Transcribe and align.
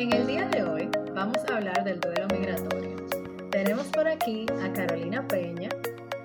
En 0.00 0.14
el 0.14 0.26
día 0.26 0.48
de 0.48 0.62
hoy 0.62 0.88
vamos 1.14 1.36
a 1.44 1.58
hablar 1.58 1.84
del 1.84 2.00
duelo 2.00 2.26
migratorio. 2.28 3.06
Tenemos 3.50 3.86
por 3.88 4.08
aquí 4.08 4.46
a 4.62 4.72
Carolina 4.72 5.28
Peña, 5.28 5.68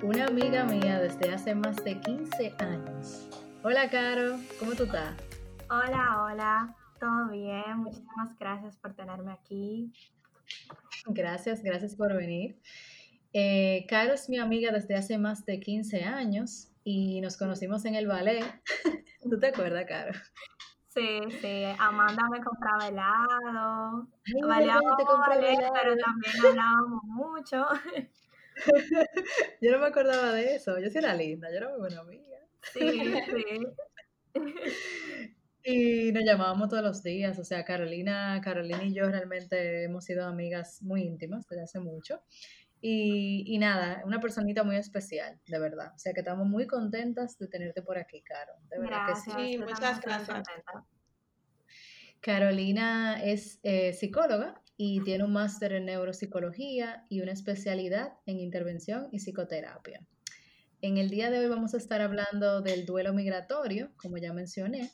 una 0.02 0.28
amiga 0.28 0.64
mía 0.64 1.02
desde 1.02 1.34
hace 1.34 1.54
más 1.54 1.84
de 1.84 2.00
15 2.00 2.54
años. 2.60 3.28
Hola 3.64 3.90
Caro, 3.90 4.40
¿cómo 4.60 4.76
tú 4.76 4.84
estás? 4.84 5.18
Hola, 5.70 6.24
hola, 6.24 6.76
todo 7.02 7.32
bien, 7.32 7.80
muchísimas 7.80 8.40
gracias 8.40 8.78
por 8.78 8.96
tenerme 8.96 9.34
aquí. 9.34 9.92
Gracias, 11.08 11.62
gracias 11.62 11.98
por 11.98 12.16
venir. 12.16 12.58
Eh, 13.34 13.86
Caro 13.90 14.14
es 14.14 14.30
mi 14.30 14.38
amiga 14.38 14.72
desde 14.72 14.96
hace 14.96 15.18
más 15.18 15.46
de 15.46 15.60
15 15.60 16.06
años 16.06 16.70
y 16.86 17.20
nos 17.20 17.36
conocimos 17.36 17.84
en 17.84 17.96
el 17.96 18.08
ballet. 18.08 18.42
¿Tú 19.30 19.38
te 19.38 19.48
acuerdas, 19.48 19.84
Caro? 19.86 20.14
Sí, 20.96 21.20
sí, 21.42 21.64
Amanda 21.78 22.24
me 22.32 22.42
compraba 22.42 22.88
helado, 22.88 24.08
bailábamos 24.48 24.96
ballet, 25.28 25.60
pero 25.74 25.98
también 25.98 26.34
hablábamos 26.48 27.04
mucho. 27.04 27.66
yo 29.62 29.72
no 29.72 29.80
me 29.80 29.88
acordaba 29.88 30.32
de 30.32 30.56
eso, 30.56 30.80
yo 30.80 30.90
sí 30.90 30.98
era 30.98 31.14
linda, 31.14 31.50
yo 31.52 31.58
era 31.58 31.70
muy 31.70 31.80
buena 31.80 32.00
amiga. 32.00 32.38
Sí, 32.62 33.14
sí. 33.26 34.36
Y 35.68 36.12
nos 36.12 36.24
llamábamos 36.24 36.70
todos 36.70 36.84
los 36.84 37.02
días, 37.02 37.40
o 37.40 37.44
sea, 37.44 37.66
Carolina, 37.66 38.40
Carolina 38.44 38.84
y 38.84 38.94
yo 38.94 39.10
realmente 39.10 39.86
hemos 39.86 40.06
sido 40.06 40.28
amigas 40.28 40.84
muy 40.84 41.02
íntimas 41.02 41.48
desde 41.48 41.64
hace 41.64 41.80
mucho. 41.80 42.22
Y, 42.88 43.58
nada, 43.58 44.04
una 44.06 44.20
personita 44.20 44.64
muy 44.64 44.76
especial, 44.76 45.40
de 45.48 45.58
verdad. 45.58 45.92
O 45.96 45.98
sea 45.98 46.14
que 46.14 46.20
estamos 46.20 46.48
muy 46.48 46.68
contentas 46.68 47.36
de 47.40 47.48
tenerte 47.48 47.82
por 47.82 47.98
aquí, 47.98 48.22
Caro. 48.22 48.54
De 48.70 48.78
verdad 48.78 49.08
que 49.08 49.16
sí. 49.16 49.58
muchas 49.58 50.00
gracias. 50.02 50.44
Carolina 52.22 53.24
es 53.24 53.60
eh, 53.64 53.92
psicóloga 53.94 54.62
y 54.78 55.02
tiene 55.02 55.24
un 55.24 55.34
máster 55.34 55.74
en 55.74 55.86
neuropsicología 55.86 57.08
y 57.10 57.22
una 57.22 57.32
especialidad 57.32 58.14
en 58.28 58.40
intervención 58.40 59.08
y 59.12 59.18
psicoterapia. 59.18 60.06
En 60.82 60.98
el 60.98 61.10
día 61.10 61.32
de 61.32 61.40
hoy 61.40 61.48
vamos 61.48 61.74
a 61.74 61.78
estar 61.78 62.02
hablando 62.02 62.62
del 62.62 62.86
duelo 62.86 63.14
migratorio, 63.14 63.90
como 63.98 64.20
ya 64.20 64.32
mencioné, 64.32 64.92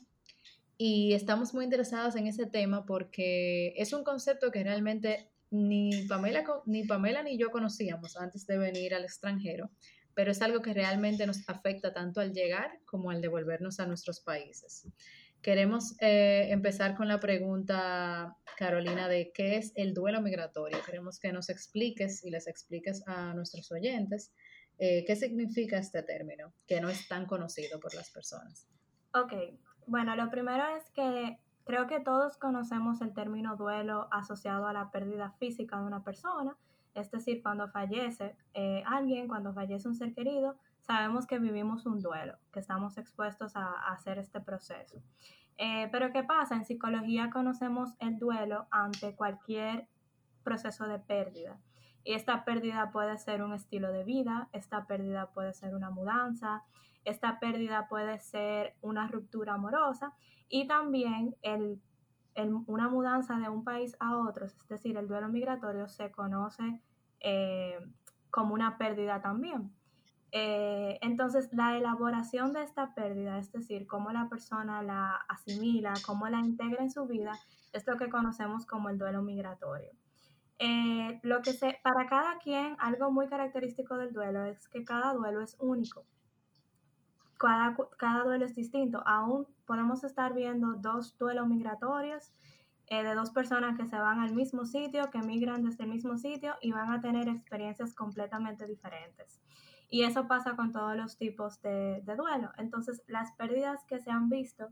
y 0.78 1.12
estamos 1.12 1.52
muy 1.52 1.64
interesadas 1.64 2.16
en 2.16 2.26
ese 2.26 2.46
tema 2.46 2.86
porque 2.86 3.74
es 3.76 3.92
un 3.92 4.02
concepto 4.02 4.50
que 4.50 4.64
realmente 4.64 5.31
ni 5.52 6.06
Pamela, 6.08 6.44
ni 6.64 6.84
Pamela 6.84 7.22
ni 7.22 7.38
yo 7.38 7.50
conocíamos 7.50 8.16
antes 8.16 8.46
de 8.46 8.58
venir 8.58 8.94
al 8.94 9.04
extranjero, 9.04 9.70
pero 10.14 10.32
es 10.32 10.40
algo 10.42 10.62
que 10.62 10.72
realmente 10.72 11.26
nos 11.26 11.48
afecta 11.48 11.92
tanto 11.92 12.20
al 12.20 12.32
llegar 12.32 12.80
como 12.86 13.10
al 13.10 13.20
devolvernos 13.20 13.78
a 13.78 13.86
nuestros 13.86 14.20
países. 14.20 14.88
Queremos 15.42 15.94
eh, 16.00 16.48
empezar 16.50 16.96
con 16.96 17.08
la 17.08 17.20
pregunta, 17.20 18.36
Carolina, 18.56 19.08
de 19.08 19.32
qué 19.32 19.56
es 19.56 19.72
el 19.74 19.92
duelo 19.92 20.22
migratorio. 20.22 20.78
Queremos 20.86 21.18
que 21.18 21.32
nos 21.32 21.50
expliques 21.50 22.24
y 22.24 22.30
les 22.30 22.46
expliques 22.46 23.02
a 23.06 23.34
nuestros 23.34 23.70
oyentes 23.72 24.32
eh, 24.78 25.04
qué 25.04 25.16
significa 25.16 25.78
este 25.78 26.02
término, 26.02 26.54
que 26.66 26.80
no 26.80 26.88
es 26.88 27.08
tan 27.08 27.26
conocido 27.26 27.78
por 27.78 27.94
las 27.94 28.10
personas. 28.10 28.68
Ok, 29.14 29.32
bueno, 29.86 30.16
lo 30.16 30.30
primero 30.30 30.64
es 30.76 30.84
que 30.94 31.38
Creo 31.64 31.86
que 31.86 32.00
todos 32.00 32.36
conocemos 32.38 33.00
el 33.00 33.14
término 33.14 33.56
duelo 33.56 34.08
asociado 34.10 34.66
a 34.66 34.72
la 34.72 34.90
pérdida 34.90 35.30
física 35.32 35.78
de 35.78 35.86
una 35.86 36.02
persona, 36.02 36.56
es 36.94 37.10
decir, 37.10 37.42
cuando 37.42 37.68
fallece 37.68 38.36
eh, 38.54 38.82
alguien, 38.86 39.28
cuando 39.28 39.52
fallece 39.52 39.88
un 39.88 39.94
ser 39.94 40.12
querido, 40.12 40.56
sabemos 40.80 41.26
que 41.26 41.38
vivimos 41.38 41.86
un 41.86 42.00
duelo, 42.00 42.36
que 42.52 42.60
estamos 42.60 42.98
expuestos 42.98 43.56
a, 43.56 43.72
hacer 43.92 44.18
este 44.18 44.40
proceso. 44.40 45.00
Eh, 45.56 45.88
pero 45.92 46.12
¿qué 46.12 46.22
pasa? 46.24 46.56
En 46.56 46.64
psicología 46.64 47.30
conocemos 47.30 47.94
el 47.98 48.18
duelo 48.18 48.66
ante 48.70 49.14
cualquier 49.14 49.86
proceso 50.42 50.86
de 50.86 50.98
pérdida. 50.98 51.58
Y 52.04 52.14
esta 52.14 52.44
pérdida 52.44 52.90
puede 52.90 53.16
ser 53.16 53.42
un 53.42 53.52
estilo 53.52 53.92
de 53.92 54.04
vida, 54.04 54.48
esta 54.52 54.86
pérdida 54.86 55.30
puede 55.30 55.54
ser 55.54 55.74
una 55.74 55.90
mudanza, 55.90 56.64
esta 57.04 57.40
pérdida 57.40 57.88
puede 57.88 58.18
ser 58.18 58.74
una 58.80 59.08
ruptura 59.08 59.54
amorosa 59.54 60.14
y 60.48 60.66
también 60.66 61.34
el, 61.42 61.80
una 62.66 62.88
mudanza 62.88 63.38
de 63.38 63.48
un 63.48 63.64
país 63.64 63.96
a 64.00 64.18
otro, 64.18 64.46
es 64.46 64.68
decir, 64.68 64.96
el 64.96 65.08
duelo 65.08 65.28
migratorio 65.28 65.88
se 65.88 66.10
conoce 66.10 66.80
eh, 67.20 67.78
como 68.30 68.54
una 68.54 68.78
pérdida 68.78 69.20
también. 69.20 69.72
Eh, 70.34 70.98
entonces, 71.02 71.50
la 71.52 71.76
elaboración 71.76 72.54
de 72.54 72.62
esta 72.62 72.94
pérdida, 72.94 73.38
es 73.38 73.52
decir, 73.52 73.86
cómo 73.86 74.12
la 74.12 74.30
persona 74.30 74.82
la 74.82 75.16
asimila, 75.28 75.92
cómo 76.06 76.26
la 76.28 76.40
integra 76.40 76.82
en 76.82 76.90
su 76.90 77.06
vida, 77.06 77.32
es 77.72 77.86
lo 77.86 77.96
que 77.98 78.08
conocemos 78.08 78.64
como 78.64 78.88
el 78.88 78.96
duelo 78.96 79.22
migratorio. 79.22 79.90
Eh, 80.58 81.20
lo 81.22 81.42
que 81.42 81.52
se, 81.52 81.78
para 81.82 82.06
cada 82.06 82.38
quien, 82.38 82.76
algo 82.78 83.10
muy 83.10 83.26
característico 83.26 83.98
del 83.98 84.12
duelo 84.12 84.44
es 84.44 84.68
que 84.68 84.84
cada 84.84 85.12
duelo 85.12 85.42
es 85.42 85.56
único 85.58 86.06
cada, 87.98 88.24
duelo 88.24 88.44
es 88.44 88.54
distinto. 88.54 89.02
Aún 89.06 89.46
podemos 89.66 90.04
estar 90.04 90.34
viendo 90.34 90.74
dos 90.74 91.16
duelos 91.18 91.48
migratorios 91.48 92.32
eh, 92.86 93.02
de 93.02 93.14
dos 93.14 93.30
personas 93.30 93.76
que 93.76 93.86
se 93.86 93.98
van 93.98 94.20
al 94.20 94.32
mismo 94.34 94.64
sitio, 94.64 95.10
que 95.10 95.18
migran 95.18 95.64
desde 95.64 95.84
el 95.84 95.90
mismo 95.90 96.18
sitio 96.18 96.54
y 96.60 96.72
van 96.72 96.92
a 96.92 97.00
tener 97.00 97.28
experiencias 97.28 97.94
completamente 97.94 98.66
diferentes. 98.66 99.40
Y 99.88 100.04
eso 100.04 100.26
pasa 100.26 100.56
con 100.56 100.72
todos 100.72 100.96
los 100.96 101.18
tipos 101.18 101.60
de, 101.62 102.00
de 102.04 102.16
duelo. 102.16 102.50
Entonces, 102.56 103.02
las 103.08 103.32
pérdidas 103.32 103.84
que 103.84 104.00
se 104.00 104.10
han 104.10 104.28
visto 104.28 104.68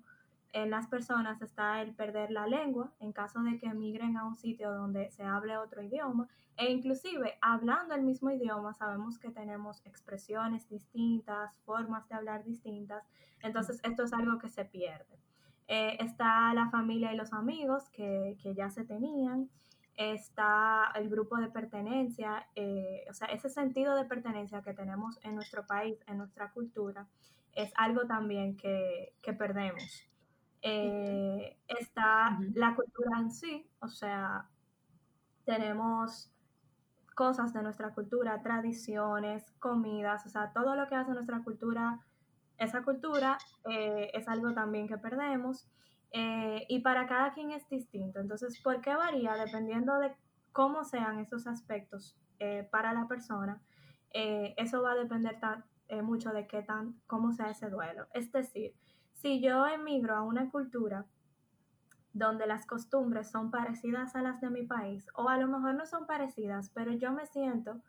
en 0.52 0.70
las 0.70 0.88
personas 0.88 1.40
está 1.42 1.80
el 1.80 1.94
perder 1.94 2.30
la 2.30 2.46
lengua 2.46 2.92
en 2.98 3.12
caso 3.12 3.40
de 3.40 3.58
que 3.58 3.66
emigren 3.66 4.16
a 4.16 4.24
un 4.24 4.34
sitio 4.34 4.72
donde 4.72 5.10
se 5.10 5.22
hable 5.22 5.56
otro 5.56 5.82
idioma 5.82 6.28
e 6.56 6.70
inclusive 6.70 7.38
hablando 7.40 7.94
el 7.94 8.02
mismo 8.02 8.30
idioma 8.30 8.74
sabemos 8.74 9.18
que 9.18 9.30
tenemos 9.30 9.80
expresiones 9.86 10.68
distintas, 10.68 11.56
formas 11.64 12.08
de 12.08 12.16
hablar 12.16 12.44
distintas, 12.44 13.02
entonces 13.42 13.80
esto 13.82 14.02
es 14.02 14.12
algo 14.12 14.38
que 14.38 14.48
se 14.48 14.64
pierde. 14.64 15.18
Eh, 15.68 15.96
está 16.00 16.52
la 16.52 16.68
familia 16.68 17.14
y 17.14 17.16
los 17.16 17.32
amigos 17.32 17.88
que, 17.90 18.36
que, 18.42 18.54
ya 18.54 18.70
se 18.70 18.84
tenían, 18.84 19.48
está 19.96 20.90
el 20.96 21.08
grupo 21.08 21.36
de 21.36 21.48
pertenencia, 21.48 22.46
eh, 22.56 23.04
o 23.08 23.14
sea, 23.14 23.28
ese 23.28 23.48
sentido 23.48 23.94
de 23.94 24.04
pertenencia 24.04 24.62
que 24.62 24.74
tenemos 24.74 25.18
en 25.22 25.36
nuestro 25.36 25.66
país, 25.66 25.98
en 26.08 26.18
nuestra 26.18 26.50
cultura, 26.50 27.06
es 27.52 27.72
algo 27.76 28.06
también 28.06 28.56
que, 28.56 29.14
que 29.22 29.32
perdemos. 29.32 30.10
Eh, 30.62 31.56
está 31.66 32.38
la 32.54 32.74
cultura 32.74 33.18
en 33.18 33.30
sí, 33.30 33.66
o 33.80 33.88
sea, 33.88 34.46
tenemos 35.46 36.30
cosas 37.14 37.54
de 37.54 37.62
nuestra 37.62 37.94
cultura, 37.94 38.42
tradiciones, 38.42 39.50
comidas, 39.58 40.26
o 40.26 40.28
sea, 40.28 40.52
todo 40.52 40.74
lo 40.74 40.86
que 40.88 40.96
hace 40.96 41.12
nuestra 41.12 41.42
cultura, 41.42 42.00
esa 42.58 42.82
cultura 42.82 43.38
eh, 43.70 44.10
es 44.12 44.28
algo 44.28 44.52
también 44.52 44.86
que 44.86 44.98
perdemos 44.98 45.66
eh, 46.12 46.66
y 46.68 46.80
para 46.80 47.06
cada 47.06 47.32
quien 47.32 47.52
es 47.52 47.66
distinto. 47.70 48.20
Entonces, 48.20 48.60
¿por 48.60 48.82
qué 48.82 48.94
varía? 48.94 49.34
Dependiendo 49.36 49.98
de 49.98 50.14
cómo 50.52 50.84
sean 50.84 51.20
esos 51.20 51.46
aspectos 51.46 52.16
para 52.70 52.94
la 52.94 53.06
persona, 53.06 53.60
eso 54.10 54.82
va 54.82 54.92
a 54.92 54.94
depender 54.94 55.38
mucho 56.02 56.32
de 56.32 56.46
qué 56.46 56.62
tan, 56.62 56.98
cómo 57.06 57.32
sea 57.32 57.50
ese 57.50 57.68
duelo. 57.68 58.06
Es 58.14 58.32
decir, 58.32 58.74
si 59.20 59.40
yo 59.40 59.66
emigro 59.66 60.16
a 60.16 60.22
una 60.22 60.50
cultura 60.50 61.04
donde 62.12 62.46
las 62.46 62.66
costumbres 62.66 63.30
son 63.30 63.50
parecidas 63.50 64.16
a 64.16 64.22
las 64.22 64.40
de 64.40 64.50
mi 64.50 64.62
país, 64.62 65.06
o 65.14 65.28
a 65.28 65.36
lo 65.36 65.46
mejor 65.46 65.74
no 65.74 65.86
son 65.86 66.06
parecidas, 66.06 66.70
pero 66.74 66.92
yo 66.92 67.12
me 67.12 67.26
siento 67.26 67.80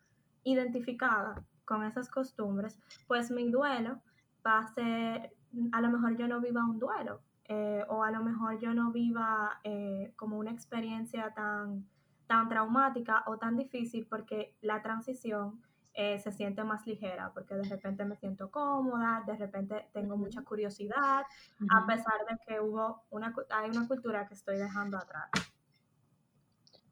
identificada 0.44 1.44
con 1.66 1.84
esas 1.84 2.10
costumbres, 2.10 2.78
pues 3.08 3.32
mi 3.32 3.50
duelo 3.50 4.02
va 4.46 4.60
a 4.60 4.68
ser, 4.68 5.34
a 5.72 5.82
lo 5.82 5.90
mejor 5.90 6.18
yo 6.18 6.28
no 6.28 6.42
viva 6.42 6.66
un 6.66 6.80
duelo, 6.80 7.22
eh, 7.46 7.84
o 7.88 8.04
a 8.04 8.12
lo 8.12 8.24
mejor 8.24 8.60
yo 8.60 8.74
no 8.74 8.92
viva 8.92 9.60
eh, 9.64 10.14
como 10.18 10.38
una 10.38 10.52
experiencia 10.52 11.34
tan, 11.34 11.88
tan 12.28 12.50
traumática 12.50 13.24
o 13.26 13.38
tan 13.38 13.56
difícil 13.56 14.06
porque 14.06 14.54
la 14.62 14.82
transición 14.82 15.62
eh, 15.94 16.20
se 16.20 16.32
siente 16.32 16.64
más 16.64 16.88
ligera, 16.88 17.32
porque 17.34 17.56
de 17.56 17.64
repente 17.64 18.06
me 18.06 18.16
siento 18.16 18.50
cómoda, 18.50 19.24
de 19.28 19.36
repente 19.36 19.90
tengo 19.94 20.16
mucha 20.18 20.42
curiosidad, 20.44 21.24
a 21.70 21.86
pesar 21.86 22.26
de 22.30 22.38
que 22.46 22.60
hubo 22.60 23.04
una, 23.10 23.34
hay 23.50 23.70
una 23.70 23.88
cultura 23.88 24.28
que 24.28 24.34
estoy 24.34 24.58
dejando 24.58 24.98
atrás. 24.98 25.30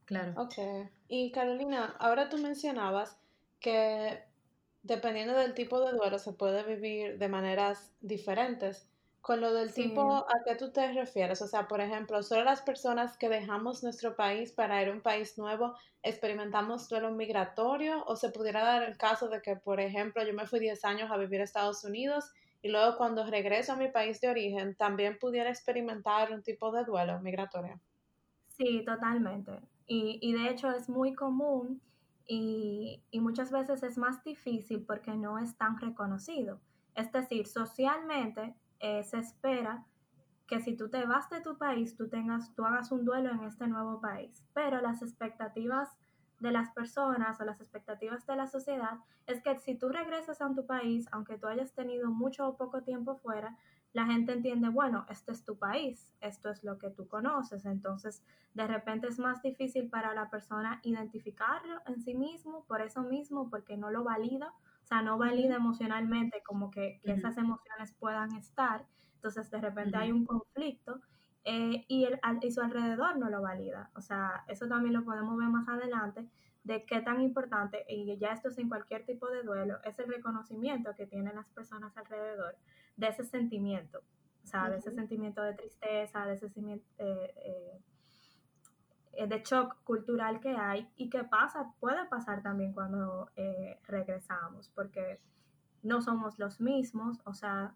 Claro. 0.06 0.34
Ok. 0.36 0.56
Y 1.07 1.31
Carolina, 1.31 1.96
ahora 2.00 2.30
tú 2.30 2.38
mencionabas 2.40 3.18
que 3.60 4.24
dependiendo 4.81 5.34
del 5.36 5.54
tipo 5.54 5.80
de 5.86 5.92
duelo 5.92 6.18
se 6.19 6.34
puede 6.34 6.63
vivir 6.63 7.18
de 7.18 7.30
maneras 7.30 7.94
diferentes. 8.02 8.90
Con 9.21 9.42
lo 9.42 9.54
del 9.54 9.74
tipo, 9.74 10.01
¿a 10.01 10.44
qué 10.45 10.56
tú 10.56 10.71
te 10.71 10.94
refieres? 10.94 11.42
O 11.42 11.48
sea, 11.48 11.68
por 11.68 11.81
ejemplo, 11.81 12.24
solo 12.24 12.44
las 12.44 12.62
personas 12.62 13.18
que 13.18 13.30
dejamos 13.30 13.83
nuestro 13.83 14.16
país 14.16 14.51
para 14.54 14.81
ir 14.81 14.88
a 14.88 14.94
un 14.94 15.01
país 15.01 15.38
nuevo 15.38 15.75
experimentamos 16.01 16.88
duelo 16.88 17.12
migratorio 17.12 18.04
o 18.06 18.16
se 18.16 18.30
pudiera 18.30 18.63
dar 18.63 18.83
el 18.83 18.98
caso 18.98 19.27
de 19.27 19.42
que, 19.42 19.57
por 19.57 19.80
ejemplo, 19.80 20.24
yo 20.24 20.33
me 20.33 20.48
fui 20.48 20.60
10 20.60 20.86
años 20.86 21.12
a 21.12 21.18
vivir 21.18 21.42
a 21.42 21.44
Estados 21.44 21.83
Unidos 21.83 22.31
y 22.62 22.69
luego 22.69 22.98
cuando 22.98 23.25
regreso 23.25 23.74
a 23.74 23.75
mi 23.75 23.89
país 23.89 24.19
de 24.21 24.30
origen 24.30 24.75
también 24.75 25.18
pudiera 25.19 25.50
experimentar 25.50 26.31
un 26.31 26.42
tipo 26.42 26.71
de 26.71 26.83
duelo 26.86 27.19
migratorio. 27.19 27.80
Sí, 28.48 28.83
totalmente. 28.86 29.51
Y, 29.88 30.19
y 30.21 30.33
de 30.33 30.50
hecho 30.50 30.69
es 30.71 30.89
muy 30.89 31.13
común 31.13 31.81
y, 32.27 33.01
y, 33.10 33.19
muchas 33.21 33.51
veces 33.51 33.81
es 33.81 33.98
más 33.98 34.24
difícil 34.24 34.83
porque 34.86 35.12
no 35.12 35.39
es 35.39 35.57
tan 35.57 35.80
reconocido. 35.80 36.60
Es 36.94 37.12
decir, 37.12 37.48
socialmente 37.48 38.54
eh, 38.80 39.04
se 39.04 39.18
espera 39.18 39.86
que 40.48 40.60
si 40.62 40.76
tú 40.76 40.90
te 40.90 41.06
vas 41.06 41.30
de 41.30 41.42
tu 41.42 41.58
país, 41.58 41.96
tú, 41.96 42.10
tengas, 42.10 42.54
tú 42.56 42.66
hagas 42.66 42.92
un 42.92 43.06
duelo 43.06 43.30
en 43.30 43.44
este 43.44 43.68
nuevo 43.68 44.02
país, 44.02 44.44
pero 44.54 44.81
las 44.81 45.02
expectativas 45.02 45.90
de 46.40 46.52
las 46.52 46.72
personas 46.72 47.40
o 47.40 47.46
las 47.46 47.62
expectativas 47.62 48.26
de 48.26 48.36
la 48.36 48.48
sociedad 48.48 49.00
es 49.28 49.42
que 49.42 49.58
si 49.60 49.76
tú 49.76 49.90
regresas 49.90 50.42
a 50.42 50.54
tu 50.54 50.66
país, 50.66 51.08
aunque 51.12 51.38
tú 51.38 51.48
hayas 51.48 51.74
tenido 51.74 52.10
mucho 52.10 52.48
o 52.48 52.58
poco 52.58 52.81
tiempo 52.81 53.18
fuera, 53.18 53.58
la 53.94 54.06
gente 54.06 54.34
entiende, 54.34 54.70
bueno, 54.70 55.06
este 55.10 55.31
es 55.31 55.44
tu 55.44 55.58
país, 55.58 56.14
esto 56.22 56.50
es 56.50 56.64
lo 56.64 56.78
que 56.78 56.90
tú 56.90 57.08
conoces, 57.08 57.66
entonces 57.66 58.24
de 58.54 58.68
repente 58.68 59.08
es 59.08 59.20
más 59.20 59.42
difícil 59.42 59.90
para 59.90 60.14
la 60.14 60.30
persona 60.30 60.80
identificarlo 60.84 61.81
en 61.88 62.02
sí 62.02 62.14
mismo, 62.14 62.66
por 62.66 62.81
eso 62.81 63.02
mismo, 63.02 63.50
porque 63.50 63.78
no 63.78 63.90
lo 63.90 64.04
valida, 64.04 64.54
sea, 64.90 65.02
no 65.02 65.18
valida 65.18 65.56
emocionalmente 65.56 66.42
como 66.46 66.72
que, 66.72 67.00
esas 67.04 67.38
emociones 67.38 67.94
puedan 68.00 68.36
estar, 68.36 68.86
entonces 69.16 69.50
de 69.52 69.62
repente 69.62 69.98
hay 69.98 70.12
un 70.12 70.26
conflicto 70.26 71.00
eh, 71.44 71.86
y, 71.88 72.06
el, 72.06 72.20
y 72.42 72.52
su 72.52 72.62
alrededor 72.62 73.18
no 73.18 73.30
lo 73.30 73.42
valida, 73.42 73.92
o 73.96 74.02
sea, 74.02 74.44
eso 74.48 74.68
también 74.68 74.94
lo 74.94 75.06
podemos 75.06 75.38
ver 75.38 75.48
más 75.48 75.68
adelante, 75.68 76.28
de 76.64 76.86
qué 76.86 77.02
tan 77.02 77.22
importante, 77.22 77.86
y 77.88 78.18
ya 78.18 78.34
esto 78.34 78.50
es 78.50 78.58
en 78.58 78.68
cualquier 78.68 79.06
tipo 79.06 79.30
de 79.30 79.44
duelo, 79.44 79.78
es 79.84 79.98
el 80.00 80.08
reconocimiento 80.08 80.96
que 80.96 81.06
tienen 81.06 81.36
las 81.36 81.48
personas 81.50 81.96
alrededor 81.96 82.58
de 82.98 83.08
ese 83.08 83.24
sentimiento, 83.24 84.00
o 84.44 84.48
sea, 84.48 84.70
de 84.70 84.78
ese 84.78 84.92
sentimiento 84.92 85.42
de 85.42 85.54
tristeza, 85.54 86.26
de 86.26 86.34
ese 86.34 86.48
sentimiento 86.48 86.86
eh, 86.98 87.34
eh, 87.46 87.82
de 89.27 89.44
shock 89.44 89.83
cultural 89.83 90.39
que 90.39 90.56
hay 90.56 90.89
y 90.95 91.10
que 91.10 91.24
pasa, 91.24 91.74
puede 91.80 92.06
pasar 92.06 92.42
también 92.42 92.74
cuando 92.74 93.30
eh, 93.36 93.80
regresamos, 93.88 94.69
porque 94.69 95.19
no 95.83 96.01
somos 96.01 96.39
los 96.39 96.60
mismos, 96.60 97.19
o 97.25 97.33
sea, 97.33 97.74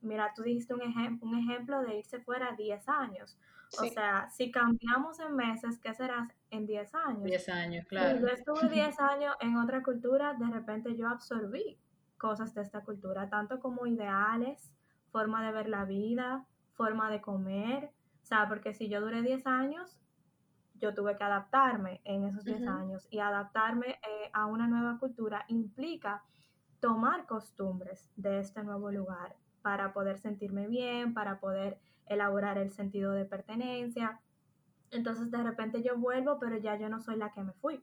mira, 0.00 0.32
tú 0.34 0.42
dijiste 0.42 0.74
un, 0.74 0.82
un 1.20 1.38
ejemplo 1.38 1.82
de 1.82 1.98
irse 1.98 2.20
fuera 2.20 2.54
10 2.56 2.88
años. 2.88 3.38
O 3.80 3.86
sea, 3.86 4.28
si 4.30 4.50
cambiamos 4.52 5.18
en 5.18 5.34
meses, 5.34 5.78
¿qué 5.80 5.92
será 5.94 6.28
en 6.50 6.66
10 6.66 6.94
años? 6.94 7.24
10 7.24 7.48
años, 7.48 7.86
claro. 7.86 8.16
Si 8.16 8.22
yo 8.22 8.28
estuve 8.28 8.68
10 8.72 9.00
años 9.00 9.34
en 9.40 9.56
otra 9.56 9.82
cultura, 9.82 10.34
de 10.34 10.46
repente 10.46 10.96
yo 10.96 11.08
absorbí 11.08 11.78
cosas 12.18 12.54
de 12.54 12.62
esta 12.62 12.82
cultura, 12.82 13.28
tanto 13.28 13.58
como 13.58 13.86
ideales, 13.86 14.72
forma 15.10 15.44
de 15.44 15.52
ver 15.52 15.68
la 15.68 15.84
vida, 15.84 16.46
forma 16.74 17.10
de 17.10 17.20
comer. 17.20 17.90
O 18.22 18.26
sea, 18.26 18.48
porque 18.48 18.72
si 18.72 18.88
yo 18.88 19.00
duré 19.00 19.22
10 19.22 19.46
años, 19.46 19.98
yo 20.74 20.94
tuve 20.94 21.16
que 21.16 21.24
adaptarme 21.24 22.00
en 22.04 22.24
esos 22.24 22.44
10 22.44 22.66
años 22.66 23.06
y 23.10 23.18
adaptarme 23.18 23.90
eh, 23.90 24.30
a 24.32 24.46
una 24.46 24.66
nueva 24.66 24.98
cultura 24.98 25.44
implica 25.48 26.22
tomar 26.80 27.26
costumbres 27.26 28.10
de 28.16 28.40
este 28.40 28.62
nuevo 28.62 28.90
lugar 28.90 29.36
para 29.62 29.92
poder 29.92 30.18
sentirme 30.18 30.66
bien, 30.66 31.14
para 31.14 31.40
poder 31.40 31.78
elaborar 32.06 32.58
el 32.58 32.70
sentido 32.72 33.12
de 33.12 33.24
pertenencia. 33.24 34.20
Entonces 34.90 35.30
de 35.30 35.42
repente 35.42 35.82
yo 35.82 35.96
vuelvo, 35.96 36.38
pero 36.38 36.58
ya 36.58 36.76
yo 36.76 36.88
no 36.88 37.00
soy 37.00 37.16
la 37.16 37.30
que 37.32 37.42
me 37.42 37.52
fui, 37.54 37.82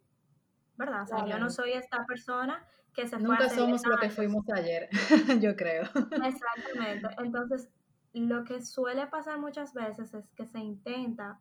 ¿verdad? 0.77 1.03
O 1.03 1.07
sea, 1.07 1.25
yo 1.25 1.39
no 1.39 1.49
soy 1.49 1.71
esta 1.71 2.05
persona 2.05 2.63
que 2.93 3.07
se 3.07 3.17
Nunca 3.17 3.49
somos 3.49 3.85
lo 3.85 3.97
que 3.97 4.09
fuimos 4.09 4.45
ayer, 4.53 4.89
yo 5.41 5.55
creo. 5.55 5.83
Exactamente. 6.23 7.07
Entonces, 7.19 7.69
lo 8.13 8.43
que 8.43 8.61
suele 8.61 9.07
pasar 9.07 9.39
muchas 9.39 9.73
veces 9.73 10.13
es 10.13 10.29
que 10.33 10.45
se 10.45 10.59
intenta, 10.59 11.39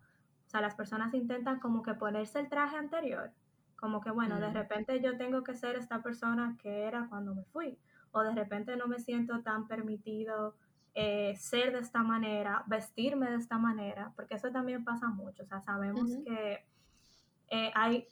o 0.50 0.52
sea, 0.52 0.60
las 0.60 0.74
personas 0.74 1.14
intentan 1.14 1.60
como 1.60 1.80
que 1.80 1.94
ponerse 1.94 2.40
el 2.40 2.48
traje 2.48 2.76
anterior, 2.76 3.30
como 3.76 4.00
que, 4.00 4.10
bueno, 4.10 4.40
de 4.40 4.50
repente 4.50 5.00
yo 5.00 5.16
tengo 5.16 5.44
que 5.44 5.54
ser 5.54 5.76
esta 5.76 6.02
persona 6.02 6.56
que 6.60 6.82
era 6.82 7.06
cuando 7.08 7.36
me 7.36 7.44
fui, 7.44 7.78
o 8.10 8.20
de 8.22 8.34
repente 8.34 8.76
no 8.76 8.88
me 8.88 8.98
siento 8.98 9.42
tan 9.42 9.68
permitido 9.68 10.56
eh, 10.96 11.36
ser 11.36 11.72
de 11.72 11.78
esta 11.78 12.02
manera, 12.02 12.64
vestirme 12.66 13.30
de 13.30 13.36
esta 13.36 13.58
manera, 13.58 14.12
porque 14.16 14.34
eso 14.34 14.50
también 14.50 14.82
pasa 14.82 15.06
mucho, 15.06 15.44
o 15.44 15.46
sea, 15.46 15.60
sabemos 15.60 16.10
que 16.26 16.66
eh, 17.50 17.70
hay 17.76 18.08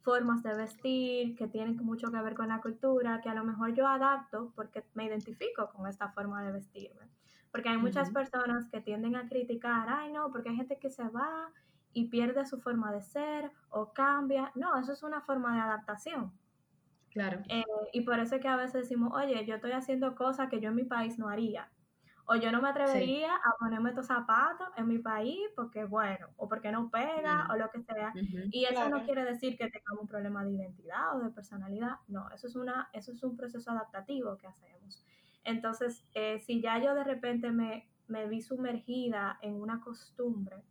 formas 0.00 0.42
de 0.42 0.54
vestir 0.54 1.36
que 1.36 1.48
tienen 1.48 1.76
mucho 1.76 2.10
que 2.10 2.22
ver 2.22 2.34
con 2.34 2.48
la 2.48 2.62
cultura, 2.62 3.20
que 3.20 3.28
a 3.28 3.34
lo 3.34 3.44
mejor 3.44 3.74
yo 3.74 3.86
adapto 3.86 4.54
porque 4.56 4.84
me 4.94 5.04
identifico 5.04 5.68
con 5.68 5.86
esta 5.86 6.08
forma 6.12 6.42
de 6.42 6.52
vestirme. 6.52 7.10
Porque 7.58 7.70
hay 7.70 7.78
muchas 7.78 8.10
personas 8.10 8.68
que 8.68 8.80
tienden 8.80 9.16
a 9.16 9.28
criticar, 9.28 9.88
ay 9.88 10.12
no, 10.12 10.30
porque 10.30 10.50
hay 10.50 10.54
gente 10.54 10.78
que 10.78 10.90
se 10.90 11.02
va 11.08 11.50
y 11.92 12.04
pierde 12.04 12.46
su 12.46 12.60
forma 12.60 12.92
de 12.92 13.02
ser 13.02 13.50
o 13.70 13.92
cambia. 13.92 14.52
No, 14.54 14.78
eso 14.78 14.92
es 14.92 15.02
una 15.02 15.22
forma 15.22 15.56
de 15.56 15.62
adaptación. 15.62 16.32
Claro. 17.10 17.42
Eh, 17.48 17.64
y 17.92 18.02
por 18.02 18.20
eso 18.20 18.36
es 18.36 18.40
que 18.40 18.46
a 18.46 18.54
veces 18.54 18.82
decimos, 18.82 19.12
oye, 19.12 19.44
yo 19.44 19.56
estoy 19.56 19.72
haciendo 19.72 20.14
cosas 20.14 20.48
que 20.48 20.60
yo 20.60 20.68
en 20.68 20.76
mi 20.76 20.84
país 20.84 21.18
no 21.18 21.28
haría. 21.28 21.68
O 22.26 22.36
yo 22.36 22.52
no 22.52 22.62
me 22.62 22.68
atrevería 22.68 23.34
a 23.34 23.56
ponerme 23.58 23.88
estos 23.88 24.06
zapatos 24.06 24.68
en 24.76 24.86
mi 24.86 24.98
país 24.98 25.40
porque, 25.56 25.84
bueno, 25.84 26.28
o 26.36 26.48
porque 26.48 26.70
no 26.70 26.90
pega 26.90 27.48
o 27.50 27.56
lo 27.56 27.70
que 27.70 27.82
sea. 27.82 28.12
y 28.52 28.66
eso 28.66 28.88
no 28.88 29.02
quiere 29.02 29.24
decir 29.24 29.58
que 29.58 29.68
tengamos 29.68 30.02
un 30.02 30.06
problema 30.06 30.44
de 30.44 30.52
identidad 30.52 31.16
o 31.16 31.24
de 31.24 31.30
personalidad. 31.30 31.96
No, 32.06 32.30
eso 32.30 32.46
es, 32.46 32.54
una, 32.54 32.88
eso 32.92 33.10
es 33.10 33.24
un 33.24 33.36
proceso 33.36 33.72
adaptativo 33.72 34.36
que 34.36 34.46
hacemos. 34.46 35.02
Entonces, 35.48 36.04
eh, 36.14 36.40
si 36.40 36.60
ya 36.60 36.78
yo 36.78 36.94
de 36.94 37.04
repente 37.04 37.50
me, 37.50 37.88
me 38.06 38.26
vi 38.28 38.40
sumergida 38.42 39.38
en 39.42 39.54
una 39.54 39.80
costumbre, 39.80 40.62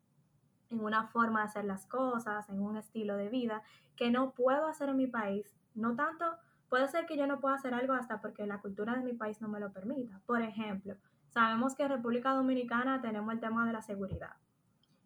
en 0.69 0.79
una 0.79 1.07
forma 1.07 1.41
de 1.41 1.45
hacer 1.47 1.65
las 1.65 1.85
cosas, 1.85 2.49
en 2.49 2.61
un 2.61 2.77
estilo 2.77 3.17
de 3.17 3.29
vida 3.29 3.63
que 3.95 4.11
no 4.11 4.31
puedo 4.31 4.67
hacer 4.67 4.89
en 4.89 4.97
mi 4.97 5.07
país, 5.07 5.55
no 5.73 5.95
tanto, 5.95 6.25
puede 6.69 6.87
ser 6.87 7.05
que 7.05 7.17
yo 7.17 7.27
no 7.27 7.39
pueda 7.39 7.55
hacer 7.55 7.73
algo 7.73 7.93
hasta 7.93 8.21
porque 8.21 8.45
la 8.45 8.59
cultura 8.59 8.95
de 8.95 9.03
mi 9.03 9.13
país 9.13 9.41
no 9.41 9.47
me 9.47 9.59
lo 9.59 9.71
permita. 9.71 10.21
Por 10.25 10.41
ejemplo, 10.41 10.95
Sabemos 11.37 11.75
que 11.75 11.83
en 11.83 11.89
República 11.89 12.31
Dominicana 12.33 13.01
tenemos 13.01 13.33
el 13.33 13.39
tema 13.39 13.65
de 13.67 13.73
la 13.73 13.81
seguridad. 13.81 14.31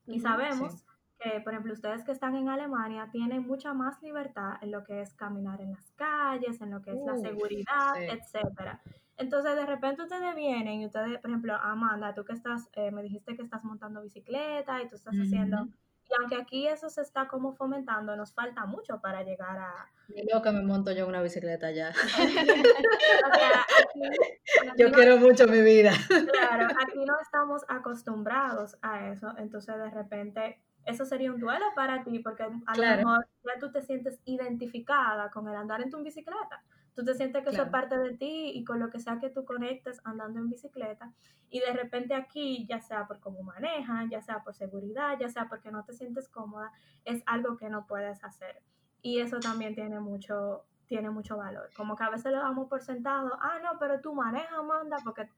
Y 0.07 0.19
sabemos 0.19 0.85
que, 1.19 1.41
por 1.41 1.53
ejemplo, 1.53 1.73
ustedes 1.73 2.03
que 2.03 2.11
están 2.11 2.35
en 2.35 2.49
Alemania 2.49 3.09
tienen 3.11 3.45
mucha 3.45 3.73
más 3.73 4.01
libertad 4.01 4.53
en 4.61 4.71
lo 4.71 4.83
que 4.83 5.01
es 5.01 5.13
caminar 5.13 5.61
en 5.61 5.73
las 5.73 5.91
calles, 5.91 6.61
en 6.61 6.71
lo 6.71 6.81
que 6.81 6.91
es 6.91 7.01
la 7.05 7.17
seguridad, 7.17 7.95
etcétera. 7.97 8.81
Entonces, 9.21 9.55
de 9.55 9.65
repente 9.65 10.01
ustedes 10.01 10.35
vienen 10.35 10.81
y 10.81 10.85
ustedes, 10.87 11.19
por 11.19 11.29
ejemplo, 11.29 11.55
Amanda, 11.55 12.13
tú 12.13 12.25
que 12.25 12.33
estás, 12.33 12.69
eh, 12.73 12.91
me 12.91 13.03
dijiste 13.03 13.35
que 13.35 13.43
estás 13.43 13.63
montando 13.63 14.01
bicicleta 14.01 14.81
y 14.81 14.87
tú 14.87 14.95
estás 14.95 15.15
haciendo 15.15 15.67
y 16.11 16.13
aunque 16.19 16.35
aquí 16.35 16.67
eso 16.67 16.89
se 16.89 17.01
está 17.01 17.27
como 17.27 17.53
fomentando, 17.53 18.15
nos 18.17 18.33
falta 18.33 18.65
mucho 18.65 18.99
para 18.99 19.23
llegar 19.23 19.57
a... 19.57 19.89
Yo 20.29 20.41
que 20.41 20.51
me 20.51 20.61
monto 20.61 20.91
yo 20.91 21.07
una 21.07 21.21
bicicleta 21.21 21.71
ya. 21.71 21.93
yo 24.77 24.91
quiero 24.91 25.17
mucho 25.17 25.47
mi 25.47 25.61
vida. 25.61 25.93
Claro, 26.09 26.67
aquí 26.85 27.05
no 27.05 27.17
estamos 27.21 27.61
acostumbrados 27.69 28.77
a 28.81 29.09
eso, 29.09 29.33
entonces 29.37 29.77
de 29.77 29.89
repente 29.89 30.59
eso 30.85 31.05
sería 31.05 31.31
un 31.31 31.39
duelo 31.39 31.65
para 31.75 32.03
ti, 32.03 32.19
porque 32.19 32.43
a 32.43 32.49
lo 32.49 32.97
mejor 32.97 33.27
ya 33.45 33.59
tú 33.59 33.71
te 33.71 33.81
sientes 33.81 34.19
identificada 34.25 35.31
con 35.31 35.47
el 35.47 35.55
andar 35.55 35.81
en 35.81 35.91
tu 35.91 36.03
bicicleta. 36.03 36.61
Tú 36.93 37.05
te 37.05 37.13
sientes 37.13 37.43
que 37.43 37.51
eso 37.51 37.63
es 37.63 37.69
parte 37.69 37.97
de 37.97 38.17
ti 38.17 38.51
y 38.53 38.65
con 38.65 38.79
lo 38.79 38.89
que 38.89 38.99
sea 38.99 39.19
que 39.19 39.29
tú 39.29 39.45
conectes 39.45 40.01
andando 40.03 40.39
en 40.39 40.49
bicicleta. 40.49 41.13
Y 41.49 41.59
de 41.59 41.71
repente 41.73 42.13
aquí, 42.13 42.65
ya 42.67 42.81
sea 42.81 43.07
por 43.07 43.19
cómo 43.19 43.43
manejan, 43.43 44.09
ya 44.09 44.21
sea 44.21 44.43
por 44.43 44.53
seguridad, 44.53 45.17
ya 45.19 45.29
sea 45.29 45.47
porque 45.47 45.71
no 45.71 45.83
te 45.83 45.93
sientes 45.93 46.27
cómoda, 46.27 46.71
es 47.05 47.23
algo 47.25 47.57
que 47.57 47.69
no 47.69 47.85
puedes 47.87 48.23
hacer. 48.23 48.61
Y 49.01 49.19
eso 49.19 49.39
también 49.39 49.73
tiene 49.73 49.99
mucho, 49.99 50.65
tiene 50.85 51.09
mucho 51.09 51.37
valor. 51.37 51.69
Como 51.75 51.95
que 51.95 52.03
a 52.03 52.09
veces 52.09 52.31
lo 52.31 52.39
damos 52.39 52.67
por 52.67 52.81
sentado, 52.81 53.37
ah, 53.41 53.59
no, 53.63 53.79
pero 53.79 54.01
tú 54.01 54.13
manejas, 54.13 54.51
Amanda, 54.51 54.97
porque, 55.03 55.29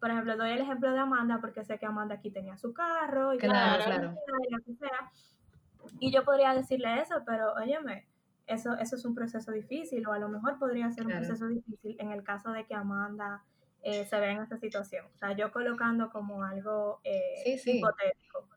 por 0.00 0.10
ejemplo, 0.10 0.36
doy 0.36 0.50
el 0.50 0.60
ejemplo 0.60 0.90
de 0.92 0.98
Amanda 0.98 1.38
porque 1.40 1.64
sé 1.64 1.78
que 1.78 1.86
Amanda 1.86 2.16
aquí 2.16 2.30
tenía 2.30 2.56
su 2.56 2.72
carro 2.72 3.34
y 3.34 3.38
claro, 3.38 3.84
claro. 3.84 4.14
Y, 6.00 6.08
y 6.08 6.12
yo 6.12 6.24
podría 6.24 6.54
decirle 6.54 7.00
eso, 7.00 7.22
pero 7.26 7.52
óyeme, 7.54 8.06
eso, 8.46 8.76
eso 8.78 8.96
es 8.96 9.04
un 9.04 9.14
proceso 9.14 9.52
difícil 9.52 10.06
o 10.06 10.12
a 10.12 10.18
lo 10.18 10.28
mejor 10.28 10.58
podría 10.58 10.90
ser 10.90 11.06
un 11.06 11.12
proceso 11.12 11.48
difícil 11.48 11.96
en 11.98 12.12
el 12.12 12.22
caso 12.22 12.50
de 12.52 12.64
que 12.66 12.74
Amanda 12.74 13.42
eh, 13.82 14.04
se 14.04 14.18
vea 14.18 14.32
en 14.32 14.42
esa 14.42 14.58
situación. 14.58 15.06
O 15.14 15.18
sea, 15.18 15.36
yo 15.36 15.50
colocando 15.50 16.10
como 16.10 16.44
algo 16.44 17.00
eh, 17.04 17.42
hipotético. 17.44 18.48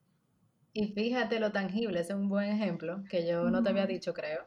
Y 0.74 0.90
fíjate 0.90 1.40
lo 1.40 1.52
tangible, 1.52 2.00
es 2.02 2.10
un 2.10 2.28
buen 2.28 2.52
ejemplo 2.52 3.04
que 3.10 3.26
yo 3.26 3.50
no 3.50 3.64
te 3.64 3.70
había 3.70 3.88
dicho, 3.88 4.14
creo. 4.14 4.46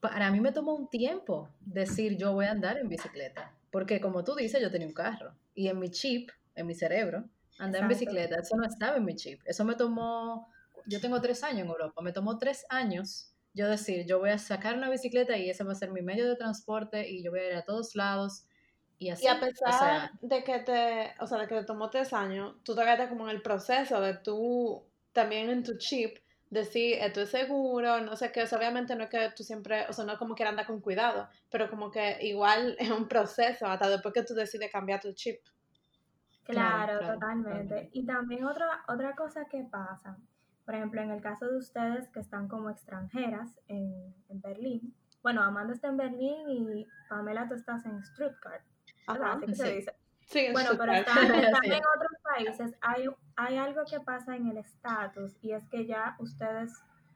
Para 0.00 0.30
mí 0.30 0.40
me 0.40 0.52
tomó 0.52 0.74
un 0.74 0.88
tiempo 0.88 1.48
decir 1.60 2.16
yo 2.16 2.32
voy 2.32 2.46
a 2.46 2.52
andar 2.52 2.78
en 2.78 2.88
bicicleta, 2.88 3.52
porque 3.70 4.00
como 4.00 4.22
tú 4.22 4.34
dices, 4.34 4.62
yo 4.62 4.70
tenía 4.70 4.86
un 4.86 4.94
carro 4.94 5.34
y 5.54 5.68
en 5.68 5.78
mi 5.78 5.90
chip, 5.90 6.30
en 6.54 6.66
mi 6.66 6.74
cerebro, 6.74 7.24
andar 7.58 7.82
en 7.82 7.88
bicicleta, 7.88 8.36
eso 8.36 8.56
no 8.56 8.64
estaba 8.64 8.96
en 8.96 9.04
mi 9.04 9.16
chip. 9.16 9.40
Eso 9.44 9.64
me 9.64 9.74
tomó, 9.74 10.48
yo 10.86 11.00
tengo 11.00 11.20
tres 11.20 11.42
años 11.42 11.62
en 11.62 11.68
Europa, 11.68 12.00
me 12.02 12.12
tomó 12.12 12.38
tres 12.38 12.66
años 12.68 13.33
yo 13.54 13.68
decir, 13.68 14.04
yo 14.06 14.18
voy 14.18 14.30
a 14.30 14.38
sacar 14.38 14.76
una 14.76 14.90
bicicleta 14.90 15.36
y 15.36 15.48
ese 15.48 15.64
va 15.64 15.72
a 15.72 15.76
ser 15.76 15.90
mi 15.92 16.02
medio 16.02 16.28
de 16.28 16.36
transporte 16.36 17.08
y 17.08 17.22
yo 17.22 17.30
voy 17.30 17.40
a 17.40 17.50
ir 17.50 17.54
a 17.54 17.64
todos 17.64 17.94
lados 17.94 18.46
y 18.98 19.10
así. 19.10 19.24
Y 19.24 19.28
a 19.28 19.40
pesar 19.40 20.10
de 20.20 20.42
que 20.42 20.58
te, 20.58 21.14
o 21.20 21.26
sea, 21.26 21.38
de 21.38 21.46
que 21.46 21.54
te 21.54 21.64
tomó 21.64 21.88
tres 21.88 22.12
años, 22.12 22.56
tú 22.64 22.74
te 22.74 22.82
quedaste 22.82 23.08
como 23.08 23.28
en 23.28 23.36
el 23.36 23.42
proceso 23.42 24.00
de 24.00 24.14
tú, 24.14 24.84
también 25.12 25.50
en 25.50 25.62
tu 25.62 25.78
chip, 25.78 26.18
decir 26.50 26.98
esto 27.00 27.22
es 27.22 27.30
seguro, 27.30 28.00
no 28.00 28.16
sé 28.16 28.32
qué, 28.32 28.44
obviamente 28.44 28.96
no 28.96 29.04
es 29.04 29.10
que 29.10 29.30
tú 29.36 29.44
siempre, 29.44 29.86
o 29.88 29.92
sea, 29.92 30.04
no 30.04 30.18
como 30.18 30.34
que 30.34 30.44
anda 30.44 30.66
con 30.66 30.80
cuidado, 30.80 31.28
pero 31.50 31.70
como 31.70 31.90
que 31.90 32.18
igual 32.22 32.76
es 32.78 32.90
un 32.90 33.06
proceso 33.06 33.66
hasta 33.66 33.88
después 33.88 34.12
que 34.12 34.24
tú 34.24 34.34
decides 34.34 34.70
cambiar 34.72 35.00
tu 35.00 35.12
chip. 35.12 35.40
Claro, 36.44 36.98
totalmente. 37.00 37.88
Y 37.92 38.04
también 38.04 38.44
otra, 38.44 38.84
otra 38.88 39.14
cosa 39.14 39.46
que 39.46 39.64
pasa, 39.64 40.18
por 40.64 40.74
ejemplo, 40.74 41.00
en 41.00 41.10
el 41.10 41.20
caso 41.20 41.46
de 41.46 41.58
ustedes 41.58 42.08
que 42.08 42.20
están 42.20 42.48
como 42.48 42.70
extranjeras 42.70 43.58
en, 43.68 44.14
en 44.28 44.40
Berlín, 44.40 44.94
bueno, 45.22 45.42
Amanda 45.42 45.72
está 45.72 45.88
en 45.88 45.96
Berlín 45.96 46.48
y 46.48 46.86
Pamela 47.08 47.48
tú 47.48 47.54
estás 47.54 47.84
en 47.86 48.02
Stuttgart, 48.02 48.62
Ajá, 49.06 49.32
Así 49.32 49.46
que 49.46 49.54
se 49.54 49.74
dice. 49.74 49.94
Sí, 50.26 50.48
bueno, 50.52 50.70
pero 50.78 51.04
también 51.04 51.44
en 51.64 51.82
otros 51.96 52.12
países 52.22 52.74
hay, 52.80 53.06
hay 53.36 53.56
algo 53.56 53.84
que 53.84 54.00
pasa 54.00 54.36
en 54.36 54.48
el 54.48 54.56
estatus 54.56 55.36
y 55.42 55.52
es 55.52 55.66
que 55.68 55.86
ya 55.86 56.16
ustedes, 56.18 56.72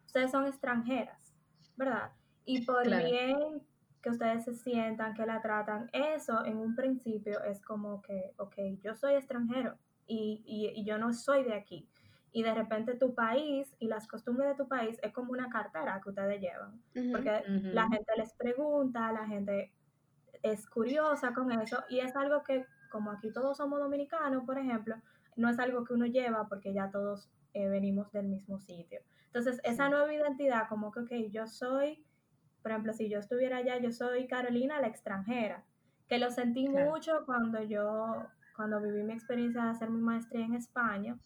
ustedes 0.07 0.31
son 0.31 0.47
extranjeras, 0.47 1.35
¿verdad? 1.77 2.13
Y 2.45 2.65
por 2.65 2.87
bien 2.87 3.63
que 4.03 4.11
ustedes 4.11 4.45
se 4.45 4.55
sientan, 4.55 5.15
que 5.15 5.27
la 5.27 5.41
tratan, 5.43 5.91
eso 5.93 6.45
en 6.45 6.59
un 6.59 6.77
principio 6.77 7.43
es 7.45 7.61
como 7.63 8.01
que, 8.03 8.33
ok, 8.39 8.55
yo 8.83 8.95
soy 8.95 9.15
extranjero 9.15 9.77
y, 10.07 10.43
y, 10.47 10.85
yo 10.85 10.97
no 10.99 11.13
soy 11.13 11.45
de 11.45 11.55
aquí. 11.55 11.89
Y 12.33 12.43
de 12.43 12.55
repente 12.55 12.95
tu 12.95 13.15
país 13.15 13.75
y 13.79 13.89
las 13.89 14.07
costumbres 14.07 14.49
de 14.51 14.55
tu 14.55 14.69
país 14.69 14.99
es 15.03 15.13
como 15.13 15.33
una 15.33 15.49
cartera 15.49 16.01
que 16.03 16.11
ustedes 16.11 16.41
llevan. 16.41 16.81
porque 17.13 17.43
la 17.47 17.89
gente 17.89 18.13
les 18.17 18.35
pregunta, 18.35 19.13
la 19.13 19.27
gente 19.27 19.73
es 20.43 20.69
curiosa 20.69 21.33
con 21.33 21.51
eso 21.53 21.83
y 21.89 22.01
es 22.01 22.15
algo 22.15 22.43
que 22.43 22.65
como 22.91 23.11
aquí 23.11 23.33
todos 23.33 23.57
somos 23.57 23.81
dominicanos, 23.81 24.45
por 24.45 24.59
ejemplo, 24.59 24.97
no 25.37 25.49
es 25.49 25.59
algo 25.59 25.85
que 25.85 25.95
uno 25.95 26.07
lleva 26.07 26.49
porque 26.49 26.73
ya 26.73 26.91
todos 26.91 27.31
eh, 27.55 27.69
venimos 27.69 28.11
del 28.13 28.27
mismo 28.27 28.59
sitio. 28.61 29.01
Entonces, 29.27 29.61
esa 29.63 29.89
nueva 29.89 30.13
identidad, 30.13 30.69
como 30.69 30.91
que, 30.91 31.01
ok, 31.01 31.13
yo 31.31 31.47
soy, 31.47 32.05
por 32.63 32.73
ejemplo, 32.73 32.93
si 32.93 33.09
yo 33.09 33.19
estuviera 33.19 33.59
allá, 33.59 33.79
yo 33.79 33.93
soy 33.93 34.27
Carolina, 34.27 34.81
la 34.81 34.89
extranjera, 34.89 35.65
que 36.09 36.19
lo 36.19 36.31
sentí 36.31 36.69
mucho 36.69 37.25
cuando 37.27 37.63
yo, 37.63 38.27
cuando 38.57 38.81
viví 38.81 39.03
mi 39.03 39.13
experiencia 39.13 39.63
de 39.65 39.71
hacer 39.71 39.91
mi 39.91 40.01
maestría 40.01 40.45
en 40.45 40.55
España, 40.55 41.19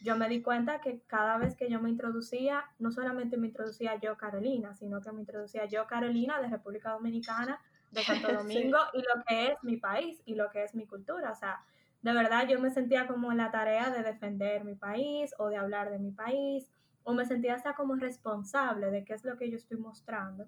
yo 0.00 0.16
me 0.16 0.28
di 0.28 0.42
cuenta 0.42 0.80
que 0.80 1.02
cada 1.06 1.38
vez 1.38 1.54
que 1.56 1.68
yo 1.70 1.80
me 1.80 1.90
introducía, 1.90 2.64
no 2.78 2.90
solamente 2.90 3.36
me 3.36 3.48
introducía 3.48 3.96
yo 4.00 4.16
Carolina, 4.16 4.74
sino 4.74 5.00
que 5.00 5.12
me 5.12 5.20
introducía 5.20 5.66
yo 5.66 5.86
Carolina 5.86 6.40
de 6.40 6.48
República 6.48 6.92
Dominicana, 6.92 7.60
de 7.90 8.02
Santo 8.02 8.32
Domingo 8.32 8.78
y 8.94 8.98
lo 8.98 9.22
que 9.26 9.52
es 9.52 9.58
mi 9.62 9.76
país 9.76 10.22
y 10.24 10.34
lo 10.34 10.50
que 10.50 10.64
es 10.64 10.74
mi 10.74 10.86
cultura. 10.86 11.30
O 11.30 11.34
sea, 11.34 11.62
de 12.00 12.12
verdad 12.12 12.48
yo 12.48 12.58
me 12.58 12.70
sentía 12.70 13.06
como 13.06 13.30
en 13.30 13.38
la 13.38 13.50
tarea 13.50 13.90
de 13.90 14.02
defender 14.02 14.64
mi 14.64 14.74
país 14.74 15.34
o 15.38 15.48
de 15.48 15.56
hablar 15.56 15.90
de 15.90 15.98
mi 15.98 16.10
país 16.10 16.72
o 17.04 17.12
me 17.12 17.24
sentía 17.24 17.54
hasta 17.54 17.74
como 17.74 17.94
responsable 17.96 18.90
de 18.90 19.04
qué 19.04 19.14
es 19.14 19.24
lo 19.24 19.36
que 19.36 19.50
yo 19.50 19.56
estoy 19.56 19.78
mostrando 19.78 20.46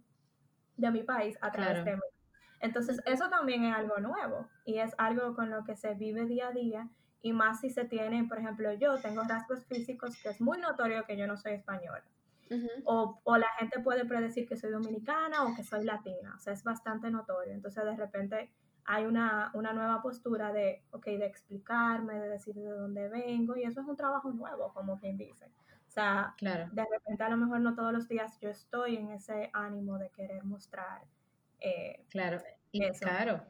de 0.76 0.90
mi 0.90 1.02
país 1.02 1.36
a 1.40 1.50
través 1.52 1.84
de 1.84 1.94
mí. 1.94 2.02
Entonces, 2.60 3.00
eso 3.04 3.28
también 3.28 3.64
es 3.64 3.74
algo 3.74 3.98
nuevo 3.98 4.48
y 4.64 4.78
es 4.78 4.94
algo 4.96 5.34
con 5.34 5.50
lo 5.50 5.64
que 5.64 5.76
se 5.76 5.94
vive 5.94 6.24
día 6.24 6.48
a 6.48 6.52
día 6.52 6.88
y 7.24 7.32
más 7.32 7.60
si 7.60 7.70
se 7.70 7.84
tiene, 7.84 8.24
por 8.28 8.38
ejemplo, 8.38 8.72
yo 8.74 9.00
tengo 9.00 9.22
rasgos 9.22 9.64
físicos 9.64 10.16
que 10.22 10.28
es 10.28 10.40
muy 10.40 10.58
notorio 10.58 11.04
que 11.04 11.16
yo 11.16 11.26
no 11.26 11.36
soy 11.36 11.54
española 11.54 12.04
o, 12.84 13.20
o, 13.24 13.36
la 13.36 13.48
gente 13.58 13.80
puede 13.80 14.04
predecir 14.04 14.46
que 14.46 14.56
soy 14.56 14.70
dominicana 14.70 15.44
o 15.44 15.54
que 15.54 15.64
soy 15.64 15.84
latina, 15.84 16.34
o 16.36 16.38
sea, 16.38 16.52
es 16.52 16.62
bastante 16.62 17.10
notorio. 17.10 17.52
Entonces, 17.52 17.84
de 17.84 17.96
repente 17.96 18.50
hay 18.84 19.04
una, 19.06 19.50
una 19.54 19.72
nueva 19.72 20.02
postura 20.02 20.52
de, 20.52 20.84
ok, 20.90 21.06
de 21.06 21.26
explicarme, 21.26 22.20
de 22.20 22.28
decir 22.28 22.54
de 22.54 22.70
dónde 22.70 23.08
vengo, 23.08 23.56
y 23.56 23.62
eso 23.64 23.80
es 23.80 23.86
un 23.86 23.96
trabajo 23.96 24.30
nuevo, 24.30 24.72
como 24.74 24.98
quien 24.98 25.16
dice. 25.16 25.46
O 25.88 25.90
sea, 25.90 26.34
claro. 26.36 26.68
de 26.72 26.84
repente 26.90 27.22
a 27.22 27.28
lo 27.28 27.36
mejor 27.36 27.60
no 27.60 27.74
todos 27.74 27.92
los 27.92 28.08
días 28.08 28.38
yo 28.40 28.50
estoy 28.50 28.96
en 28.96 29.10
ese 29.10 29.50
ánimo 29.52 29.98
de 29.98 30.10
querer 30.10 30.44
mostrar. 30.44 31.02
Eh, 31.60 32.04
claro, 32.10 32.42
y 32.72 32.90
claro. 32.98 33.42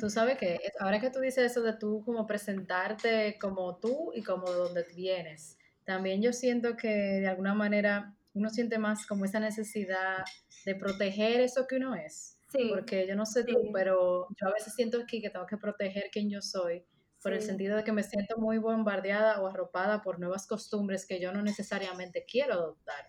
Tú 0.00 0.10
sabes 0.10 0.36
que 0.38 0.58
ahora 0.80 1.00
que 1.00 1.10
tú 1.10 1.20
dices 1.20 1.50
eso 1.52 1.62
de 1.62 1.74
tú 1.74 2.02
como 2.04 2.26
presentarte 2.26 3.38
como 3.40 3.76
tú 3.78 4.12
y 4.14 4.22
como 4.22 4.50
de 4.50 4.56
donde 4.56 4.84
vienes, 4.94 5.58
también 5.84 6.22
yo 6.22 6.32
siento 6.32 6.76
que 6.76 6.88
de 6.88 7.28
alguna 7.28 7.54
manera 7.54 8.16
uno 8.32 8.50
siente 8.50 8.78
más 8.78 9.06
como 9.06 9.24
esa 9.24 9.38
necesidad 9.40 10.24
de 10.64 10.74
proteger 10.74 11.40
eso 11.40 11.66
que 11.66 11.76
uno 11.76 11.94
es. 11.94 12.38
Sí. 12.50 12.70
Porque 12.72 13.06
yo 13.06 13.16
no 13.16 13.26
sé 13.26 13.44
tú, 13.44 13.70
pero 13.72 14.28
yo 14.40 14.48
a 14.48 14.52
veces 14.52 14.74
siento 14.74 15.00
aquí 15.00 15.20
que 15.20 15.30
tengo 15.30 15.46
que 15.46 15.56
proteger 15.56 16.04
quien 16.12 16.30
yo 16.30 16.40
soy, 16.40 16.84
por 17.22 17.32
el 17.32 17.42
sentido 17.42 17.76
de 17.76 17.84
que 17.84 17.92
me 17.92 18.02
siento 18.02 18.36
muy 18.38 18.58
bombardeada 18.58 19.40
o 19.40 19.48
arropada 19.48 20.02
por 20.02 20.20
nuevas 20.20 20.46
costumbres 20.46 21.06
que 21.06 21.20
yo 21.20 21.32
no 21.32 21.42
necesariamente 21.42 22.24
quiero 22.30 22.54
adoptar, 22.54 23.06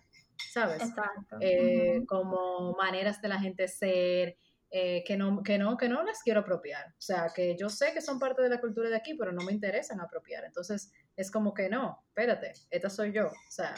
¿sabes? 0.52 0.82
Exacto. 0.82 1.36
Eh, 1.40 2.02
como 2.08 2.72
maneras 2.72 3.20
de 3.20 3.28
la 3.28 3.38
gente 3.38 3.68
ser, 3.68 4.36
eh, 4.70 5.04
que, 5.04 5.16
no, 5.16 5.42
que, 5.42 5.58
no, 5.58 5.76
que 5.76 5.88
no 5.88 6.02
las 6.02 6.22
quiero 6.22 6.40
apropiar. 6.40 6.86
O 6.88 7.00
sea, 7.00 7.30
que 7.34 7.56
yo 7.56 7.68
sé 7.68 7.92
que 7.92 8.00
son 8.00 8.18
parte 8.18 8.42
de 8.42 8.48
la 8.48 8.60
cultura 8.60 8.88
de 8.88 8.96
aquí, 8.96 9.14
pero 9.14 9.32
no 9.32 9.44
me 9.44 9.52
interesan 9.52 10.00
apropiar. 10.00 10.44
Entonces, 10.44 10.90
es 11.16 11.30
como 11.30 11.54
que 11.54 11.68
no, 11.68 12.02
espérate, 12.08 12.52
esta 12.70 12.90
soy 12.90 13.12
yo. 13.12 13.26
O 13.26 13.50
sea, 13.50 13.74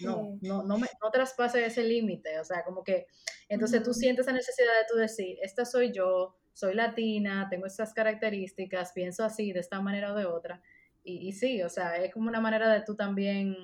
no, 0.00 0.38
no, 0.40 0.62
no, 0.64 0.78
me, 0.78 0.88
no 1.02 1.10
traspase 1.10 1.64
ese 1.64 1.84
límite. 1.84 2.40
O 2.40 2.44
sea, 2.44 2.64
como 2.64 2.82
que, 2.82 3.06
entonces 3.48 3.82
tú 3.82 3.94
sientes 3.94 4.26
esa 4.26 4.34
necesidad 4.34 4.72
de 4.80 4.86
tú 4.90 4.96
decir, 4.96 5.38
esta 5.42 5.64
soy 5.64 5.92
yo, 5.92 6.36
soy 6.52 6.74
latina, 6.74 7.46
tengo 7.48 7.66
estas 7.66 7.94
características, 7.94 8.92
pienso 8.92 9.24
así, 9.24 9.52
de 9.52 9.60
esta 9.60 9.80
manera 9.80 10.12
o 10.12 10.16
de 10.16 10.26
otra. 10.26 10.60
Y, 11.04 11.28
y 11.28 11.32
sí, 11.32 11.62
o 11.62 11.68
sea, 11.68 11.96
es 11.96 12.12
como 12.12 12.28
una 12.28 12.40
manera 12.40 12.72
de 12.72 12.82
tú 12.82 12.96
también 12.96 13.56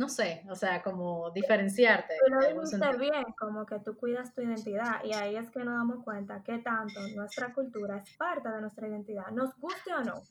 no 0.00 0.08
sé, 0.08 0.42
o 0.48 0.56
sea, 0.56 0.82
como 0.82 1.30
diferenciarte. 1.30 2.14
Lo 2.30 2.62
dijiste 2.62 2.96
bien, 2.96 3.22
como 3.38 3.66
que 3.66 3.80
tú 3.80 3.98
cuidas 3.98 4.34
tu 4.34 4.40
identidad 4.40 5.04
y 5.04 5.12
ahí 5.12 5.36
es 5.36 5.50
que 5.50 5.62
nos 5.62 5.74
damos 5.74 6.02
cuenta 6.02 6.42
que 6.42 6.56
tanto 6.56 7.06
nuestra 7.14 7.52
cultura 7.52 7.98
es 7.98 8.16
parte 8.16 8.48
de 8.48 8.62
nuestra 8.62 8.88
identidad, 8.88 9.26
nos 9.30 9.54
guste 9.58 9.92
o 9.92 10.02
no. 10.02 10.22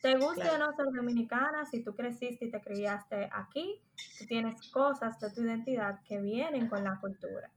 Te 0.00 0.16
guste 0.16 0.48
o 0.48 0.58
no 0.58 0.72
ser 0.76 0.86
dominicana, 0.94 1.66
si 1.66 1.82
tú 1.82 1.96
creciste 1.96 2.44
y 2.44 2.50
te 2.52 2.60
criaste 2.60 3.28
aquí, 3.32 3.82
tú 4.16 4.26
tienes 4.26 4.70
cosas 4.70 5.18
de 5.18 5.28
tu 5.32 5.40
identidad 5.40 5.98
que 6.04 6.20
vienen 6.20 6.68
con 6.68 6.84
la 6.84 7.00
cultura. 7.00 7.50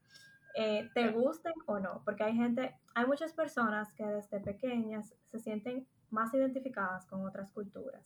Eh, 0.55 0.89
te 0.95 1.09
gusten 1.09 1.53
o 1.67 1.77
no, 1.77 2.01
porque 2.03 2.23
hay 2.23 2.35
gente, 2.35 2.75
hay 2.95 3.05
muchas 3.05 3.31
personas 3.33 3.93
que 3.93 4.05
desde 4.05 4.39
pequeñas 4.39 5.13
se 5.25 5.37
sienten 5.37 5.87
más 6.09 6.33
identificadas 6.33 7.05
con 7.05 7.27
otras 7.27 7.51
culturas 7.51 8.01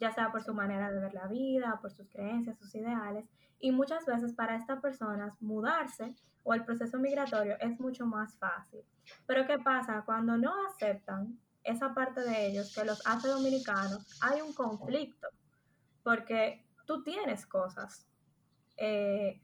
ya 0.00 0.12
sea 0.12 0.30
por 0.32 0.42
su 0.42 0.54
manera 0.54 0.90
de 0.90 1.00
ver 1.00 1.14
la 1.14 1.26
vida, 1.26 1.78
por 1.80 1.92
sus 1.92 2.08
creencias, 2.08 2.58
sus 2.58 2.74
ideales, 2.74 3.24
y 3.60 3.70
muchas 3.70 4.04
veces 4.06 4.32
para 4.32 4.56
estas 4.56 4.80
personas 4.80 5.40
mudarse 5.40 6.14
o 6.42 6.54
el 6.54 6.64
proceso 6.64 6.98
migratorio 6.98 7.56
es 7.60 7.78
mucho 7.78 8.04
más 8.06 8.36
fácil. 8.36 8.80
Pero 9.26 9.46
¿qué 9.46 9.58
pasa? 9.58 10.02
Cuando 10.04 10.36
no 10.36 10.52
aceptan 10.66 11.38
esa 11.62 11.94
parte 11.94 12.22
de 12.22 12.46
ellos 12.46 12.74
que 12.74 12.84
los 12.84 13.06
hace 13.06 13.28
dominicanos, 13.28 14.18
hay 14.20 14.40
un 14.40 14.52
conflicto, 14.52 15.28
porque 16.02 16.64
tú 16.86 17.02
tienes 17.02 17.46
cosas 17.46 18.06
eh, 18.76 19.40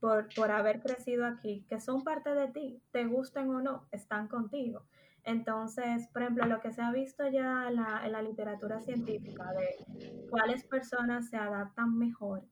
por, 0.00 0.32
por 0.34 0.50
haber 0.50 0.80
crecido 0.80 1.26
aquí 1.26 1.66
que 1.68 1.80
son 1.80 2.02
parte 2.02 2.34
de 2.34 2.48
ti, 2.48 2.82
te 2.90 3.04
gusten 3.04 3.50
o 3.50 3.60
no, 3.60 3.86
están 3.90 4.28
contigo. 4.28 4.84
Entonces, 5.28 6.08
por 6.08 6.22
ejemplo, 6.22 6.46
lo 6.46 6.58
que 6.62 6.72
se 6.72 6.80
ha 6.80 6.90
visto 6.90 7.28
ya 7.28 7.68
en 7.68 7.76
la, 7.76 8.22
literatura 8.22 8.80
científica 8.80 9.52
de 9.52 10.26
cuáles 10.30 10.64
personas 10.64 11.28
se 11.28 11.36
adaptan 11.36 11.98
mejor, 11.98 12.46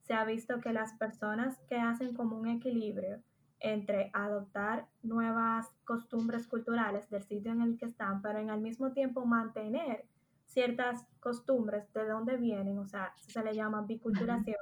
se 0.00 0.14
ha 0.14 0.24
visto 0.24 0.58
que 0.62 0.72
las 0.72 0.94
personas 0.94 1.60
que 1.68 1.76
hacen 1.76 2.14
como 2.14 2.38
un 2.38 2.48
equilibrio 2.48 3.22
entre 3.60 4.10
adoptar 4.14 4.88
nuevas 5.02 5.68
costumbres 5.84 6.46
culturales 6.46 7.10
del 7.10 7.22
sitio 7.22 7.52
en 7.52 7.60
el 7.60 7.76
que 7.76 7.84
están, 7.84 8.22
pero 8.22 8.38
en 8.38 8.48
el 8.48 8.62
mismo 8.62 8.92
tiempo 8.92 9.26
mantener 9.26 10.06
ciertas 10.46 11.06
costumbres 11.20 11.92
de 11.92 12.06
donde 12.06 12.38
vienen, 12.38 12.78
o 12.78 12.86
sea, 12.86 13.12
se 13.18 13.44
le 13.44 13.54
llama 13.54 13.82
biculturación. 13.82 14.56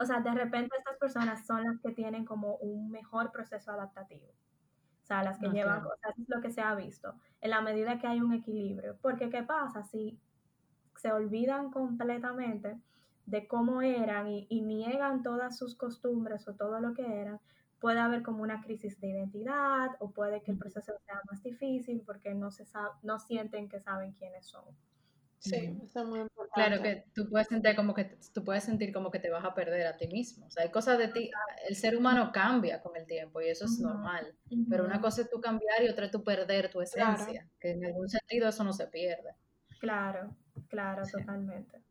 O 0.00 0.04
sea, 0.04 0.18
de 0.18 0.32
repente 0.32 0.76
estas 0.76 0.98
personas 0.98 1.46
son 1.46 1.62
las 1.62 1.78
que 1.78 1.92
tienen 1.92 2.24
como 2.24 2.56
un 2.56 2.90
mejor 2.90 3.30
proceso 3.30 3.70
adaptativo 3.70 4.32
o 5.12 5.14
sea, 5.14 5.24
las 5.24 5.38
que 5.38 5.48
llevan 5.50 5.82
cosas, 5.82 6.18
es 6.18 6.28
lo 6.28 6.40
que 6.40 6.50
se 6.50 6.62
ha 6.62 6.74
visto, 6.74 7.14
en 7.40 7.50
la 7.50 7.60
medida 7.60 7.98
que 7.98 8.06
hay 8.06 8.20
un 8.20 8.32
equilibrio. 8.32 8.96
Porque, 9.02 9.28
¿qué 9.28 9.42
pasa? 9.42 9.82
Si 9.82 10.18
se 10.96 11.12
olvidan 11.12 11.70
completamente 11.70 12.78
de 13.26 13.46
cómo 13.46 13.82
eran 13.82 14.28
y, 14.28 14.60
niegan 14.62 15.22
todas 15.22 15.56
sus 15.58 15.74
costumbres 15.74 16.48
o 16.48 16.54
todo 16.54 16.80
lo 16.80 16.94
que 16.94 17.20
eran, 17.20 17.40
puede 17.78 17.98
haber 17.98 18.22
como 18.22 18.42
una 18.42 18.62
crisis 18.62 18.98
de 19.00 19.08
identidad 19.08 19.90
o 19.98 20.10
puede 20.10 20.42
que 20.42 20.52
el 20.52 20.58
proceso 20.58 20.92
sea 21.04 21.20
más 21.30 21.42
difícil 21.42 22.02
porque 22.06 22.34
no, 22.34 22.50
se 22.50 22.64
no 23.02 23.18
sienten 23.18 23.68
que 23.68 23.80
saben 23.80 24.12
quiénes 24.12 24.46
son. 24.46 24.64
Sí, 25.42 25.76
eso 25.82 26.02
es 26.02 26.06
muy 26.06 26.20
importante. 26.20 26.52
Claro 26.54 26.82
que 26.82 27.04
tú 27.12 27.28
puedes 27.28 27.48
sentir 27.48 27.74
como 27.74 27.94
que 27.94 28.16
tú 28.32 28.44
puedes 28.44 28.62
sentir 28.62 28.92
como 28.92 29.10
que 29.10 29.18
te 29.18 29.28
vas 29.28 29.44
a 29.44 29.54
perder 29.54 29.88
a 29.88 29.96
ti 29.96 30.06
mismo. 30.06 30.46
O 30.46 30.50
sea, 30.50 30.62
hay 30.62 30.70
cosas 30.70 30.98
de 30.98 31.08
ti, 31.08 31.32
el 31.68 31.74
ser 31.74 31.96
humano 31.96 32.30
cambia 32.32 32.80
con 32.80 32.96
el 32.96 33.06
tiempo 33.06 33.40
y 33.40 33.48
eso 33.48 33.64
es 33.64 33.80
normal. 33.80 34.36
Pero 34.70 34.84
una 34.84 35.00
cosa 35.00 35.22
es 35.22 35.30
tú 35.30 35.40
cambiar 35.40 35.82
y 35.82 35.88
otra 35.88 36.06
es 36.06 36.12
tú 36.12 36.22
perder 36.22 36.70
tu 36.70 36.80
esencia, 36.80 37.48
que 37.58 37.72
en 37.72 37.84
algún 37.84 38.08
sentido 38.08 38.48
eso 38.48 38.62
no 38.62 38.72
se 38.72 38.86
pierde. 38.86 39.34
Claro, 39.80 40.36
claro, 40.68 41.02
totalmente. 41.10 41.82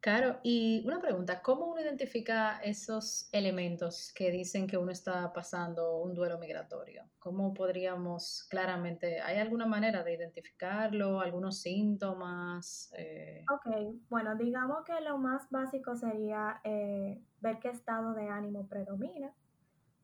Claro, 0.00 0.38
y 0.44 0.86
una 0.86 1.00
pregunta, 1.00 1.42
¿cómo 1.42 1.66
uno 1.66 1.80
identifica 1.80 2.60
esos 2.60 3.28
elementos 3.32 4.12
que 4.14 4.30
dicen 4.30 4.68
que 4.68 4.78
uno 4.78 4.92
está 4.92 5.32
pasando 5.32 5.96
un 5.96 6.14
duelo 6.14 6.38
migratorio? 6.38 7.02
¿Cómo 7.18 7.52
podríamos 7.52 8.46
claramente, 8.48 9.20
hay 9.20 9.38
alguna 9.38 9.66
manera 9.66 10.04
de 10.04 10.14
identificarlo, 10.14 11.20
algunos 11.20 11.60
síntomas? 11.60 12.92
Eh? 12.96 13.44
Ok, 13.52 13.98
bueno, 14.08 14.36
digamos 14.36 14.84
que 14.84 15.00
lo 15.00 15.18
más 15.18 15.50
básico 15.50 15.96
sería 15.96 16.60
eh, 16.62 17.20
ver 17.40 17.58
qué 17.58 17.70
estado 17.70 18.14
de 18.14 18.28
ánimo 18.28 18.68
predomina. 18.68 19.32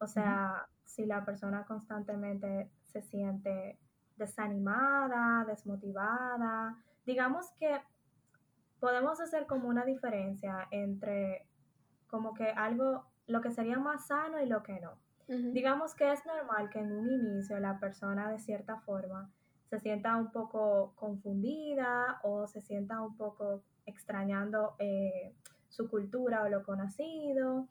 O 0.00 0.08
sea, 0.08 0.66
si 0.84 1.06
la 1.06 1.24
persona 1.24 1.64
constantemente 1.66 2.68
se 2.82 3.00
siente 3.00 3.78
desanimada, 4.16 5.44
desmotivada, 5.44 6.76
digamos 7.06 7.52
que 7.60 7.80
podemos 8.84 9.18
hacer 9.18 9.46
como 9.46 9.70
una 9.70 9.86
diferencia 9.86 10.68
entre 10.70 11.46
como 12.06 12.34
que 12.34 12.50
algo, 12.50 13.06
lo 13.26 13.40
que 13.40 13.50
sería 13.50 13.78
más 13.78 14.08
sano 14.08 14.42
y 14.42 14.46
lo 14.46 14.62
que 14.62 14.78
no. 14.78 14.98
Digamos 15.26 15.94
que 15.94 16.12
es 16.12 16.26
normal 16.26 16.68
que 16.68 16.80
en 16.80 16.92
un 16.92 17.10
inicio 17.10 17.58
la 17.60 17.80
persona 17.80 18.30
de 18.30 18.38
cierta 18.38 18.80
forma 18.80 19.30
se 19.70 19.78
sienta 19.80 20.14
un 20.16 20.30
poco 20.30 20.92
confundida 20.96 22.20
o 22.24 22.46
se 22.46 22.60
sienta 22.60 23.00
un 23.00 23.16
poco 23.16 23.62
extrañando 23.86 24.76
eh, 24.78 25.34
su 25.70 25.88
cultura 25.88 26.42
o 26.42 26.50
lo 26.50 26.62
conocido. 26.62 27.66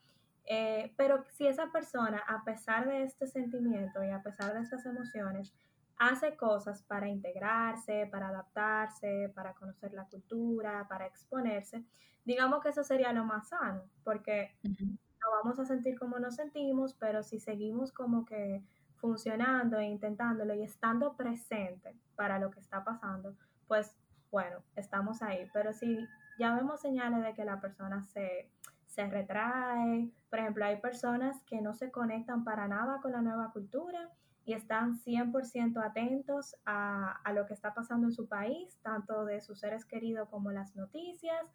Eh, 0.45 0.95
pero 0.97 1.25
si 1.29 1.45
esa 1.45 1.67
persona, 1.71 2.23
a 2.27 2.43
pesar 2.43 2.87
de 2.87 3.03
este 3.03 3.27
sentimiento 3.27 4.03
y 4.03 4.09
a 4.09 4.23
pesar 4.23 4.55
de 4.55 4.61
estas 4.61 4.83
emociones, 4.87 5.53
hace 5.97 6.35
cosas 6.35 6.83
para 6.83 7.07
integrarse, 7.07 8.07
para 8.11 8.29
adaptarse, 8.29 9.31
para 9.35 9.53
conocer 9.53 9.93
la 9.93 10.05
cultura, 10.05 10.87
para 10.87 11.05
exponerse, 11.05 11.83
digamos 12.25 12.61
que 12.61 12.69
eso 12.69 12.83
sería 12.83 13.13
lo 13.13 13.23
más 13.25 13.49
sano, 13.49 13.83
porque 14.03 14.55
no 14.63 15.31
vamos 15.43 15.59
a 15.59 15.65
sentir 15.65 15.97
como 15.97 16.19
nos 16.19 16.35
sentimos, 16.35 16.93
pero 16.95 17.23
si 17.23 17.39
seguimos 17.39 17.91
como 17.91 18.25
que 18.25 18.63
funcionando 18.97 19.77
e 19.79 19.85
intentándolo 19.85 20.53
y 20.53 20.63
estando 20.63 21.15
presente 21.15 21.95
para 22.15 22.39
lo 22.39 22.51
que 22.51 22.59
está 22.59 22.83
pasando, 22.83 23.35
pues 23.67 23.95
bueno, 24.31 24.63
estamos 24.75 25.21
ahí. 25.21 25.49
Pero 25.53 25.73
si 25.73 26.07
ya 26.39 26.55
vemos 26.55 26.81
señales 26.81 27.23
de 27.23 27.33
que 27.33 27.45
la 27.45 27.59
persona 27.59 28.01
se, 28.01 28.49
se 28.85 29.05
retrae, 29.07 30.09
por 30.29 30.39
ejemplo, 30.39 30.65
hay 30.65 30.79
personas 30.79 31.41
que 31.43 31.61
no 31.61 31.73
se 31.73 31.91
conectan 31.91 32.43
para 32.43 32.67
nada 32.67 32.99
con 33.01 33.11
la 33.11 33.21
nueva 33.21 33.51
cultura, 33.51 34.09
y 34.45 34.53
están 34.53 34.99
100% 34.99 35.83
atentos 35.83 36.55
a, 36.65 37.21
lo 37.33 37.45
que 37.45 37.53
está 37.53 37.73
pasando 37.73 38.07
en 38.07 38.13
su 38.13 38.27
país, 38.27 38.77
tanto 38.81 39.25
de 39.25 39.41
sus 39.41 39.59
seres 39.59 39.85
queridos 39.85 40.27
como 40.29 40.51
las 40.51 40.75
noticias, 40.75 41.45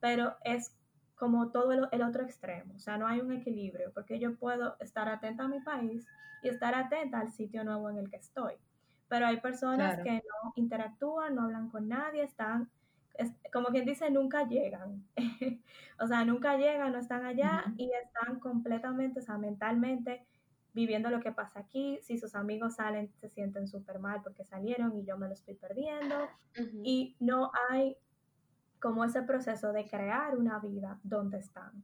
pero 0.00 0.36
es 0.44 0.74
como 1.16 1.50
todo 1.50 1.72
el, 1.72 2.02
otro 2.02 2.22
extremo, 2.22 2.74
o 2.76 2.78
sea, 2.78 2.96
no 2.96 3.06
hay 3.06 3.20
un 3.20 3.32
equilibrio, 3.32 3.92
porque 3.92 4.18
yo 4.18 4.36
puedo 4.36 4.76
estar 4.80 5.08
atenta 5.08 5.44
a 5.44 5.48
mi 5.48 5.60
país 5.60 6.06
y 6.42 6.48
estar 6.48 6.74
atenta 6.74 7.18
al 7.18 7.32
sitio 7.32 7.64
nuevo 7.64 7.90
en 7.90 7.98
el 7.98 8.08
que 8.08 8.16
estoy. 8.16 8.54
Pero 9.08 9.26
hay 9.26 9.40
personas 9.40 9.98
que 10.02 10.12
no 10.12 10.52
interactúan, 10.54 11.34
no 11.34 11.42
hablan 11.42 11.70
con 11.70 11.88
nadie, 11.88 12.22
están, 12.22 12.70
como 13.52 13.68
quien 13.68 13.84
dice, 13.84 14.10
nunca 14.10 14.46
llegan. 14.46 15.02
o 15.98 16.06
sea, 16.06 16.24
nunca 16.24 16.56
llegan, 16.56 16.92
no 16.92 16.98
están 16.98 17.24
allá 17.24 17.64
y 17.76 17.90
están 18.04 18.38
completamente, 18.38 19.18
o 19.20 19.22
sea, 19.22 19.38
mentalmente 19.38 20.24
viviendo 20.72 21.10
lo 21.10 21.20
que 21.20 21.32
pasa 21.32 21.60
aquí. 21.60 21.98
Si 22.02 22.18
sus 22.18 22.34
amigos 22.34 22.76
salen, 22.76 23.12
se 23.20 23.28
sienten 23.28 23.68
súper 23.68 23.98
mal 23.98 24.22
porque 24.22 24.44
salieron 24.44 24.96
y 24.96 25.04
yo 25.04 25.16
me 25.16 25.28
lo 25.28 25.34
estoy 25.34 25.54
perdiendo. 25.54 26.28
Y 26.82 27.16
no 27.20 27.50
hay 27.68 27.96
como 28.80 29.04
ese 29.04 29.22
proceso 29.22 29.72
de 29.72 29.88
crear 29.88 30.36
una 30.36 30.58
vida 30.60 30.98
donde 31.02 31.38
están. 31.38 31.82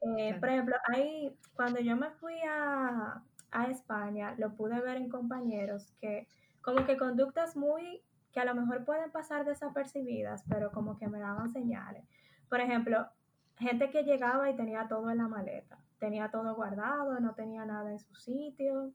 Eh, 0.00 0.36
por 0.38 0.48
ejemplo, 0.48 0.76
ahí, 0.92 1.36
cuando 1.54 1.80
yo 1.80 1.96
me 1.96 2.10
fui 2.10 2.38
a, 2.48 3.22
a 3.50 3.64
España, 3.66 4.34
lo 4.38 4.54
pude 4.54 4.80
ver 4.80 4.96
en 4.96 5.08
compañeros 5.08 5.92
que 6.00 6.28
como 6.60 6.84
que 6.84 6.96
conductas 6.96 7.56
muy 7.56 8.02
que 8.32 8.40
a 8.40 8.44
lo 8.44 8.54
mejor 8.54 8.84
pueden 8.84 9.10
pasar 9.10 9.46
desapercibidas, 9.46 10.44
pero 10.48 10.70
como 10.70 10.98
que 10.98 11.08
me 11.08 11.18
daban 11.18 11.48
señales. 11.48 12.04
Por 12.50 12.60
ejemplo, 12.60 13.08
gente 13.56 13.90
que 13.90 14.04
llegaba 14.04 14.50
y 14.50 14.56
tenía 14.56 14.86
todo 14.86 15.10
en 15.10 15.18
la 15.18 15.28
maleta 15.28 15.78
tenía 15.98 16.30
todo 16.30 16.54
guardado, 16.54 17.18
no 17.20 17.34
tenía 17.34 17.64
nada 17.64 17.90
en 17.90 17.98
su 17.98 18.14
sitio. 18.14 18.92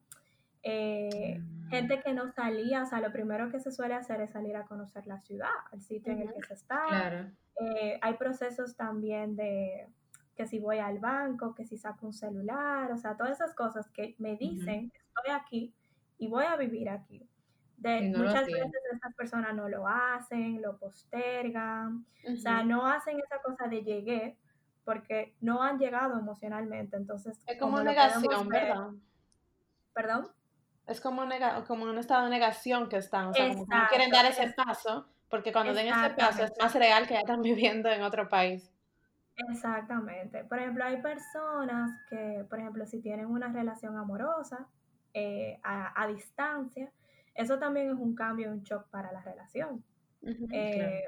Eh, 0.63 1.39
mm. 1.39 1.69
Gente 1.69 2.01
que 2.01 2.13
no 2.13 2.31
salía, 2.31 2.83
o 2.83 2.85
sea, 2.85 3.01
lo 3.01 3.11
primero 3.11 3.51
que 3.51 3.59
se 3.59 3.71
suele 3.71 3.93
hacer 3.95 4.21
es 4.21 4.31
salir 4.31 4.55
a 4.55 4.65
conocer 4.65 5.05
la 5.07 5.19
ciudad, 5.19 5.49
el 5.73 5.81
sitio 5.81 6.13
en 6.13 6.21
el 6.21 6.33
que 6.33 6.41
se 6.43 6.53
está. 6.53 7.31
Eh, 7.59 7.99
hay 8.01 8.13
procesos 8.15 8.75
también 8.75 9.35
de 9.35 9.87
que 10.35 10.47
si 10.47 10.59
voy 10.59 10.79
al 10.79 10.99
banco, 10.99 11.53
que 11.53 11.65
si 11.65 11.77
saco 11.77 12.07
un 12.07 12.13
celular, 12.13 12.91
o 12.91 12.97
sea, 12.97 13.15
todas 13.15 13.33
esas 13.33 13.53
cosas 13.53 13.89
que 13.91 14.15
me 14.17 14.35
dicen, 14.35 14.91
estoy 14.95 15.31
aquí 15.31 15.73
y 16.17 16.27
voy 16.27 16.45
a 16.45 16.55
vivir 16.55 16.89
aquí. 16.89 17.27
De, 17.77 18.13
muchas 18.15 18.45
veces 18.45 18.71
esas 18.93 19.13
personas 19.15 19.53
no 19.53 19.67
lo 19.67 19.87
hacen, 19.87 20.61
lo 20.61 20.77
postergan, 20.77 22.05
o 22.31 22.35
sea, 22.37 22.63
no 22.63 22.87
hacen 22.87 23.19
esa 23.19 23.41
cosa 23.41 23.67
de 23.67 23.83
llegué, 23.83 24.37
porque 24.83 25.35
no 25.41 25.63
han 25.63 25.77
llegado 25.79 26.19
emocionalmente. 26.19 26.97
Entonces, 26.97 27.39
es 27.47 27.59
como, 27.59 27.81
negación, 27.81 28.47
¿verdad? 28.47 28.89
¿Perdón? 29.93 30.27
Es 30.87 30.99
como, 30.99 31.23
como 31.67 31.85
un 31.85 31.97
estado 31.97 32.25
de 32.25 32.29
negación 32.29 32.89
que 32.89 32.97
están, 32.97 33.27
o 33.27 33.33
sea, 33.33 33.49
como 33.49 33.65
que 33.65 33.75
no 33.75 33.87
quieren 33.89 34.09
dar 34.09 34.25
ese 34.25 34.51
paso, 34.51 35.07
porque 35.29 35.53
cuando 35.53 35.73
den 35.73 35.87
ese 35.87 36.09
paso 36.11 36.43
es 36.43 36.51
más 36.59 36.75
real 36.75 37.07
que 37.07 37.13
ya 37.13 37.21
están 37.21 37.41
viviendo 37.41 37.89
en 37.89 38.03
otro 38.03 38.27
país. 38.27 38.73
Exactamente. 39.49 40.43
Por 40.43 40.59
ejemplo, 40.59 40.83
hay 40.83 41.01
personas 41.01 41.91
que, 42.09 42.45
por 42.49 42.59
ejemplo, 42.59 42.85
si 42.85 43.01
tienen 43.01 43.27
una 43.27 43.51
relación 43.51 43.97
amorosa 43.97 44.67
eh, 45.13 45.59
a, 45.63 46.07
distancia, 46.07 46.91
eso 47.33 47.57
también 47.57 47.89
es 47.89 47.95
un 47.95 48.13
cambio, 48.13 48.51
un 48.51 48.61
shock 48.61 48.87
para 48.89 49.11
la 49.11 49.21
relación. 49.21 49.83
Eh, 50.51 51.03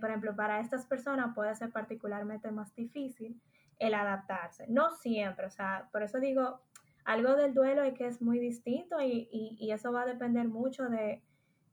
por 0.00 0.10
ejemplo, 0.10 0.36
para 0.36 0.60
estas 0.60 0.86
personas 0.86 1.34
puede 1.34 1.54
ser 1.54 1.70
particularmente 1.70 2.50
más 2.50 2.74
difícil 2.74 3.40
el 3.78 3.94
adaptarse. 3.94 4.66
No 4.68 4.90
siempre, 4.90 5.46
o 5.46 5.50
sea, 5.50 5.88
por 5.92 6.02
eso 6.02 6.20
digo, 6.20 6.60
algo 7.04 7.34
del 7.34 7.54
duelo 7.54 7.82
es 7.82 7.94
que 7.94 8.06
es 8.06 8.22
muy 8.22 8.38
distinto 8.38 9.00
y, 9.00 9.28
y, 9.30 9.72
eso 9.72 9.92
va 9.92 10.02
a 10.02 10.06
depender 10.06 10.48
mucho 10.48 10.84
de, 10.84 11.22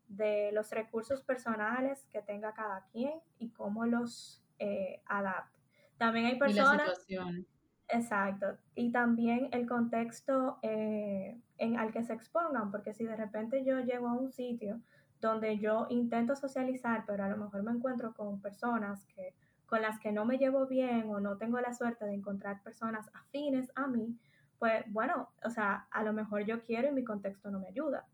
de, 0.07 0.51
los 0.51 0.71
recursos 0.71 1.21
personales 1.21 2.05
que 2.11 2.21
tenga 2.21 2.53
cada 2.53 2.85
quien 2.91 3.13
y 3.37 3.51
cómo 3.51 3.85
los 3.85 4.43
eh, 4.59 5.01
adapte. 5.05 5.59
También 5.97 6.25
hay 6.25 6.39
personas... 6.39 6.73
Y 6.73 6.77
la 6.77 6.95
situación. 6.95 7.47
Exacto. 7.87 8.57
Y 8.73 8.91
también 8.91 9.49
el 9.51 9.67
contexto 9.67 10.59
eh, 10.61 11.39
en, 11.57 11.77
al 11.77 11.91
que 11.91 12.03
se 12.03 12.13
expongan, 12.13 12.71
porque 12.71 12.93
si 12.93 13.05
de 13.05 13.15
repente 13.15 13.63
yo 13.65 13.79
llego 13.81 14.07
a 14.07 14.13
un 14.13 14.31
sitio 14.31 14.81
donde 15.21 15.59
yo 15.59 15.85
intento 15.89 16.35
socializar, 16.35 17.03
pero 17.05 17.23
a 17.23 17.29
lo 17.29 17.37
mejor 17.37 17.63
me 17.63 17.71
encuentro 17.71 18.13
con 18.13 18.41
personas 18.41 19.05
que, 19.05 19.35
con 19.67 19.81
las 19.81 19.99
que 19.99 20.11
no 20.11 20.25
me 20.25 20.37
llevo 20.37 20.65
bien 20.65 21.09
o 21.09 21.19
no 21.19 21.37
tengo 21.37 21.61
la 21.61 21.73
suerte 21.73 22.05
de 22.05 22.15
encontrar 22.15 22.61
personas 22.63 23.09
afines 23.13 23.71
a 23.75 23.87
mí, 23.87 24.17
pues 24.59 24.83
bueno, 24.91 25.29
o 25.45 25.49
sea, 25.49 25.87
a 25.91 26.03
lo 26.03 26.11
mejor 26.11 26.43
yo 26.45 26.61
quiero 26.61 26.89
y 26.89 26.91
mi 26.91 27.03
contexto 27.03 27.49
no 27.51 27.59
me 27.59 27.67
ayuda, 27.67 28.05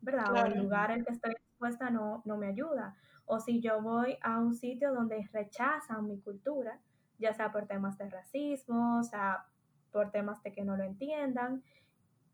¿verdad? 0.00 0.32
O 0.32 0.46
el 0.46 0.58
lugar 0.58 0.90
en 0.90 1.00
el 1.00 1.04
que 1.04 1.12
estoy 1.12 1.32
expuesta 1.32 1.90
no, 1.90 2.22
no 2.24 2.36
me 2.36 2.46
ayuda. 2.46 2.96
O 3.26 3.38
si 3.38 3.60
yo 3.60 3.80
voy 3.82 4.16
a 4.22 4.38
un 4.38 4.54
sitio 4.54 4.92
donde 4.92 5.28
rechazan 5.32 6.06
mi 6.08 6.18
cultura, 6.20 6.80
ya 7.18 7.32
sea 7.34 7.52
por 7.52 7.66
temas 7.66 7.98
de 7.98 8.08
racismo, 8.08 8.98
o 8.98 9.04
sea, 9.04 9.46
por 9.92 10.10
temas 10.10 10.42
de 10.42 10.52
que 10.52 10.64
no 10.64 10.76
lo 10.76 10.84
entiendan, 10.84 11.62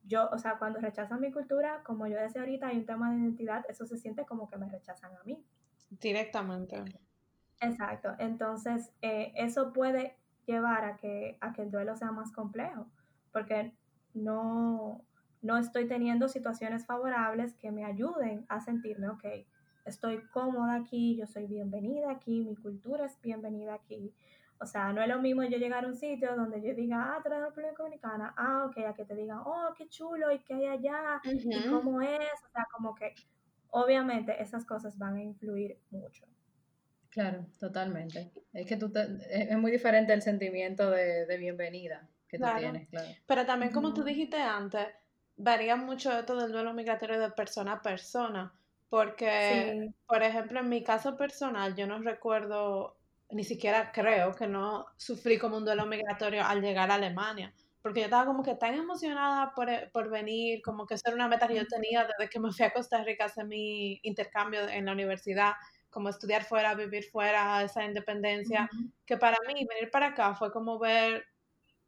yo, 0.09 0.29
o 0.31 0.39
sea, 0.39 0.59
cuando 0.59 0.81
rechazan 0.81 1.21
mi 1.21 1.31
cultura, 1.31 1.83
como 1.85 2.07
yo 2.07 2.17
decía 2.17 2.41
ahorita, 2.41 2.69
hay 2.69 2.79
un 2.79 2.87
tema 2.87 3.13
de 3.13 3.19
identidad, 3.19 3.65
eso 3.69 3.87
se 3.87 3.99
siente 3.99 4.25
como 4.25 4.49
que 4.49 4.57
me 4.57 4.69
rechazan 4.69 5.13
a 5.15 5.23
mí. 5.25 5.45
Directamente. 5.91 6.83
Exacto. 7.61 8.15
Entonces, 8.19 8.91
eh, 9.03 9.33
eso 9.37 9.73
puede 9.73 10.17
llevar 10.47 10.85
a 10.85 10.97
que, 10.97 11.37
a 11.41 11.53
que 11.53 11.63
el 11.63 11.71
duelo 11.71 11.95
sea 11.97 12.11
más 12.11 12.33
complejo, 12.33 12.87
porque 13.33 13.75
no, 14.15 15.05
no 15.43 15.59
estoy 15.59 15.87
teniendo 15.87 16.29
situaciones 16.29 16.87
favorables 16.87 17.55
que 17.55 17.71
me 17.71 17.85
ayuden 17.85 18.47
a 18.49 18.61
sentirme, 18.61 19.09
ok, 19.11 19.25
estoy 19.85 20.23
cómoda 20.29 20.75
aquí, 20.75 21.17
yo 21.17 21.27
soy 21.27 21.47
bienvenida 21.47 22.11
aquí, 22.11 22.41
mi 22.41 22.57
cultura 22.57 23.05
es 23.05 23.21
bienvenida 23.21 23.75
aquí, 23.75 24.15
o 24.61 24.67
sea, 24.67 24.93
no 24.93 25.03
es 25.03 25.09
lo 25.09 25.21
mismo 25.21 25.43
yo 25.45 25.59
llegar 25.59 25.85
a 25.85 25.89
un 25.89 25.95
sitio 25.95 26.35
donde 26.35 26.61
yo 26.61 26.75
diga, 26.75 27.15
ah, 27.15 27.21
tú 27.23 27.29
eres 27.29 27.39
de 27.39 27.43
la 27.43 27.49
República 27.49 27.83
Dominicana, 27.83 28.35
ah, 28.37 28.67
ok, 28.67 28.79
a 28.87 28.95
que 28.95 29.05
te 29.05 29.15
digan, 29.15 29.39
oh, 29.45 29.73
qué 29.77 29.89
chulo, 29.89 30.33
y 30.33 30.41
qué 30.41 30.55
hay 30.55 30.67
allá, 30.67 31.21
y 31.25 31.69
cómo 31.69 32.03
es, 32.03 32.45
o 32.45 32.49
sea, 32.53 32.67
como 32.73 32.95
que 32.95 33.15
obviamente 33.71 34.41
esas 34.43 34.65
cosas 34.65 34.97
van 34.99 35.17
a 35.17 35.23
influir 35.23 35.79
mucho. 35.91 36.27
Claro, 37.11 37.47
totalmente. 37.59 38.31
Es 38.53 38.67
que 38.67 38.77
tú 38.77 38.93
es 38.95 39.59
muy 39.59 39.71
diferente 39.71 40.13
el 40.13 40.23
sentimiento 40.23 40.91
de, 40.91 41.37
bienvenida 41.39 42.09
que 42.29 42.39
tú 42.39 42.45
tienes, 42.59 42.89
claro. 42.89 43.09
Pero 43.27 43.47
también, 43.47 43.73
como 43.73 43.95
tú 43.95 44.03
dijiste 44.03 44.37
antes, 44.37 44.87
varía 45.37 45.77
mucho 45.77 46.13
esto 46.19 46.37
del 46.37 46.53
duelo 46.53 46.75
migratorio 46.75 47.19
de 47.19 47.31
persona 47.31 47.75
a 47.75 47.83
persona, 47.83 48.53
porque, 48.91 49.91
por 50.07 50.23
ejemplo, 50.23 50.61
en 50.61 50.69
mi 50.69 50.83
caso 50.83 51.17
personal, 51.17 51.75
yo 51.75 51.87
no 51.87 51.99
recuerdo 52.01 52.98
ni 53.31 53.45
siquiera 53.45 53.93
creo 53.93 54.35
que 54.35 54.47
no 54.47 54.87
sufrí 54.97 55.39
como 55.39 55.57
un 55.59 55.65
duelo 55.65 55.87
migratorio 55.87 56.45
al 56.45 56.63
llegar 56.63 56.91
a 56.91 56.95
Alemania, 56.95 57.55
porque 57.83 58.01
yo 58.01 58.05
estaba 58.07 58.27
como 58.27 58.43
que 58.43 58.55
tan 58.55 58.75
emocionada 58.75 59.53
por, 59.55 59.69
eh, 59.71 59.91
por 59.93 60.11
venir, 60.11 60.63
como 60.63 60.87
que 60.87 60.95
eso 60.95 61.05
era 61.07 61.15
una 61.15 61.29
meta 61.29 61.47
que 61.47 61.57
yo 61.57 61.67
tenía 61.67 62.05
desde 62.07 62.31
que 62.31 62.41
me 62.41 62.53
fui 62.53 62.65
a 62.65 62.73
Costa 62.73 63.03
Rica 63.05 63.25
a 63.25 63.27
hacer 63.27 63.47
mi 63.47 64.01
intercambio 64.03 64.69
en 64.69 64.87
la 64.87 64.93
universidad, 64.93 65.53
como 65.91 66.09
estudiar 66.09 66.45
fuera, 66.45 66.75
vivir 66.75 67.05
fuera, 67.05 67.63
esa 67.63 67.85
independencia, 67.85 68.69
que 69.07 69.17
para 69.17 69.37
mí 69.47 69.55
venir 69.55 69.91
para 69.91 70.09
acá 70.09 70.35
fue 70.35 70.53
como 70.53 70.79
ver 70.79 71.25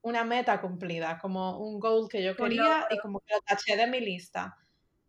una 0.02 0.24
meta 0.24 0.60
cumplida, 0.60 1.18
como 1.18 1.58
un 1.58 1.78
goal 1.78 2.08
que 2.08 2.22
yo 2.22 2.34
quería 2.36 2.86
y 2.90 2.98
como 2.98 3.20
que 3.20 3.34
lo 3.34 3.40
taché 3.42 3.76
de 3.76 3.86
mi 3.86 4.00
lista. 4.00 4.56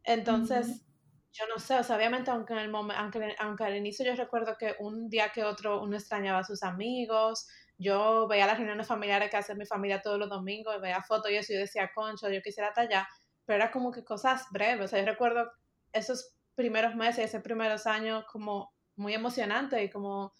Entonces, 0.03 0.85
yo 1.33 1.45
no 1.47 1.59
sé, 1.59 1.75
o 1.79 1.83
sea, 1.83 1.95
obviamente 1.95 2.29
aunque, 2.31 2.53
en 2.53 2.59
el 2.59 2.75
aunque, 2.75 3.35
aunque 3.39 3.63
al 3.63 3.75
inicio 3.77 4.05
yo 4.05 4.15
recuerdo 4.15 4.55
que 4.57 4.75
un 4.79 5.09
día 5.09 5.31
que 5.31 5.43
otro 5.43 5.81
uno 5.81 5.95
extrañaba 5.95 6.39
a 6.39 6.43
sus 6.43 6.63
amigos, 6.63 7.47
yo 7.77 8.27
veía 8.27 8.45
las 8.47 8.57
reuniones 8.57 8.87
familiares 8.87 9.29
que 9.31 9.37
hace 9.37 9.55
mi 9.55 9.65
familia 9.65 10.01
todos 10.01 10.19
los 10.19 10.29
domingos, 10.29 10.79
veía 10.81 11.01
fotos 11.01 11.31
y 11.31 11.35
eso, 11.35 11.53
yo 11.53 11.59
decía, 11.59 11.89
concho, 11.95 12.29
yo 12.29 12.41
quisiera 12.41 12.69
estar 12.69 12.85
allá, 12.87 13.07
pero 13.45 13.63
era 13.63 13.71
como 13.71 13.91
que 13.91 14.03
cosas 14.03 14.45
breves, 14.51 14.85
o 14.85 14.87
sea, 14.89 14.99
yo 14.99 15.05
recuerdo 15.05 15.51
esos 15.93 16.35
primeros 16.55 16.95
meses, 16.95 17.25
esos 17.25 17.41
primeros 17.41 17.87
años 17.87 18.25
como 18.31 18.73
muy 18.95 19.13
emocionante 19.13 19.83
y 19.83 19.89
como, 19.89 20.33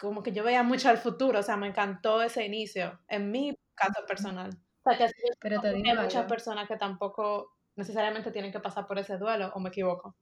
como 0.00 0.22
que 0.22 0.32
yo 0.32 0.44
veía 0.44 0.62
mucho 0.62 0.88
al 0.88 0.98
futuro, 0.98 1.40
o 1.40 1.42
sea, 1.42 1.56
me 1.56 1.68
encantó 1.68 2.22
ese 2.22 2.44
inicio, 2.46 3.00
en 3.08 3.30
mi 3.30 3.54
caso 3.74 4.04
personal. 4.06 4.50
O 4.84 4.90
sea, 4.90 4.98
que 4.98 5.12
pero 5.40 5.60
te 5.60 5.72
digo 5.72 5.90
hay 5.90 5.96
muchas 5.96 6.26
personas 6.26 6.68
que 6.68 6.76
tampoco 6.76 7.57
necesariamente 7.78 8.32
tienen 8.32 8.52
que 8.52 8.60
pasar 8.60 8.86
por 8.86 8.98
ese 8.98 9.16
duelo, 9.16 9.50
¿o 9.54 9.60
me 9.60 9.68
equivoco? 9.68 10.14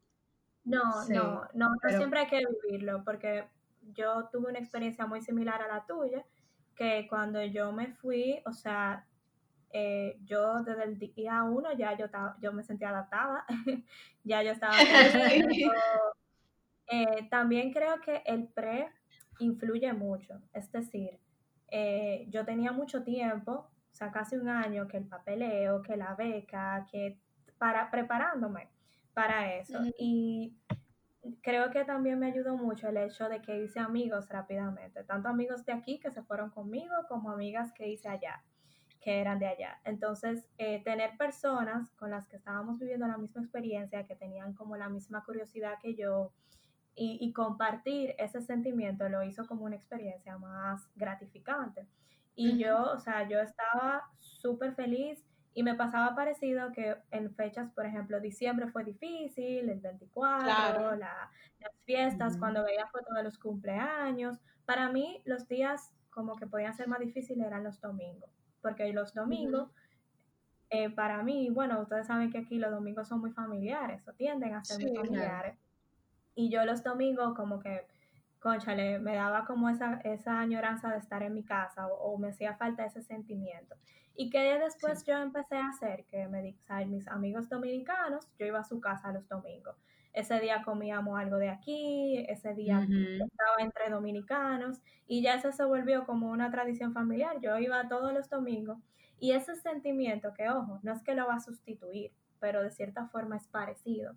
No, 0.64 0.82
no, 1.08 1.42
no, 1.54 1.70
no 1.70 1.88
siempre 1.88 2.20
hay 2.20 2.26
que 2.26 2.42
vivirlo, 2.68 3.02
porque 3.02 3.48
yo 3.94 4.28
tuve 4.30 4.50
una 4.50 4.58
experiencia 4.58 5.06
muy 5.06 5.22
similar 5.22 5.62
a 5.62 5.68
la 5.68 5.86
tuya, 5.86 6.24
que 6.74 7.06
cuando 7.08 7.42
yo 7.42 7.72
me 7.72 7.88
fui, 7.94 8.42
o 8.44 8.52
sea, 8.52 9.06
eh, 9.72 10.18
yo 10.24 10.62
desde 10.64 10.84
el 10.84 10.98
día 10.98 11.42
uno 11.44 11.72
ya 11.72 11.96
yo, 11.96 12.06
yo 12.40 12.52
me 12.52 12.62
sentía 12.62 12.90
adaptada, 12.90 13.46
ya 14.24 14.42
yo 14.42 14.52
estaba... 14.52 14.74
eh, 16.88 17.28
también 17.30 17.72
creo 17.72 18.00
que 18.00 18.22
el 18.26 18.48
pre 18.48 18.90
influye 19.38 19.92
mucho, 19.94 20.42
es 20.52 20.70
decir, 20.70 21.18
eh, 21.68 22.26
yo 22.28 22.44
tenía 22.44 22.72
mucho 22.72 23.02
tiempo, 23.02 23.52
o 23.52 23.94
sea, 23.94 24.10
casi 24.12 24.36
un 24.36 24.48
año, 24.48 24.86
que 24.86 24.98
el 24.98 25.06
papeleo, 25.06 25.80
que 25.80 25.96
la 25.96 26.14
beca, 26.14 26.86
que 26.90 27.18
para 27.58 27.90
preparándome 27.90 28.68
para 29.16 29.54
eso. 29.54 29.78
Y 29.98 30.54
creo 31.42 31.70
que 31.70 31.84
también 31.84 32.18
me 32.18 32.26
ayudó 32.26 32.56
mucho 32.56 32.88
el 32.88 32.98
hecho 32.98 33.30
de 33.30 33.40
que 33.40 33.62
hice 33.62 33.80
amigos 33.80 34.28
rápidamente, 34.28 35.04
tanto 35.04 35.28
amigos 35.28 35.64
de 35.64 35.72
aquí 35.72 35.98
que 35.98 36.10
se 36.10 36.22
fueron 36.22 36.50
conmigo 36.50 36.94
como 37.08 37.30
amigas 37.30 37.72
que 37.72 37.88
hice 37.88 38.08
allá, 38.08 38.44
que 39.00 39.20
eran 39.20 39.38
de 39.38 39.46
allá. 39.46 39.80
Entonces, 39.84 40.50
eh, 40.58 40.82
tener 40.84 41.16
personas 41.16 41.90
con 41.92 42.10
las 42.10 42.28
que 42.28 42.36
estábamos 42.36 42.78
viviendo 42.78 43.06
la 43.06 43.16
misma 43.16 43.40
experiencia, 43.40 44.06
que 44.06 44.16
tenían 44.16 44.52
como 44.52 44.76
la 44.76 44.90
misma 44.90 45.24
curiosidad 45.24 45.78
que 45.80 45.94
yo, 45.94 46.32
y, 46.94 47.18
y 47.20 47.32
compartir 47.32 48.14
ese 48.18 48.42
sentimiento 48.42 49.08
lo 49.08 49.22
hizo 49.22 49.46
como 49.46 49.64
una 49.64 49.76
experiencia 49.76 50.36
más 50.36 50.90
gratificante. 50.94 51.86
Y 52.34 52.58
yo, 52.58 52.92
o 52.92 52.98
sea, 52.98 53.26
yo 53.26 53.40
estaba 53.40 54.10
súper 54.18 54.74
feliz 54.74 55.24
y 55.56 55.62
me 55.62 55.74
pasaba 55.74 56.14
parecido 56.14 56.70
que 56.72 56.98
en 57.10 57.34
fechas, 57.34 57.72
por 57.72 57.86
ejemplo, 57.86 58.20
diciembre 58.20 58.68
fue 58.68 58.84
difícil, 58.84 59.70
el 59.70 59.80
24, 59.80 60.96
las 60.96 61.30
fiestas, 61.86 62.36
cuando 62.36 62.62
veía 62.62 62.86
fotos 62.88 63.14
de 63.16 63.22
los 63.22 63.38
cumpleaños. 63.38 64.36
Para 64.66 64.92
mí, 64.92 65.22
los 65.24 65.48
días 65.48 65.94
como 66.10 66.36
que 66.36 66.46
podían 66.46 66.74
ser 66.74 66.88
más 66.88 67.00
difíciles 67.00 67.46
eran 67.46 67.64
los 67.64 67.80
domingos, 67.80 68.28
porque 68.60 68.92
los 68.92 69.14
domingos, 69.14 69.70
eh, 70.68 70.90
para 70.90 71.22
mí, 71.22 71.48
bueno, 71.48 71.80
ustedes 71.80 72.06
saben 72.06 72.30
que 72.30 72.36
aquí 72.36 72.58
los 72.58 72.70
domingos 72.70 73.08
son 73.08 73.20
muy 73.20 73.30
familiares, 73.30 74.06
o 74.06 74.12
tienden 74.12 74.52
a 74.52 74.62
ser 74.62 74.78
muy 74.86 74.94
familiares. 74.94 75.56
Y 76.34 76.50
yo 76.50 76.66
los 76.66 76.84
domingos 76.84 77.34
como 77.34 77.60
que 77.60 77.86
conchale, 78.40 78.98
me 78.98 79.14
daba 79.14 79.44
como 79.44 79.68
esa, 79.68 80.00
esa 80.04 80.40
añoranza 80.40 80.90
de 80.90 80.98
estar 80.98 81.22
en 81.22 81.34
mi 81.34 81.44
casa 81.44 81.86
o, 81.88 82.18
me 82.18 82.28
hacía 82.28 82.54
falta 82.54 82.84
ese 82.84 83.02
sentimiento. 83.02 83.76
Y 84.14 84.30
que 84.30 84.58
después 84.58 85.04
yo 85.04 85.16
empecé 85.18 85.56
a 85.56 85.68
hacer, 85.68 86.04
que 86.06 86.26
me 86.28 86.56
o 86.68 86.86
mis 86.86 87.06
amigos 87.08 87.48
dominicanos, 87.48 88.26
yo 88.38 88.46
iba 88.46 88.60
a 88.60 88.64
su 88.64 88.80
casa 88.80 89.12
los 89.12 89.28
domingos. 89.28 89.76
Ese 90.14 90.40
día 90.40 90.62
comíamos 90.64 91.18
algo 91.18 91.36
de 91.36 91.50
aquí, 91.50 92.24
ese 92.26 92.54
día 92.54 92.80
estaba 92.80 93.58
entre 93.58 93.90
dominicanos 93.90 94.80
y 95.06 95.22
ya 95.22 95.34
eso 95.34 95.52
se 95.52 95.64
volvió 95.64 96.06
como 96.06 96.30
una 96.30 96.50
tradición 96.50 96.94
familiar. 96.94 97.38
Yo 97.42 97.58
iba 97.58 97.86
todos 97.88 98.14
los 98.14 98.30
domingos 98.30 98.78
y 99.18 99.32
ese 99.32 99.56
sentimiento 99.56 100.32
que, 100.32 100.48
ojo, 100.48 100.80
no 100.82 100.92
es 100.92 101.02
que 101.02 101.14
lo 101.14 101.26
va 101.26 101.34
a 101.34 101.40
sustituir, 101.40 102.12
pero 102.40 102.62
de 102.62 102.70
cierta 102.70 103.06
forma 103.08 103.36
es 103.36 103.46
parecido. 103.48 104.14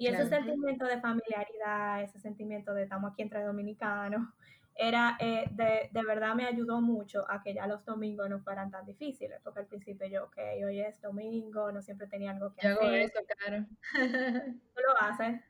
Y 0.00 0.06
ese 0.06 0.30
sentimiento 0.30 0.86
de 0.86 0.98
familiaridad, 0.98 2.02
ese 2.02 2.18
sentimiento 2.20 2.72
de 2.72 2.84
estamos 2.84 3.12
aquí 3.12 3.20
entre 3.20 3.44
dominicanos, 3.44 4.22
era 4.74 5.18
eh, 5.20 5.44
de, 5.50 5.90
de, 5.92 6.04
verdad 6.06 6.34
me 6.34 6.46
ayudó 6.46 6.80
mucho 6.80 7.30
a 7.30 7.42
que 7.42 7.52
ya 7.52 7.66
los 7.66 7.84
domingos 7.84 8.30
no 8.30 8.40
fueran 8.40 8.70
tan 8.70 8.86
difíciles, 8.86 9.38
porque 9.44 9.60
al 9.60 9.66
principio 9.66 10.06
yo, 10.06 10.24
ok, 10.24 10.38
hoy 10.64 10.80
es 10.80 10.98
domingo, 11.02 11.70
no 11.70 11.82
siempre 11.82 12.06
tenía 12.06 12.30
algo 12.30 12.54
que 12.54 12.62
yo 12.62 12.70
hacer. 12.70 12.82
Yo 12.82 12.88
hago 12.88 12.96
eso, 12.96 13.18
claro. 13.36 13.66
¿Tú 14.74 14.80
lo 14.80 15.02
haces? 15.02 15.42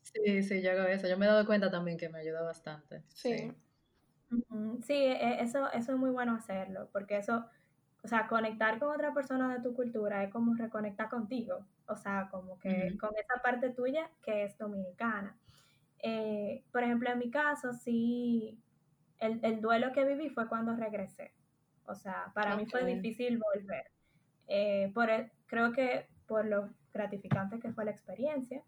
Sí, 0.00 0.42
sí, 0.44 0.62
yo 0.62 0.70
hago 0.70 0.84
eso. 0.84 1.06
Yo 1.06 1.18
me 1.18 1.26
he 1.26 1.28
dado 1.28 1.44
cuenta 1.44 1.70
también 1.70 1.98
que 1.98 2.08
me 2.08 2.20
ayuda 2.20 2.40
bastante. 2.40 3.02
Sí. 3.08 3.52
Sí, 4.82 4.94
e, 4.94 5.42
eso, 5.42 5.70
eso 5.72 5.92
es 5.92 5.98
muy 5.98 6.10
bueno 6.10 6.34
hacerlo, 6.34 6.88
porque 6.90 7.18
eso 7.18 7.44
o 8.02 8.08
sea, 8.08 8.26
conectar 8.28 8.78
con 8.78 8.94
otra 8.94 9.12
persona 9.12 9.52
de 9.54 9.62
tu 9.62 9.74
cultura 9.74 10.24
es 10.24 10.30
como 10.30 10.54
reconectar 10.54 11.08
contigo, 11.08 11.66
o 11.86 11.96
sea, 11.96 12.28
como 12.30 12.58
que 12.58 12.96
con 12.98 13.10
esa 13.16 13.42
parte 13.42 13.70
tuya 13.70 14.10
que 14.22 14.44
es 14.44 14.56
dominicana. 14.56 15.36
Eh, 16.02 16.62
por 16.72 16.82
ejemplo, 16.82 17.10
en 17.10 17.18
mi 17.18 17.30
caso, 17.30 17.74
sí, 17.74 18.58
el, 19.18 19.60
duelo 19.60 19.92
que 19.92 20.04
viví 20.04 20.30
fue 20.30 20.48
cuando 20.48 20.74
regresé. 20.74 21.32
O 21.84 21.94
sea, 21.94 22.30
para 22.34 22.56
mí 22.56 22.66
fue 22.66 22.84
difícil 22.84 23.38
volver. 23.38 23.90
Eh, 24.48 24.90
por 24.94 25.10
creo 25.46 25.72
que 25.72 26.06
por 26.26 26.46
lo 26.46 26.70
gratificante 26.92 27.60
que 27.60 27.72
fue 27.72 27.84
la 27.84 27.90
experiencia, 27.90 28.62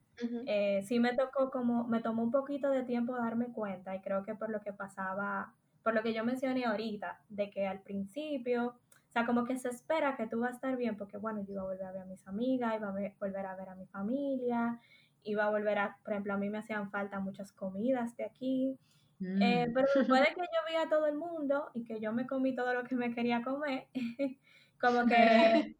eh, 0.46 0.82
sí 0.84 1.00
me 1.00 1.14
tocó 1.14 1.50
como, 1.50 1.84
me 1.88 2.00
tomó 2.00 2.22
un 2.22 2.30
poquito 2.30 2.70
de 2.70 2.82
tiempo 2.82 3.16
darme 3.16 3.46
cuenta 3.46 3.96
y 3.96 4.00
creo 4.00 4.24
que 4.24 4.34
por 4.34 4.50
lo 4.50 4.60
que 4.60 4.72
pasaba, 4.72 5.54
por 5.82 5.94
lo 5.94 6.02
que 6.02 6.12
yo 6.12 6.24
mencioné 6.24 6.64
ahorita, 6.64 7.20
de 7.28 7.50
que 7.50 7.66
al 7.66 7.80
principio 7.80 8.74
o 9.12 9.14
sea, 9.14 9.26
como 9.26 9.44
que 9.44 9.58
se 9.58 9.68
espera 9.68 10.16
que 10.16 10.26
tú 10.26 10.40
vas 10.40 10.52
a 10.52 10.54
estar 10.54 10.74
bien 10.74 10.96
porque, 10.96 11.18
bueno, 11.18 11.42
yo 11.42 11.52
iba 11.52 11.60
a 11.60 11.66
volver 11.66 11.84
a 11.84 11.92
ver 11.92 12.00
a 12.00 12.06
mis 12.06 12.26
amigas, 12.26 12.74
iba 12.74 12.88
a 12.88 12.92
volver 12.92 13.44
a 13.44 13.54
ver 13.56 13.68
a 13.68 13.74
mi 13.74 13.86
familia, 13.88 14.80
iba 15.22 15.44
a 15.44 15.50
volver 15.50 15.78
a, 15.78 15.98
por 16.02 16.14
ejemplo, 16.14 16.32
a 16.32 16.38
mí 16.38 16.48
me 16.48 16.56
hacían 16.56 16.90
falta 16.90 17.20
muchas 17.20 17.52
comidas 17.52 18.16
de 18.16 18.24
aquí. 18.24 18.78
Eh, 19.20 19.66
mm. 19.68 19.74
pero 19.74 19.86
después 19.94 20.20
de 20.22 20.26
que 20.34 20.40
yo 20.40 20.60
vi 20.66 20.76
a 20.76 20.88
todo 20.88 21.06
el 21.06 21.16
mundo 21.16 21.70
y 21.74 21.84
que 21.84 22.00
yo 22.00 22.14
me 22.14 22.26
comí 22.26 22.54
todo 22.54 22.72
lo 22.72 22.84
que 22.84 22.94
me 22.94 23.14
quería 23.14 23.42
comer, 23.42 23.88
como 24.80 25.04
que 25.04 25.14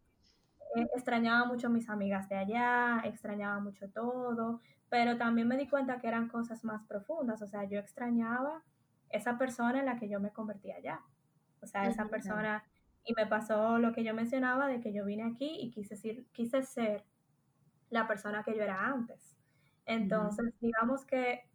eh, 0.75 0.87
extrañaba 0.95 1.45
mucho 1.45 1.65
a 1.65 1.71
mis 1.71 1.89
amigas 1.89 2.29
de 2.29 2.35
allá, 2.35 3.01
extrañaba 3.03 3.59
mucho 3.59 3.89
todo, 3.89 4.61
pero 4.89 5.17
también 5.17 5.47
me 5.47 5.57
di 5.57 5.67
cuenta 5.67 5.99
que 5.99 6.07
eran 6.07 6.29
cosas 6.29 6.63
más 6.63 6.83
profundas, 6.83 7.41
o 7.41 7.47
sea, 7.47 7.63
yo 7.63 7.79
extrañaba 7.79 8.61
esa 9.09 9.39
persona 9.39 9.79
en 9.79 9.87
la 9.87 9.97
que 9.97 10.07
yo 10.07 10.19
me 10.19 10.29
convertí 10.29 10.71
allá, 10.71 11.01
o 11.63 11.65
sea, 11.65 11.87
esa 11.87 12.05
persona 12.05 12.63
y 13.05 13.13
me 13.13 13.27
pasó 13.27 13.77
lo 13.79 13.91
que 13.93 14.03
yo 14.03 14.13
mencionaba 14.13 14.67
de 14.67 14.79
que 14.79 14.93
yo 14.93 15.05
vine 15.05 15.23
aquí 15.23 15.57
y 15.59 15.71
quise 15.71 15.95
ser, 15.95 16.23
quise 16.31 16.63
ser 16.63 17.03
la 17.89 18.07
persona 18.07 18.43
que 18.43 18.55
yo 18.55 18.63
era 18.63 18.87
antes. 18.87 19.37
Entonces, 19.85 20.53
digamos 20.61 21.05
que, 21.05 21.49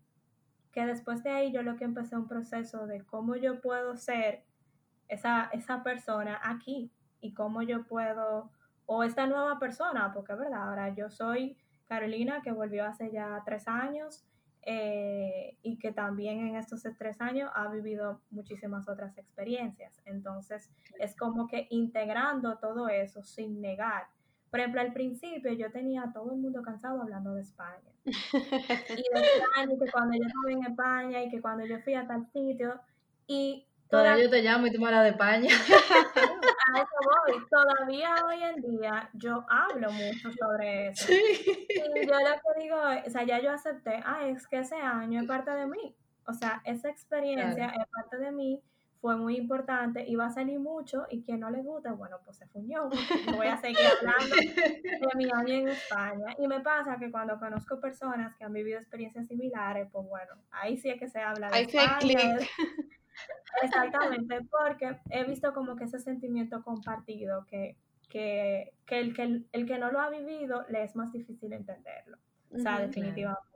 que 0.72 0.84
después 0.84 1.22
de 1.22 1.30
ahí 1.30 1.52
yo 1.52 1.62
lo 1.62 1.76
que 1.76 1.84
empecé 1.84 2.16
un 2.16 2.28
proceso 2.28 2.87
de 2.87 3.04
cómo 3.04 3.37
yo 3.37 3.61
puedo 3.61 3.96
ser 3.96 4.44
esa, 5.08 5.48
esa 5.52 5.82
persona 5.82 6.38
aquí 6.42 6.92
y 7.20 7.32
cómo 7.32 7.62
yo 7.62 7.87
puedo, 7.87 8.50
o 8.87 9.02
esta 9.02 9.26
nueva 9.26 9.58
persona, 9.58 10.12
porque 10.12 10.32
es 10.32 10.38
verdad, 10.38 10.68
ahora 10.68 10.94
yo 10.94 11.11
soy 11.11 11.56
Carolina 11.87 12.42
que 12.42 12.52
volvió 12.52 12.84
hace 12.84 13.11
ya 13.11 13.42
tres 13.44 13.66
años 13.66 14.26
eh, 14.62 15.57
y 15.62 15.79
que 15.79 15.92
también 15.92 16.47
en 16.47 16.57
estos 16.57 16.83
tres 16.99 17.21
años 17.21 17.51
ha 17.55 17.68
vivido 17.68 18.21
muchísimas 18.31 18.88
otras 18.88 19.16
experiencias. 19.16 19.92
Entonces, 20.05 20.71
es 20.99 21.16
como 21.16 21.47
que 21.47 21.66
integrando 21.71 22.59
todo 22.59 22.88
eso 22.88 23.23
sin 23.23 23.61
negar. 23.61 24.07
Por 24.51 24.61
ejemplo, 24.61 24.81
al 24.81 24.92
principio 24.92 25.53
yo 25.53 25.71
tenía 25.71 26.03
a 26.03 26.12
todo 26.12 26.33
el 26.33 26.38
mundo 26.38 26.62
cansado 26.62 27.03
hablando 27.03 27.35
de 27.35 27.42
España. 27.42 27.90
y 28.05 28.11
de 28.11 29.21
España, 29.27 29.73
y 29.73 29.79
que 29.79 29.90
cuando 29.90 30.16
yo 30.16 30.25
estaba 30.25 30.51
en 30.51 30.64
España, 30.64 31.23
y 31.23 31.31
que 31.31 31.40
cuando 31.40 31.66
yo 31.66 31.79
fui 31.81 31.94
a 31.94 32.07
tal 32.07 32.27
sitio, 32.33 32.81
y 33.27 33.66
Todavía 33.88 34.25
yo 34.25 34.31
te 34.31 34.42
llamo 34.42 34.66
y 34.66 34.73
tú 34.73 34.81
me 34.81 34.87
hablas 34.88 35.05
de 35.05 35.11
España. 35.11 35.49
A 36.74 36.78
eso 36.78 36.90
voy. 37.26 37.46
Todavía 37.50 38.14
hoy 38.26 38.42
en 38.42 38.62
día 38.62 39.11
yo 39.14 39.44
hablo 39.48 39.90
mucho 39.92 40.31
sobre 40.33 40.88
eso. 40.88 41.12
Y 41.12 42.07
yo 42.07 42.14
lo 42.14 42.54
que 42.54 42.62
digo, 42.62 42.76
o 43.07 43.11
sea, 43.11 43.24
ya 43.24 43.40
yo 43.40 43.50
acepté, 43.50 44.02
ah, 44.04 44.26
es 44.26 44.46
que 44.46 44.59
ese 44.59 44.76
año 44.76 45.20
es 45.20 45.26
parte 45.26 45.50
de 45.50 45.66
mí. 45.66 45.94
O 46.26 46.35
sea, 46.35 46.61
esa 46.64 46.88
experiencia 46.88 47.66
es 47.66 47.87
parte 47.90 48.18
de 48.18 48.33
mí 48.33 48.62
fue 49.00 49.16
muy 49.16 49.37
importante, 49.37 50.04
iba 50.09 50.26
a 50.26 50.31
salir 50.31 50.59
mucho 50.59 51.07
y 51.11 51.22
quien 51.22 51.40
no 51.40 51.50
le 51.50 51.62
gusta, 51.62 51.92
bueno, 51.92 52.16
pues 52.24 52.38
se 52.38 52.46
fuñó. 52.48 52.88
Voy 53.37 53.46
a 53.46 53.57
seguir 53.57 53.78
hablando 53.78 54.35
de 54.37 55.09
mi 55.16 55.31
año 55.31 55.54
en 55.54 55.68
España. 55.68 56.35
Y 56.38 56.48
me 56.48 56.61
pasa 56.61 56.98
que 56.98 57.11
cuando 57.11 57.38
conozco 57.38 57.81
personas 57.81 58.35
que 58.37 58.44
han 58.44 58.52
vivido 58.52 58.78
experiencias 58.78 59.28
similares, 59.28 59.88
pues 59.92 60.07
bueno, 60.07 60.35
ahí 60.50 60.76
sí 60.76 60.90
es 60.90 60.98
que 60.98 61.09
se 61.09 61.20
habla 61.20 61.48
de 61.48 61.61
España. 61.61 62.38
Exactamente, 63.62 64.40
porque 64.51 64.99
he 65.11 65.25
visto 65.25 65.53
como 65.53 65.77
que 65.77 65.85
ese 65.85 65.99
sentimiento 65.99 66.62
compartido, 66.62 67.47
que, 67.47 67.77
que, 68.09 68.73
que, 68.87 68.99
el, 68.99 69.14
que 69.14 69.44
el, 69.53 69.66
que 69.66 69.79
no 69.79 69.90
lo 69.90 70.01
ha 70.01 70.11
vivido 70.11 70.64
le 70.68 70.85
es 70.85 70.97
más 70.97 71.12
difícil 71.12 71.53
entenderlo. 71.53 72.18
O 72.51 72.59
sea, 72.59 72.81
definitivamente. 72.81 73.49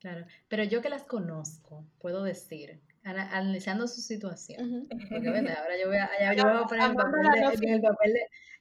Claro, 0.00 0.26
pero 0.48 0.62
yo 0.62 0.80
que 0.80 0.88
las 0.88 1.02
conozco, 1.02 1.84
puedo 1.98 2.22
decir 2.22 2.80
analizando 3.04 3.86
su 3.86 4.00
situación. 4.00 4.86
Porque 5.08 5.28
ahora 5.28 5.78
yo 5.80 5.88
voy 5.88 5.96
a, 5.96 6.34
yo 6.34 6.44
voy 6.44 6.62
a 6.62 6.66
poner 6.66 6.90
el 6.90 6.96
papel 6.96 7.22
de, 7.22 7.66
en, 7.66 7.74
el 7.74 7.80
papel 7.80 8.12
de, 8.12 8.20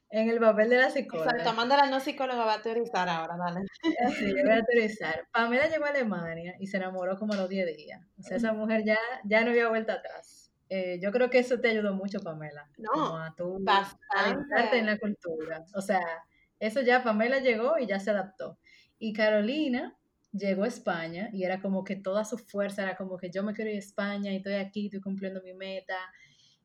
en 0.09 0.29
el 0.29 0.39
papel 0.39 0.69
de 0.69 0.77
la 0.77 0.89
psicóloga. 0.89 1.31
Exacto, 1.31 1.67
la 1.67 1.89
no 1.89 1.99
psicóloga 1.99 2.45
va 2.45 2.53
a 2.55 2.61
teorizar 2.61 3.09
ahora, 3.09 3.35
dale. 3.37 3.65
Sí, 4.17 4.29
yo 4.29 4.43
voy 4.43 4.53
a 4.53 4.63
teorizar. 4.63 5.27
Pamela 5.31 5.67
llegó 5.67 5.85
a 5.85 5.89
Alemania 5.89 6.55
y 6.59 6.67
se 6.67 6.77
enamoró 6.77 7.17
como 7.17 7.33
a 7.33 7.37
los 7.37 7.49
10 7.49 7.75
días. 7.75 8.01
O 8.17 8.23
sea, 8.23 8.37
esa 8.37 8.53
mujer 8.53 8.83
ya, 8.85 8.97
ya 9.25 9.43
no 9.43 9.51
había 9.51 9.69
vuelta 9.69 9.93
atrás. 9.93 10.36
Eh, 10.69 10.99
yo 11.01 11.11
creo 11.11 11.29
que 11.29 11.39
eso 11.39 11.59
te 11.59 11.69
ayudó 11.69 11.93
mucho, 11.93 12.19
Pamela. 12.21 12.69
No, 12.77 12.91
como 12.91 13.17
a 13.17 13.35
tú 13.35 13.57
en 14.73 14.85
la 14.85 14.97
cultura. 14.97 15.65
O 15.73 15.81
sea, 15.81 16.01
eso 16.59 16.81
ya 16.81 17.03
Pamela 17.03 17.39
llegó 17.39 17.77
y 17.77 17.87
ya 17.87 17.99
se 17.99 18.11
adaptó. 18.11 18.57
Y 18.99 19.13
Carolina, 19.13 19.97
llegó 20.31 20.63
a 20.63 20.67
España 20.67 21.29
y 21.33 21.43
era 21.43 21.61
como 21.61 21.83
que 21.83 21.95
toda 21.95 22.25
su 22.25 22.37
fuerza 22.37 22.83
era 22.83 22.95
como 22.95 23.17
que 23.17 23.29
yo 23.29 23.43
me 23.43 23.53
quiero 23.53 23.71
ir 23.71 23.77
a 23.77 23.79
España 23.79 24.31
y 24.31 24.37
estoy 24.37 24.55
aquí, 24.55 24.85
estoy 24.85 25.01
cumpliendo 25.01 25.41
mi 25.41 25.53
meta. 25.53 25.95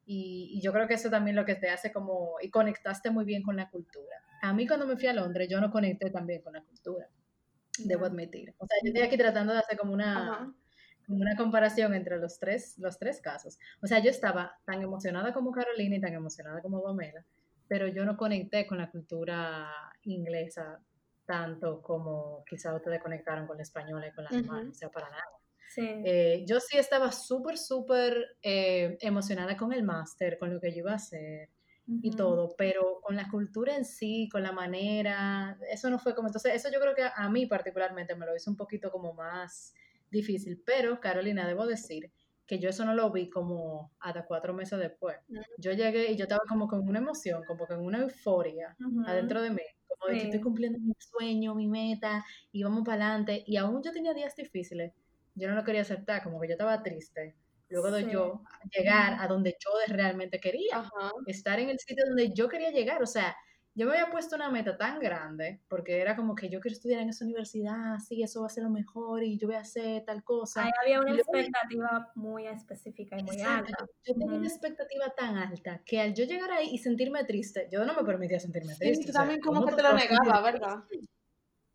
Y, 0.04 0.60
yo 0.60 0.72
creo 0.72 0.88
que 0.88 0.94
eso 0.94 1.10
también 1.10 1.36
lo 1.36 1.44
que 1.44 1.54
te 1.54 1.70
hace 1.70 1.92
como, 1.92 2.36
y 2.42 2.50
conectaste 2.50 3.10
muy 3.10 3.24
bien 3.24 3.42
con 3.42 3.56
la 3.56 3.70
cultura. 3.70 4.16
A 4.42 4.52
mí 4.52 4.66
cuando 4.66 4.86
me 4.86 4.96
fui 4.96 5.06
a 5.06 5.12
Londres, 5.12 5.48
yo 5.48 5.60
no 5.60 5.70
conecté 5.70 6.10
tan 6.10 6.26
bien 6.26 6.42
con 6.42 6.52
la 6.54 6.62
cultura, 6.62 7.08
debo 7.78 8.04
admitir. 8.06 8.52
O 8.58 8.66
sea, 8.66 8.76
yo 8.82 8.88
estoy 8.88 9.02
aquí 9.02 9.16
tratando 9.16 9.52
de 9.52 9.60
hacer 9.60 9.78
como 9.78 9.92
una, 9.92 10.52
una 11.20 11.36
comparación 11.36 11.94
entre 11.94 12.18
los 12.18 12.38
tres, 12.38 12.78
los 12.78 12.98
tres 12.98 13.20
casos. 13.20 13.58
O 13.82 13.86
sea, 13.86 13.98
yo 14.00 14.10
estaba 14.10 14.58
tan 14.64 14.82
emocionada 14.82 15.32
como 15.32 15.52
Carolina 15.52 15.96
y 15.96 16.00
tan 16.00 16.14
emocionada 16.14 16.60
como 16.60 16.82
Pamela, 16.82 17.24
pero 17.68 17.86
yo 17.88 18.04
no 18.04 18.16
conecté 18.16 18.66
con 18.66 18.78
la 18.78 18.90
cultura 18.90 19.70
inglesa 20.04 20.80
tanto 21.24 21.80
como 21.80 22.44
quizá 22.48 22.74
ustedes 22.74 23.00
conectaron 23.00 23.46
con 23.46 23.56
la 23.56 23.62
española 23.62 24.08
y 24.08 24.12
con 24.12 24.24
la 24.24 24.30
alemana, 24.30 24.70
o 24.70 24.74
sea, 24.74 24.90
para 24.90 25.08
nada. 25.08 25.24
Eh, 25.76 26.44
yo 26.46 26.60
sí 26.60 26.76
estaba 26.76 27.10
súper, 27.12 27.56
súper 27.56 28.36
eh, 28.42 28.98
emocionada 29.00 29.56
con 29.56 29.72
el 29.72 29.82
máster, 29.82 30.38
con 30.38 30.52
lo 30.52 30.60
que 30.60 30.70
yo 30.72 30.78
iba 30.78 30.92
a 30.92 30.96
hacer 30.96 31.48
y 31.86 32.10
todo, 32.12 32.54
pero 32.56 33.00
con 33.00 33.16
la 33.16 33.28
cultura 33.28 33.76
en 33.76 33.84
sí, 33.84 34.28
con 34.30 34.42
la 34.42 34.52
manera, 34.52 35.58
eso 35.70 35.90
no 35.90 35.98
fue 35.98 36.14
como, 36.14 36.28
entonces 36.28 36.54
eso 36.54 36.70
yo 36.72 36.80
creo 36.80 36.94
que 36.94 37.02
a 37.14 37.28
mí 37.28 37.46
particularmente 37.46 38.14
me 38.14 38.24
lo 38.24 38.36
hizo 38.36 38.50
un 38.50 38.56
poquito 38.56 38.90
como 38.90 39.12
más 39.14 39.74
difícil, 40.12 40.62
pero 40.64 41.00
Carolina, 41.00 41.46
debo 41.48 41.66
decir 41.66 42.12
que 42.46 42.58
yo 42.58 42.68
eso 42.68 42.84
no 42.84 42.94
lo 42.94 43.10
vi 43.10 43.30
como 43.30 43.92
hasta 44.00 44.26
cuatro 44.26 44.52
meses 44.52 44.78
después. 44.78 45.16
Yo 45.58 45.72
llegué 45.72 46.12
y 46.12 46.16
yo 46.16 46.24
estaba 46.24 46.42
como 46.48 46.68
con 46.68 46.86
una 46.88 46.98
emoción, 46.98 47.42
como 47.46 47.66
con 47.66 47.80
una 47.80 47.98
euforia 47.98 48.76
adentro 49.06 49.42
de 49.42 49.50
mí, 49.50 49.62
como 49.88 50.12
de 50.12 50.18
que 50.18 50.24
estoy 50.24 50.40
cumpliendo 50.40 50.78
mi 50.78 50.92
sueño, 50.98 51.54
mi 51.54 51.66
meta, 51.66 52.24
y 52.52 52.62
vamos 52.62 52.84
para 52.84 53.06
adelante. 53.06 53.42
Y 53.46 53.56
aún 53.56 53.82
yo 53.82 53.90
tenía 53.90 54.12
días 54.12 54.36
difíciles, 54.36 54.92
yo 55.34 55.48
no 55.48 55.54
lo 55.54 55.64
quería 55.64 55.80
aceptar, 55.80 56.22
como 56.22 56.40
que 56.40 56.48
yo 56.48 56.52
estaba 56.52 56.82
triste. 56.82 57.36
Luego 57.68 57.90
de 57.90 58.12
yo 58.12 58.42
llegar 58.76 59.16
a 59.18 59.26
donde 59.26 59.56
yo 59.58 59.70
realmente 59.88 60.38
quería, 60.38 60.84
estar 61.26 61.58
en 61.58 61.70
el 61.70 61.78
sitio 61.78 62.04
donde 62.06 62.34
yo 62.34 62.46
quería 62.48 62.70
llegar, 62.70 63.02
o 63.02 63.06
sea, 63.06 63.34
yo 63.74 63.86
me 63.86 63.92
había 63.92 64.10
puesto 64.10 64.36
una 64.36 64.50
meta 64.50 64.76
tan 64.76 64.98
grande, 64.98 65.62
porque 65.68 66.00
era 66.00 66.14
como 66.14 66.34
que 66.34 66.50
yo 66.50 66.60
quiero 66.60 66.74
estudiar 66.74 67.00
en 67.00 67.08
esa 67.08 67.24
universidad, 67.24 67.98
sí, 68.06 68.22
eso 68.22 68.42
va 68.42 68.46
a 68.46 68.50
ser 68.50 68.64
lo 68.64 68.70
mejor 68.70 69.22
y 69.22 69.38
yo 69.38 69.48
voy 69.48 69.56
a 69.56 69.60
hacer 69.60 70.04
tal 70.04 70.22
cosa. 70.22 70.64
Ahí 70.64 70.70
había 70.82 71.00
una 71.00 71.14
expectativa 71.14 72.10
muy 72.14 72.46
específica 72.46 73.18
y 73.18 73.22
muy 73.22 73.40
alta. 73.40 73.86
Yo 74.04 74.14
tenía 74.14 74.36
una 74.36 74.48
expectativa 74.48 75.08
tan 75.16 75.36
alta 75.36 75.82
que 75.86 76.00
al 76.00 76.12
yo 76.14 76.24
llegar 76.24 76.50
ahí 76.50 76.68
y 76.72 76.78
sentirme 76.78 77.24
triste, 77.24 77.68
yo 77.72 77.84
no 77.84 77.94
me 77.94 78.04
permitía 78.04 78.38
sentirme 78.38 78.74
triste. 78.74 79.06
Sí, 79.06 79.12
también 79.12 79.40
como 79.40 79.64
que 79.64 79.74
te 79.74 79.82
lo 79.82 79.94
negaba, 79.94 80.42
¿verdad? 80.42 80.84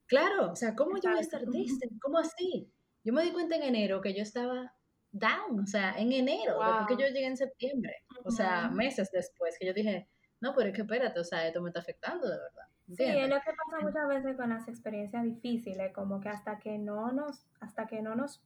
Claro, 0.05 0.51
o 0.51 0.55
sea, 0.55 0.75
¿cómo 0.75 0.97
yo 0.97 1.09
voy 1.09 1.19
a 1.19 1.21
estar 1.21 1.43
triste? 1.45 1.89
¿Cómo 1.99 2.19
así? 2.19 2.71
Yo 3.03 3.11
me 3.11 3.23
di 3.23 3.31
cuenta 3.31 3.55
en 3.55 3.63
enero 3.63 4.01
que 4.01 4.13
yo 4.13 4.21
estaba 4.21 4.73
down, 5.11 5.61
o 5.61 5.65
sea, 5.65 5.97
en 5.97 6.11
enero, 6.11 6.59
después 6.59 6.87
que 6.87 7.03
yo 7.03 7.09
llegué 7.09 7.25
en 7.25 7.37
septiembre, 7.37 8.05
o 8.23 8.29
sea, 8.29 8.69
meses 8.69 9.09
después, 9.11 9.57
que 9.59 9.65
yo 9.65 9.73
dije, 9.73 10.07
no, 10.39 10.53
pero 10.55 10.69
es 10.69 10.75
que 10.75 10.81
espérate, 10.81 11.19
o 11.19 11.23
sea, 11.23 11.47
esto 11.47 11.61
me 11.61 11.69
está 11.69 11.79
afectando 11.79 12.27
de 12.27 12.37
verdad. 12.37 12.67
Sí, 12.95 13.03
es 13.03 13.29
lo 13.29 13.35
que 13.35 13.51
pasa 13.51 13.83
muchas 13.83 14.07
veces 14.07 14.37
con 14.37 14.49
las 14.49 14.67
experiencias 14.67 15.23
difíciles, 15.23 15.91
como 15.93 16.21
que 16.21 16.29
hasta 16.29 16.57
que 16.57 16.77
no 16.77 17.11
nos, 17.11 17.45
hasta 17.59 17.85
que 17.85 18.01
no 18.01 18.15
nos 18.15 18.41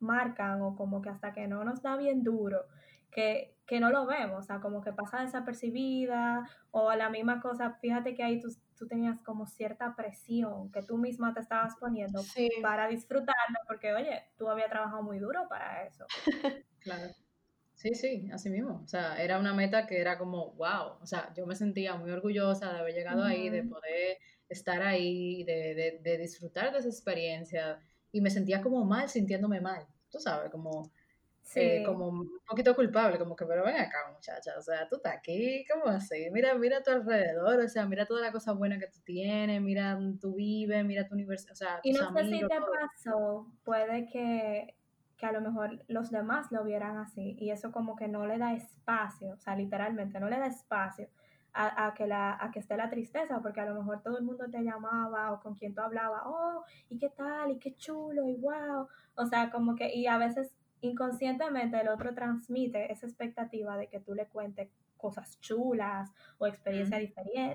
marcan 0.00 0.62
o 0.62 0.74
como 0.76 1.02
que 1.02 1.10
hasta 1.10 1.32
que 1.32 1.46
no 1.46 1.62
nos 1.64 1.82
da 1.82 1.96
bien 1.96 2.22
duro, 2.22 2.64
que, 3.10 3.54
que 3.66 3.80
no 3.80 3.90
lo 3.90 4.06
vemos, 4.06 4.38
o 4.38 4.42
sea, 4.42 4.60
como 4.60 4.80
que 4.80 4.92
pasa 4.92 5.20
desapercibida 5.20 6.48
o 6.70 6.92
la 6.94 7.10
misma 7.10 7.40
cosa, 7.40 7.72
fíjate 7.80 8.14
que 8.14 8.22
ahí 8.22 8.40
tú, 8.40 8.48
tú 8.76 8.86
tenías 8.86 9.20
como 9.20 9.46
cierta 9.46 9.94
presión 9.94 10.70
que 10.72 10.82
tú 10.82 10.96
misma 10.96 11.34
te 11.34 11.40
estabas 11.40 11.74
poniendo 11.76 12.22
para 12.62 12.88
disfrutarlo, 12.88 13.58
porque 13.66 13.92
oye, 13.92 14.24
tú 14.38 14.48
habías 14.48 14.70
trabajado 14.70 15.02
muy 15.02 15.18
duro 15.18 15.46
para 15.48 15.84
eso. 15.84 16.06
claro. 16.80 17.12
Sí, 17.74 17.94
sí, 17.94 18.28
así 18.32 18.50
mismo. 18.50 18.80
O 18.84 18.88
sea, 18.88 19.22
era 19.22 19.38
una 19.38 19.52
meta 19.52 19.86
que 19.86 20.00
era 20.00 20.16
como, 20.16 20.52
wow. 20.52 20.98
O 21.02 21.06
sea, 21.06 21.32
yo 21.36 21.46
me 21.46 21.56
sentía 21.56 21.96
muy 21.96 22.10
orgullosa 22.10 22.72
de 22.72 22.78
haber 22.78 22.94
llegado 22.94 23.24
ahí, 23.24 23.50
de 23.50 23.64
poder 23.64 24.18
estar 24.48 24.82
ahí, 24.82 25.44
de, 25.44 26.00
de, 26.02 26.18
disfrutar 26.18 26.72
de 26.72 26.78
esa 26.78 26.88
experiencia. 26.88 27.78
Y 28.12 28.20
me 28.20 28.30
sentía 28.30 28.62
como 28.62 28.84
mal, 28.84 29.08
sintiéndome 29.08 29.60
mal. 29.60 29.86
Tú 30.10 30.20
sabes, 30.20 30.50
como, 30.50 30.92
eh, 31.56 31.82
como 31.84 32.08
un 32.08 32.40
poquito 32.48 32.74
culpable, 32.76 33.18
como 33.18 33.34
que, 33.34 33.44
pero 33.44 33.64
ven 33.64 33.76
acá, 33.76 33.98
muchacha. 34.14 34.56
O 34.56 34.62
sea, 34.62 34.88
tú 34.88 34.96
estás 34.96 35.16
aquí, 35.16 35.66
¿cómo 35.70 35.86
así? 35.86 36.28
Mira, 36.30 36.54
mira 36.54 36.78
a 36.78 36.82
tu 36.82 36.92
alrededor, 36.92 37.58
o 37.58 37.68
sea, 37.68 37.86
mira 37.86 38.06
toda 38.06 38.20
la 38.20 38.32
cosa 38.32 38.52
buena 38.52 38.78
que 38.78 38.86
tú 38.86 39.00
tienes, 39.04 39.60
mira 39.60 39.98
tú 40.20 40.36
vives, 40.36 40.84
mira 40.84 41.06
tu 41.08 41.14
universidad, 41.14 41.52
o 41.52 41.56
sea, 41.56 41.80
Y 41.82 41.92
no 41.92 42.12
sé 42.14 42.24
si 42.24 42.40
te 42.40 42.48
pasó, 42.48 43.52
puede 43.64 44.08
que 44.08 44.76
que 45.16 45.26
a 45.26 45.32
lo 45.32 45.40
mejor 45.40 45.84
los 45.88 46.10
demás 46.10 46.50
lo 46.50 46.64
vieran 46.64 46.98
así 46.98 47.36
y 47.38 47.50
eso 47.50 47.72
como 47.72 47.96
que 47.96 48.08
no 48.08 48.26
le 48.26 48.38
da 48.38 48.54
espacio, 48.54 49.34
o 49.34 49.38
sea, 49.38 49.56
literalmente 49.56 50.20
no 50.20 50.28
le 50.28 50.38
da 50.38 50.46
espacio 50.46 51.08
a, 51.56 51.94
que, 51.94 52.08
la, 52.08 52.36
a 52.40 52.50
que 52.50 52.58
esté 52.58 52.76
la 52.76 52.90
tristeza, 52.90 53.40
porque 53.40 53.60
a 53.60 53.66
lo 53.66 53.76
mejor 53.76 54.02
todo 54.02 54.18
el 54.18 54.24
mundo 54.24 54.46
te 54.50 54.62
llamaba 54.62 55.32
o 55.32 55.40
con 55.40 55.54
quien 55.54 55.72
tú 55.72 55.82
hablabas, 55.82 56.22
oh, 56.24 56.64
y 56.88 56.98
qué 56.98 57.10
tal, 57.10 57.52
y 57.52 57.58
qué 57.60 57.76
chulo, 57.76 58.28
y 58.28 58.34
wow, 58.34 58.88
o 59.14 59.26
sea, 59.26 59.50
como 59.50 59.76
que, 59.76 59.94
y 59.94 60.08
a 60.08 60.18
veces 60.18 60.52
inconscientemente 60.80 61.80
el 61.80 61.88
otro 61.88 62.12
transmite 62.12 62.90
esa 62.92 63.06
expectativa 63.06 63.76
de 63.76 63.86
que 63.86 64.00
tú 64.00 64.14
le 64.14 64.26
cuentes 64.26 64.68
cosas 64.96 65.40
chulas 65.40 66.12
o 66.38 66.46
experiencias 66.48 67.00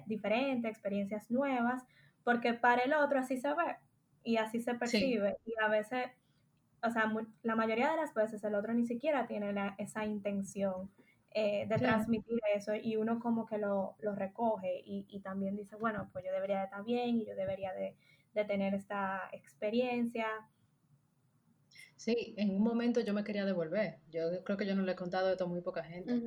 diferentes, 0.06 0.72
experiencias 0.72 1.30
nuevas, 1.30 1.84
porque 2.24 2.54
para 2.54 2.84
el 2.84 2.94
otro 2.94 3.20
así 3.20 3.38
se 3.38 3.50
ve 3.50 3.76
y 4.24 4.38
así 4.38 4.62
se 4.62 4.76
percibe, 4.76 5.38
y 5.46 5.54
a 5.62 5.68
veces 5.68 6.10
o 6.84 6.92
sea, 6.92 7.12
la 7.44 7.56
mayoría 7.56 7.92
de 7.92 7.98
las 7.98 8.14
veces 8.14 8.44
el 8.44 8.56
otro 8.56 8.74
ni 8.74 8.86
siquiera 8.86 9.28
tiene 9.28 9.54
esa 9.78 10.06
intención 10.06 10.90
eh, 11.32 11.68
de 11.68 11.78
transmitir 11.78 12.40
eso 12.56 12.74
y 12.74 12.96
uno 12.96 13.20
como 13.20 13.46
que 13.46 13.58
lo, 13.58 13.96
recoge 14.16 14.82
y, 14.84 15.20
también 15.20 15.56
dice, 15.56 15.76
bueno, 15.76 16.10
pues 16.12 16.26
yo 16.26 16.32
debería 16.32 16.60
de 16.60 16.66
estar 16.66 16.84
bien 16.84 17.20
y 17.20 17.26
yo 17.26 17.36
debería 17.36 17.72
de, 17.74 17.96
tener 18.46 18.74
esta 18.74 19.30
experiencia. 19.34 20.26
Sí, 21.98 22.34
en 22.38 22.56
un 22.56 22.64
momento 22.64 23.02
yo 23.02 23.14
me 23.14 23.26
quería 23.26 23.44
devolver. 23.44 24.00
Yo 24.10 24.44
creo 24.46 24.58
que 24.58 24.66
yo 24.66 24.76
no 24.76 24.84
le 24.84 24.94
he 24.94 24.96
contado 24.96 25.30
esto 25.30 25.44
a 25.44 25.48
muy 25.48 25.60
poca 25.60 25.84
gente. 25.84 26.22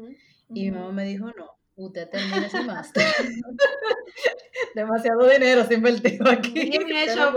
Y 0.51 0.65
mi 0.65 0.71
mamá 0.71 0.93
me 0.93 1.05
dijo, 1.05 1.33
no, 1.33 1.57
usted 1.77 2.09
termina 2.09 2.47
ese 2.47 2.63
máster. 2.63 3.05
Demasiado 4.75 5.29
dinero 5.29 5.65
se 5.65 5.75
invertido 5.75 6.29
aquí. 6.29 6.71
Y 6.75 6.79
me 6.85 7.05
hecho 7.05 7.33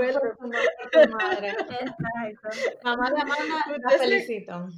madre. 1.10 1.56
Mamá 2.84 3.12
de 3.12 3.21
Amanda, 3.21 3.65
la 3.78 3.89
felicito. 3.98 4.69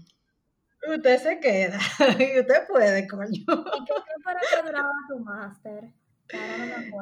Usted 0.87 1.17
se 1.19 1.39
queda 1.39 1.79
y 2.19 2.39
usted 2.39 2.67
puede, 2.67 3.07
coño. 3.07 3.29
¿Y 3.29 3.45
qué 3.45 3.93
era 4.25 4.39
que 4.39 4.67
duraba 4.67 4.91
tu 5.09 5.19
máster? 5.19 5.91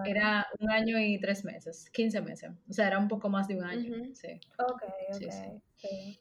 Era 0.05 0.47
un 0.59 0.69
año 0.69 0.99
y 0.99 1.19
tres 1.19 1.43
meses, 1.43 1.89
15 1.91 2.21
meses. 2.21 2.51
O 2.69 2.73
sea, 2.73 2.87
era 2.87 2.99
un 2.99 3.07
poco 3.07 3.29
más 3.29 3.47
de 3.47 3.55
un 3.55 3.63
año. 3.63 4.05
sí. 4.13 4.39
Ok, 4.57 4.83
ok. 5.13 5.61
Sí, 5.77 6.19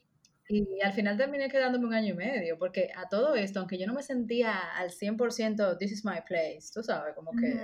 Y 0.48 0.80
al 0.82 0.92
final 0.92 1.16
terminé 1.16 1.48
quedándome 1.48 1.86
un 1.86 1.94
año 1.94 2.12
y 2.12 2.16
medio, 2.16 2.58
porque 2.58 2.90
a 2.94 3.08
todo 3.08 3.34
esto, 3.34 3.60
aunque 3.60 3.78
yo 3.78 3.86
no 3.86 3.94
me 3.94 4.02
sentía 4.02 4.74
al 4.76 4.90
100% 4.90 5.78
this 5.78 5.92
is 5.92 6.04
my 6.04 6.20
place, 6.26 6.70
tú 6.72 6.82
sabes, 6.82 7.14
como 7.14 7.30
que 7.32 7.54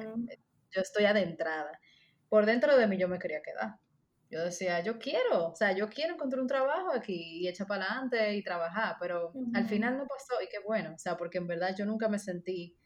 yo 0.70 0.80
estoy 0.80 1.04
adentrada. 1.04 1.78
Por 2.28 2.46
dentro 2.46 2.76
de 2.76 2.86
mí 2.86 2.96
yo 2.96 3.08
me 3.08 3.18
quería 3.18 3.42
quedar. 3.42 3.76
Yo 4.30 4.44
decía, 4.44 4.80
yo 4.80 4.98
quiero, 4.98 5.48
o 5.48 5.56
sea, 5.56 5.72
yo 5.72 5.88
quiero 5.88 6.14
encontrar 6.14 6.40
un 6.40 6.46
trabajo 6.46 6.92
aquí 6.94 7.40
y 7.40 7.48
echar 7.48 7.66
para 7.66 7.84
adelante 7.84 8.36
y 8.36 8.44
trabajar, 8.44 8.94
pero 9.00 9.32
al 9.54 9.66
final 9.66 9.98
no 9.98 10.06
pasó 10.06 10.40
y 10.40 10.46
qué 10.46 10.60
bueno, 10.64 10.94
o 10.94 10.98
sea, 10.98 11.16
porque 11.16 11.38
en 11.38 11.48
verdad 11.48 11.74
yo 11.76 11.84
nunca 11.84 12.08
me 12.08 12.20
sentí 12.20 12.76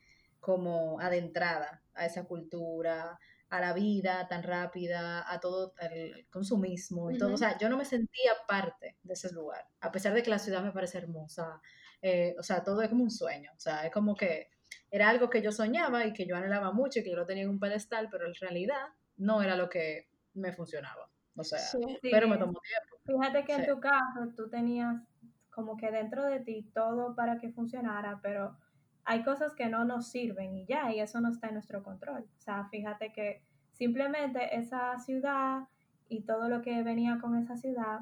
como 0.41 0.99
adentrada 1.01 1.83
a 1.93 2.07
esa 2.07 2.25
cultura, 2.25 3.19
a 3.57 3.61
la 3.61 3.73
vida 3.73 4.27
tan 4.29 4.43
rápida, 4.43 5.31
a 5.31 5.41
todo 5.41 5.75
el 5.79 6.27
consumismo 6.31 7.11
y 7.11 7.19
todo. 7.19 7.35
O 7.35 7.37
sea, 7.37 7.57
yo 7.59 7.69
no 7.69 7.77
me 7.77 7.85
sentía 7.85 8.33
parte 8.49 8.97
de 9.03 9.15
ese 9.15 9.33
lugar, 9.33 9.65
a 9.81 9.93
pesar 9.93 10.15
de 10.15 10.23
que 10.23 10.31
la 10.31 10.39
ciudad 10.39 10.63
me 10.63 10.73
parece 10.73 10.99
hermosa. 10.99 11.61
Eh, 12.03 12.35
o 12.39 12.43
sea, 12.43 12.63
todo 12.63 12.83
es 12.83 12.89
como 12.89 13.05
un 13.05 13.11
sueño. 13.11 13.51
O 13.57 13.61
sea, 13.61 13.87
es 13.87 13.93
como 13.93 14.15
que 14.15 14.51
era 14.91 15.09
algo 15.09 15.31
que 15.31 15.43
yo 15.43 15.53
soñaba 15.53 16.05
y 16.05 16.13
que 16.13 16.27
yo 16.27 16.37
anhelaba 16.37 16.73
mucho 16.73 17.01
y 17.01 17.03
que 17.03 17.11
yo 17.11 17.17
lo 17.17 17.27
tenía 17.27 17.45
en 17.45 17.51
un 17.51 17.61
pedestal, 17.61 18.09
pero 18.11 18.27
en 18.27 18.35
realidad 18.35 18.89
no 19.17 19.43
era 19.43 19.57
lo 19.57 19.69
que 19.69 20.09
me 20.35 20.53
funcionaba. 20.53 21.11
O 21.37 21.43
sea, 21.43 21.61
pero 22.03 22.29
me 22.29 22.39
tomó 22.39 22.61
tiempo. 22.61 23.23
Fíjate 23.23 23.45
que 23.45 23.55
en 23.55 23.67
tu 23.67 23.81
caso 23.81 24.33
tú 24.37 24.49
tenías 24.49 25.03
como 25.51 25.77
que 25.77 25.91
dentro 25.91 26.25
de 26.25 26.41
ti 26.41 26.71
todo 26.75 27.15
para 27.15 27.39
que 27.39 27.51
funcionara, 27.51 28.21
pero 28.23 28.57
hay 29.05 29.23
cosas 29.23 29.55
que 29.55 29.69
no 29.69 29.85
nos 29.85 30.09
sirven 30.09 30.57
y 30.57 30.67
ya, 30.67 30.93
y 30.93 31.01
eso 31.01 31.21
no 31.21 31.31
está 31.31 31.49
en 31.49 31.55
nuestro 31.55 31.83
control. 31.83 32.23
O 32.39 32.41
sea, 32.41 32.67
fíjate 32.71 33.13
que 33.13 33.43
simplemente 33.73 34.57
esa 34.57 34.99
ciudad 34.99 35.69
y 36.09 36.23
todo 36.23 36.49
lo 36.49 36.63
que 36.63 36.83
venía 36.83 37.19
con 37.21 37.37
esa 37.37 37.57
ciudad 37.57 38.01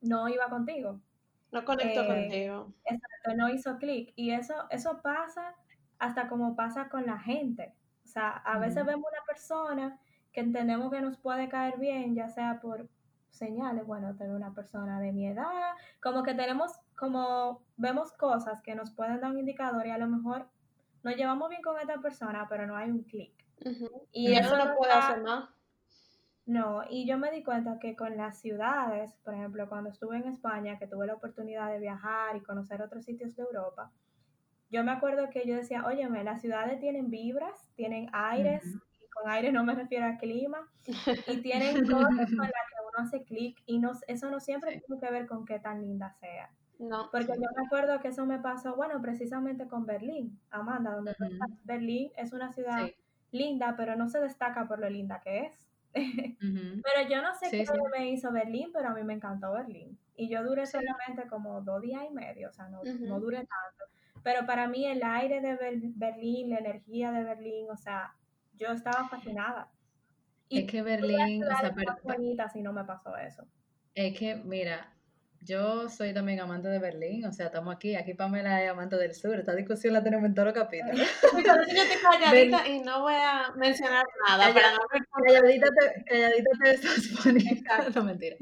no 0.00 0.28
iba 0.28 0.48
contigo. 0.48 1.00
No 1.52 1.64
conectó 1.64 2.02
eh, 2.02 2.06
contigo. 2.06 2.72
Exacto, 2.84 3.36
no 3.36 3.48
hizo 3.48 3.78
clic. 3.78 4.12
Y 4.16 4.32
eso, 4.32 4.54
eso 4.70 5.00
pasa 5.02 5.54
hasta 5.98 6.28
como 6.28 6.56
pasa 6.56 6.88
con 6.88 7.06
la 7.06 7.18
gente. 7.18 7.72
O 8.04 8.08
sea, 8.08 8.30
a 8.30 8.58
veces 8.58 8.84
vemos 8.84 9.06
una 9.10 9.24
persona 9.26 9.98
que 10.32 10.40
entendemos 10.40 10.90
que 10.90 11.00
nos 11.00 11.16
puede 11.18 11.48
caer 11.48 11.78
bien, 11.78 12.14
ya 12.14 12.28
sea 12.28 12.60
por 12.60 12.88
señales, 13.30 13.86
bueno, 13.86 14.14
tener 14.16 14.34
una 14.34 14.52
persona 14.52 15.00
de 15.00 15.12
mi 15.12 15.26
edad, 15.26 15.72
como 16.02 16.22
que 16.22 16.34
tenemos, 16.34 16.72
como 16.96 17.62
vemos 17.76 18.12
cosas 18.12 18.62
que 18.62 18.74
nos 18.74 18.92
pueden 18.92 19.20
dar 19.20 19.30
un 19.30 19.38
indicador 19.38 19.86
y 19.86 19.90
a 19.90 19.98
lo 19.98 20.06
mejor 20.06 20.48
nos 21.02 21.16
llevamos 21.16 21.48
bien 21.50 21.62
con 21.62 21.78
esta 21.78 21.98
persona, 21.98 22.46
pero 22.48 22.66
no 22.66 22.76
hay 22.76 22.90
un 22.90 23.02
clic. 23.02 23.32
Y 24.12 24.34
eso 24.34 24.56
no 24.56 24.74
puede 24.76 24.92
hacer 24.92 25.22
más. 25.22 25.48
No, 26.46 26.82
y 26.90 27.06
yo 27.06 27.16
me 27.16 27.30
di 27.30 27.42
cuenta 27.42 27.78
que 27.78 27.96
con 27.96 28.16
las 28.16 28.38
ciudades, 28.38 29.14
por 29.24 29.34
ejemplo, 29.34 29.66
cuando 29.68 29.90
estuve 29.90 30.16
en 30.16 30.24
España, 30.24 30.78
que 30.78 30.86
tuve 30.86 31.06
la 31.06 31.14
oportunidad 31.14 31.70
de 31.70 31.78
viajar 31.78 32.36
y 32.36 32.42
conocer 32.42 32.82
otros 32.82 33.04
sitios 33.04 33.34
de 33.34 33.42
Europa, 33.42 33.90
yo 34.70 34.84
me 34.84 34.92
acuerdo 34.92 35.30
que 35.30 35.46
yo 35.46 35.56
decía, 35.56 35.84
óyeme, 35.86 36.22
las 36.22 36.42
ciudades 36.42 36.80
tienen 36.80 37.08
vibras, 37.08 37.70
tienen 37.76 38.10
aires, 38.12 38.62
y 38.66 39.08
con 39.08 39.30
aire 39.30 39.52
no 39.52 39.64
me 39.64 39.74
refiero 39.74 40.04
a 40.04 40.18
clima, 40.18 40.68
y 40.84 40.92
tienen 41.42 41.86
cosas 41.86 42.28
con 42.28 42.38
las 42.38 42.50
que 42.50 42.80
uno 42.82 43.06
hace 43.06 43.22
clic, 43.24 43.62
y 43.64 43.78
no, 43.78 43.92
eso 44.06 44.30
no 44.30 44.40
siempre 44.40 44.82
tiene 44.84 45.00
que 45.00 45.10
ver 45.10 45.26
con 45.26 45.46
qué 45.46 45.60
tan 45.60 45.80
linda 45.80 46.12
sea. 46.20 46.50
No. 46.78 47.08
Porque 47.10 47.32
yo 47.34 47.48
me 47.56 47.66
acuerdo 47.66 48.00
que 48.00 48.08
eso 48.08 48.26
me 48.26 48.38
pasó, 48.38 48.74
bueno, 48.76 49.00
precisamente 49.00 49.68
con 49.68 49.86
Berlín, 49.86 50.38
Amanda, 50.50 50.92
donde 50.92 51.14
Berlín 51.64 52.10
es 52.16 52.32
una 52.32 52.52
ciudad 52.52 52.90
linda, 53.30 53.74
pero 53.76 53.96
no 53.96 54.08
se 54.08 54.20
destaca 54.20 54.66
por 54.66 54.78
lo 54.78 54.88
linda 54.88 55.20
que 55.20 55.46
es. 55.46 55.68
pero 55.94 57.08
yo 57.08 57.22
no 57.22 57.34
sé 57.34 57.50
qué 57.50 57.64
me 57.96 58.10
hizo 58.10 58.32
Berlín, 58.32 58.70
pero 58.72 58.88
a 58.88 58.94
mí 58.94 59.04
me 59.04 59.14
encantó 59.14 59.52
Berlín. 59.52 59.98
Y 60.16 60.28
yo 60.28 60.42
duré 60.42 60.66
solamente 60.66 61.26
como 61.28 61.60
dos 61.60 61.82
días 61.82 62.02
y 62.08 62.12
medio, 62.12 62.48
o 62.48 62.52
sea, 62.52 62.68
no, 62.68 62.82
no 62.82 63.20
duré 63.20 63.38
tanto. 63.38 63.84
Pero 64.22 64.46
para 64.46 64.68
mí 64.68 64.86
el 64.86 65.02
aire 65.02 65.40
de 65.40 65.92
Berlín, 65.94 66.50
la 66.50 66.58
energía 66.58 67.12
de 67.12 67.24
Berlín, 67.24 67.66
o 67.70 67.76
sea, 67.76 68.14
yo 68.54 68.68
estaba 68.68 69.08
fascinada. 69.08 69.70
Y 70.48 70.60
es 70.60 70.70
que 70.70 70.82
Berlín, 70.82 71.44
o 71.44 71.56
sea, 71.56 71.74
bonita 72.02 72.48
si 72.48 72.62
no 72.62 72.72
me 72.72 72.84
pasó 72.84 73.16
eso. 73.16 73.46
Es 73.94 74.18
que, 74.18 74.36
mira, 74.36 74.93
yo 75.44 75.90
soy 75.90 76.14
también 76.14 76.40
amante 76.40 76.68
de 76.68 76.78
Berlín, 76.78 77.26
o 77.26 77.32
sea, 77.32 77.46
estamos 77.46 77.74
aquí, 77.74 77.94
aquí 77.94 78.14
Pamela 78.14 78.62
es 78.62 78.70
amante 78.70 78.96
del 78.96 79.14
sur, 79.14 79.38
esta 79.38 79.54
discusión 79.54 79.92
la 79.92 80.02
tenemos 80.02 80.24
en 80.24 80.34
todos 80.34 80.46
los 80.46 80.54
capítulos. 80.54 80.96
yo 80.96 81.82
estoy 81.82 82.00
calladita 82.02 82.66
y 82.66 82.80
no 82.80 83.02
voy 83.02 83.14
a 83.14 83.52
mencionar 83.54 84.06
nada 84.26 84.54
para 84.54 84.72
no 84.72 84.78
calladita, 85.22 85.66
te, 85.68 86.04
calladita 86.04 86.50
te 86.62 86.70
estás 86.70 87.22
poniendo, 87.22 87.62
no 87.94 88.04
mentira. 88.04 88.36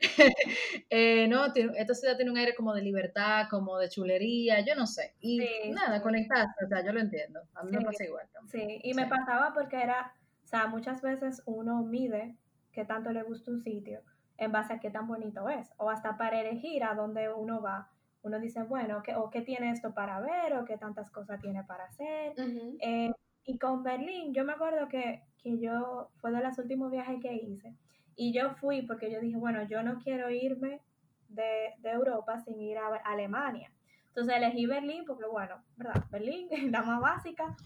eh, 0.90 1.28
no, 1.28 1.46
esta 1.54 1.94
ciudad 1.94 2.16
tiene 2.16 2.32
un 2.32 2.38
aire 2.38 2.54
como 2.54 2.74
de 2.74 2.82
libertad, 2.82 3.46
como 3.48 3.78
de 3.78 3.88
chulería, 3.88 4.64
yo 4.64 4.74
no 4.74 4.86
sé, 4.86 5.14
y 5.20 5.38
nada, 5.70 6.02
conectaste, 6.02 6.64
o 6.64 6.68
sea, 6.68 6.84
yo 6.84 6.92
lo 6.92 7.00
entiendo, 7.00 7.40
a 7.54 7.62
mí 7.62 7.70
me 7.70 7.84
pasa 7.84 8.04
igual. 8.04 8.26
También. 8.32 8.68
Sí, 8.68 8.80
y 8.82 8.94
me 8.94 9.06
pasaba 9.06 9.52
porque 9.54 9.80
era, 9.80 10.12
o 10.44 10.46
sea, 10.48 10.66
muchas 10.66 11.00
veces 11.00 11.42
uno 11.46 11.84
mide 11.84 12.34
qué 12.72 12.84
tanto 12.84 13.12
le 13.12 13.22
gusta 13.22 13.52
un 13.52 13.60
sitio, 13.60 14.02
en 14.40 14.52
base 14.52 14.72
a 14.72 14.80
qué 14.80 14.90
tan 14.90 15.06
bonito 15.06 15.48
es, 15.48 15.70
o 15.76 15.90
hasta 15.90 16.16
para 16.16 16.40
elegir 16.40 16.82
a 16.82 16.94
dónde 16.94 17.32
uno 17.32 17.60
va. 17.60 17.88
Uno 18.22 18.40
dice, 18.40 18.62
bueno, 18.64 19.02
¿qué, 19.02 19.14
o 19.14 19.30
qué 19.30 19.42
tiene 19.42 19.70
esto 19.70 19.94
para 19.94 20.20
ver, 20.20 20.54
o 20.54 20.64
qué 20.64 20.76
tantas 20.76 21.10
cosas 21.10 21.40
tiene 21.40 21.62
para 21.64 21.84
hacer. 21.84 22.34
Eh, 22.80 23.12
y 23.44 23.58
con 23.58 23.82
Berlín, 23.82 24.34
yo 24.34 24.44
me 24.44 24.52
acuerdo 24.52 24.88
que, 24.88 25.22
que 25.42 25.58
yo, 25.58 26.10
fue 26.20 26.32
de 26.32 26.42
los 26.42 26.58
últimos 26.58 26.90
viajes 26.90 27.20
que 27.20 27.34
hice, 27.34 27.74
y 28.16 28.32
yo 28.32 28.54
fui 28.56 28.82
porque 28.82 29.10
yo 29.10 29.20
dije, 29.20 29.36
bueno, 29.36 29.62
yo 29.64 29.82
no 29.82 29.98
quiero 29.98 30.30
irme 30.30 30.80
de, 31.28 31.74
de 31.78 31.90
Europa 31.90 32.40
sin 32.40 32.60
ir 32.60 32.78
a 32.78 32.96
Alemania. 33.04 33.70
Entonces 34.08 34.36
elegí 34.36 34.66
Berlín 34.66 35.04
porque, 35.06 35.26
bueno, 35.26 35.62
¿verdad? 35.76 36.04
Berlín 36.10 36.48
es 36.50 36.70
la 36.70 36.82
más 36.82 37.00
básica. 37.00 37.56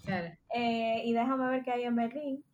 Eh, 0.55 1.03
y 1.05 1.13
déjame 1.13 1.49
ver 1.49 1.63
qué 1.63 1.73
hay 1.73 1.85
en 1.85 1.97
Berlín. 1.97 2.45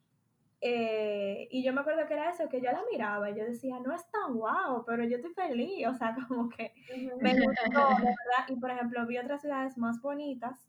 Eh, 0.62 1.48
y 1.50 1.62
yo 1.62 1.72
me 1.72 1.80
acuerdo 1.80 2.06
que 2.06 2.12
era 2.14 2.30
eso, 2.30 2.48
que 2.48 2.60
yo 2.60 2.70
la 2.70 2.82
miraba 2.90 3.30
y 3.30 3.34
yo 3.34 3.44
decía, 3.44 3.80
no 3.80 3.94
es 3.94 4.10
tan 4.10 4.34
guau, 4.34 4.84
pero 4.84 5.04
yo 5.04 5.16
estoy 5.16 5.32
feliz, 5.32 5.86
o 5.86 5.94
sea, 5.94 6.14
como 6.28 6.48
que 6.50 6.74
me 7.20 7.32
gustó, 7.34 7.88
verdad. 7.96 8.48
Y 8.48 8.56
por 8.56 8.70
ejemplo, 8.70 9.06
vi 9.06 9.18
otras 9.18 9.40
ciudades 9.40 9.78
más 9.78 10.00
bonitas 10.02 10.68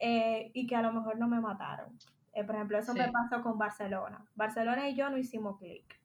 eh, 0.00 0.50
y 0.52 0.66
que 0.66 0.74
a 0.74 0.82
lo 0.82 0.92
mejor 0.92 1.18
no 1.18 1.28
me 1.28 1.40
mataron. 1.40 1.96
Eh, 2.32 2.42
por 2.42 2.56
ejemplo, 2.56 2.78
eso 2.78 2.92
me 2.94 3.10
pasó 3.12 3.40
con 3.42 3.56
Barcelona. 3.56 4.24
Barcelona 4.34 4.88
y 4.88 4.96
yo 4.96 5.08
no 5.08 5.16
hicimos 5.16 5.58
clic. 5.58 6.00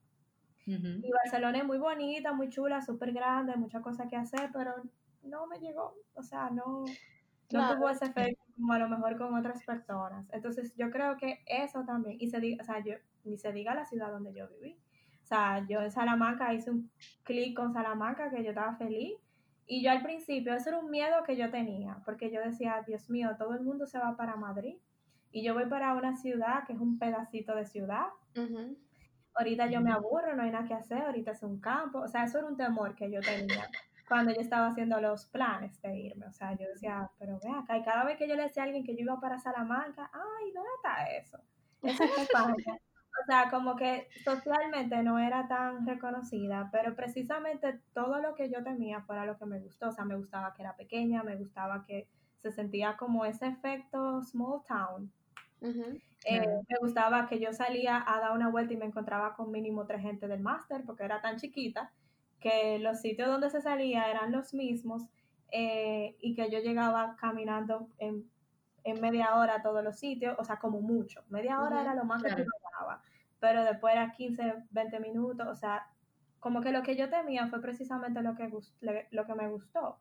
Y 0.67 1.11
Barcelona 1.11 1.57
es 1.57 1.65
muy 1.65 1.79
bonita, 1.79 2.31
muy 2.31 2.49
chula, 2.49 2.79
súper 2.83 3.11
grande, 3.11 3.55
muchas 3.55 3.81
cosas 3.81 4.07
que 4.07 4.15
hacer, 4.15 4.51
pero 4.53 4.75
no 5.23 5.47
me 5.47 5.57
llegó, 5.57 5.95
o 6.13 6.21
sea, 6.21 6.51
no, 6.51 6.85
no 7.51 7.75
tuvo 7.75 7.89
ese 7.89 8.05
efecto 8.05 8.43
como 8.55 8.73
a 8.73 8.79
lo 8.79 8.89
mejor 8.89 9.17
con 9.17 9.33
otras 9.35 9.63
personas. 9.63 10.27
Entonces 10.31 10.73
yo 10.75 10.91
creo 10.91 11.17
que 11.17 11.43
eso 11.45 11.83
también, 11.85 12.17
y 12.19 12.27
se 12.29 12.39
diga, 12.39 12.61
o 12.61 12.65
sea, 12.65 12.83
yo, 12.83 12.93
ni 13.23 13.37
se 13.37 13.51
diga 13.51 13.73
la 13.73 13.85
ciudad 13.85 14.11
donde 14.11 14.33
yo 14.33 14.47
viví. 14.47 14.77
O 15.23 15.25
sea, 15.25 15.65
yo 15.67 15.81
en 15.81 15.91
Salamanca 15.91 16.53
hice 16.53 16.71
un 16.71 16.91
clic 17.23 17.55
con 17.55 17.73
Salamanca 17.73 18.29
que 18.29 18.43
yo 18.43 18.49
estaba 18.49 18.75
feliz. 18.75 19.13
Y 19.65 19.83
yo 19.83 19.91
al 19.91 20.01
principio, 20.01 20.55
eso 20.55 20.69
era 20.69 20.79
un 20.79 20.89
miedo 20.89 21.23
que 21.23 21.37
yo 21.37 21.51
tenía, 21.51 22.01
porque 22.03 22.31
yo 22.31 22.41
decía, 22.41 22.83
Dios 22.87 23.07
mío, 23.09 23.35
todo 23.37 23.53
el 23.53 23.61
mundo 23.61 23.85
se 23.85 23.99
va 23.99 24.17
para 24.17 24.35
Madrid. 24.35 24.77
Y 25.31 25.43
yo 25.43 25.53
voy 25.53 25.67
para 25.67 25.93
una 25.93 26.15
ciudad 26.15 26.63
que 26.65 26.73
es 26.73 26.79
un 26.79 26.97
pedacito 26.97 27.55
de 27.55 27.65
ciudad. 27.65 28.07
Ahorita 29.35 29.67
yo 29.67 29.79
me 29.81 29.91
aburro, 29.91 30.35
no 30.35 30.41
hay 30.41 30.49
nada 30.49 30.67
que 30.67 30.73
hacer, 30.73 31.03
ahorita 31.03 31.31
es 31.31 31.43
un 31.43 31.59
campo. 31.59 31.99
O 31.99 32.07
sea, 32.07 32.23
eso 32.23 32.39
era 32.39 32.47
un 32.47 32.57
temor 32.57 32.95
que 32.95 33.11
yo 33.11 33.21
tenía 33.21 33.69
cuando 34.09 34.33
yo 34.33 34.41
estaba 34.41 34.67
haciendo 34.67 34.99
los 34.99 35.27
planes 35.27 35.79
de 35.81 35.95
irme. 35.95 36.25
O 36.25 36.33
sea, 36.33 36.53
yo 36.53 36.67
decía, 36.67 37.09
pero 37.17 37.39
ve 37.41 37.49
acá, 37.49 37.77
y 37.77 37.83
cada 37.83 38.03
vez 38.03 38.17
que 38.17 38.27
yo 38.27 38.35
le 38.35 38.43
decía 38.43 38.63
a 38.63 38.65
alguien 38.65 38.83
que 38.83 38.95
yo 38.95 39.03
iba 39.03 39.19
para 39.19 39.39
Salamanca, 39.39 40.09
ay, 40.11 40.51
¿dónde 40.51 40.69
está 40.75 41.09
eso? 41.11 41.39
Eso 41.83 42.03
es. 42.03 42.29
O 43.21 43.25
sea, 43.25 43.49
como 43.49 43.75
que 43.75 44.07
socialmente 44.23 45.03
no 45.03 45.19
era 45.19 45.47
tan 45.47 45.85
reconocida, 45.85 46.69
pero 46.71 46.95
precisamente 46.95 47.81
todo 47.93 48.19
lo 48.21 48.33
que 48.33 48.49
yo 48.49 48.63
temía 48.63 49.01
fuera 49.01 49.25
lo 49.25 49.37
que 49.37 49.45
me 49.45 49.59
gustó. 49.59 49.89
O 49.89 49.91
sea, 49.91 50.05
me 50.05 50.15
gustaba 50.15 50.53
que 50.53 50.61
era 50.61 50.75
pequeña, 50.75 51.23
me 51.23 51.35
gustaba 51.35 51.83
que 51.85 52.07
se 52.37 52.51
sentía 52.51 52.95
como 52.97 53.25
ese 53.25 53.47
efecto 53.47 54.23
small 54.23 54.63
town. 54.65 55.11
Eh, 55.61 56.47
me 56.47 56.77
gustaba 56.79 57.27
que 57.27 57.39
yo 57.39 57.51
salía 57.51 58.03
a 58.07 58.19
dar 58.19 58.31
una 58.31 58.49
vuelta 58.49 58.73
y 58.73 58.77
me 58.77 58.85
encontraba 58.85 59.35
con 59.35 59.51
mínimo 59.51 59.85
tres 59.85 60.01
gente 60.01 60.27
del 60.27 60.39
máster 60.39 60.83
porque 60.85 61.03
era 61.03 61.21
tan 61.21 61.37
chiquita 61.37 61.91
que 62.39 62.79
los 62.79 63.01
sitios 63.01 63.27
donde 63.27 63.49
se 63.49 63.61
salía 63.61 64.09
eran 64.09 64.31
los 64.31 64.53
mismos 64.53 65.03
eh, 65.51 66.15
y 66.21 66.35
que 66.35 66.49
yo 66.49 66.59
llegaba 66.59 67.15
caminando 67.19 67.89
en, 67.97 68.29
media 69.01 69.35
hora 69.35 69.55
a 69.55 69.61
todos 69.61 69.83
los 69.83 69.99
sitios, 69.99 70.35
o 70.39 70.43
sea, 70.43 70.57
como 70.57 70.81
mucho. 70.81 71.23
Media 71.29 71.61
hora 71.61 71.81
era 71.81 71.93
lo 71.93 72.05
más 72.05 72.23
que 72.23 72.29
yo 72.29 72.37
llegaba, 72.37 73.03
pero 73.39 73.63
después 73.63 73.93
era 73.93 74.11
15, 74.11 74.65
20 74.71 74.99
minutos, 74.99 75.47
o 75.47 75.55
sea, 75.55 75.87
como 76.39 76.61
que 76.61 76.71
lo 76.71 76.81
que 76.81 76.95
yo 76.95 77.07
temía 77.07 77.47
fue 77.47 77.61
precisamente 77.61 78.23
lo 78.23 78.35
que, 78.35 78.49
lo 79.11 79.25
que 79.25 79.35
me 79.35 79.47
gustó. 79.47 79.99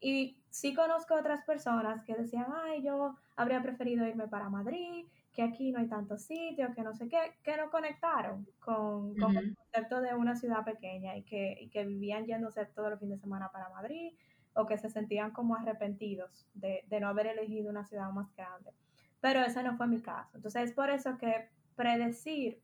Y 0.00 0.38
sí 0.50 0.72
conozco 0.72 1.14
otras 1.14 1.42
personas 1.44 2.04
que 2.04 2.14
decían, 2.14 2.46
ay, 2.62 2.82
yo 2.82 3.16
habría 3.34 3.60
preferido 3.60 4.06
irme 4.06 4.28
para 4.28 4.48
Madrid, 4.48 5.06
que 5.38 5.44
aquí 5.44 5.70
no 5.70 5.78
hay 5.78 5.86
tantos 5.86 6.22
sitios, 6.22 6.74
que 6.74 6.82
no 6.82 6.92
sé 6.96 7.08
qué, 7.08 7.34
que 7.44 7.56
no 7.56 7.70
conectaron 7.70 8.44
con, 8.58 9.14
el 9.36 9.54
concepto 9.54 10.00
de 10.00 10.12
una 10.12 10.34
ciudad 10.34 10.64
pequeña 10.64 11.16
y 11.16 11.22
que, 11.22 11.70
que 11.72 11.84
vivían 11.84 12.26
yéndose 12.26 12.66
todos 12.66 12.90
los 12.90 12.98
fines 12.98 13.18
de 13.18 13.22
semana 13.22 13.48
para 13.52 13.68
Madrid 13.68 14.14
o 14.54 14.66
que 14.66 14.76
se 14.78 14.90
sentían 14.90 15.30
como 15.30 15.54
arrepentidos 15.54 16.48
de, 16.54 16.82
de, 16.88 16.98
no 16.98 17.06
haber 17.06 17.28
elegido 17.28 17.70
una 17.70 17.84
ciudad 17.84 18.10
más 18.10 18.34
grande. 18.34 18.72
Pero 19.20 19.38
ese 19.44 19.62
no 19.62 19.76
fue 19.76 19.86
mi 19.86 20.00
caso. 20.00 20.28
Entonces 20.34 20.70
es 20.70 20.72
por 20.72 20.90
eso 20.90 21.16
que 21.18 21.50
predecir 21.76 22.60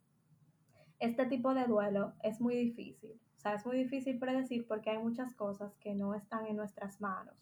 este 0.99 1.27
tipo 1.27 1.55
de 1.55 1.66
duelo 1.66 2.14
es 2.25 2.41
muy 2.41 2.57
difícil. 2.57 3.12
O 3.37 3.41
sea, 3.41 3.55
es 3.55 3.64
muy 3.64 3.77
difícil 3.77 4.18
predecir 4.18 4.66
porque 4.66 4.91
hay 4.91 4.99
muchas 4.99 5.33
cosas 5.35 5.77
que 5.77 5.95
no 5.95 6.16
están 6.16 6.47
en 6.47 6.57
nuestras 6.57 7.01
manos. 7.01 7.37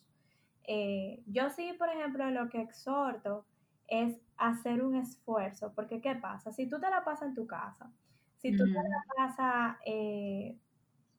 Eh, 0.64 1.22
yo 1.26 1.48
sí, 1.48 1.72
por 1.78 1.88
ejemplo, 1.88 2.28
lo 2.30 2.50
que 2.50 2.60
exhorto 2.60 3.46
es 3.92 4.18
hacer 4.38 4.82
un 4.82 4.94
esfuerzo, 4.94 5.72
porque 5.74 6.00
¿qué 6.00 6.14
pasa? 6.14 6.50
Si 6.50 6.66
tú 6.66 6.80
te 6.80 6.88
la 6.88 7.04
pasas 7.04 7.28
en 7.28 7.34
tu 7.34 7.46
casa, 7.46 7.90
si 8.38 8.56
tú 8.56 8.64
te 8.64 8.72
la 8.72 9.04
pasas 9.14 9.76
eh, 9.84 10.56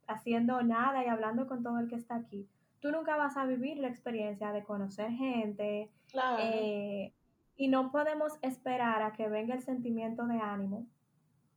haciendo 0.07 0.63
nada 0.63 1.05
y 1.05 1.07
hablando 1.07 1.47
con 1.47 1.61
todo 1.61 1.77
el 1.77 1.87
que 1.87 1.95
está 1.95 2.15
aquí, 2.15 2.49
tú 2.79 2.91
nunca 2.91 3.15
vas 3.15 3.37
a 3.37 3.45
vivir 3.45 3.77
la 3.77 3.89
experiencia 3.89 4.51
de 4.51 4.63
conocer 4.63 5.11
gente. 5.11 5.91
Eh, 6.39 7.13
y 7.55 7.67
no 7.67 7.91
podemos 7.91 8.33
esperar 8.41 9.03
a 9.03 9.13
que 9.13 9.29
venga 9.29 9.53
el 9.53 9.61
sentimiento 9.61 10.25
de 10.25 10.39
ánimo 10.39 10.87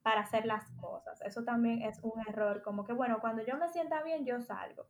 para 0.03 0.21
hacer 0.21 0.45
las 0.45 0.71
cosas. 0.73 1.23
Eso 1.23 1.45
también 1.45 1.81
es 1.81 1.99
un 2.03 2.12
error, 2.29 2.61
como 2.61 2.85
que 2.85 2.93
bueno, 2.93 3.21
cuando 3.21 3.43
yo 3.43 3.57
me 3.57 3.71
sienta 3.71 4.03
bien, 4.03 4.27
yo 4.27 4.39
salgo. 4.43 4.87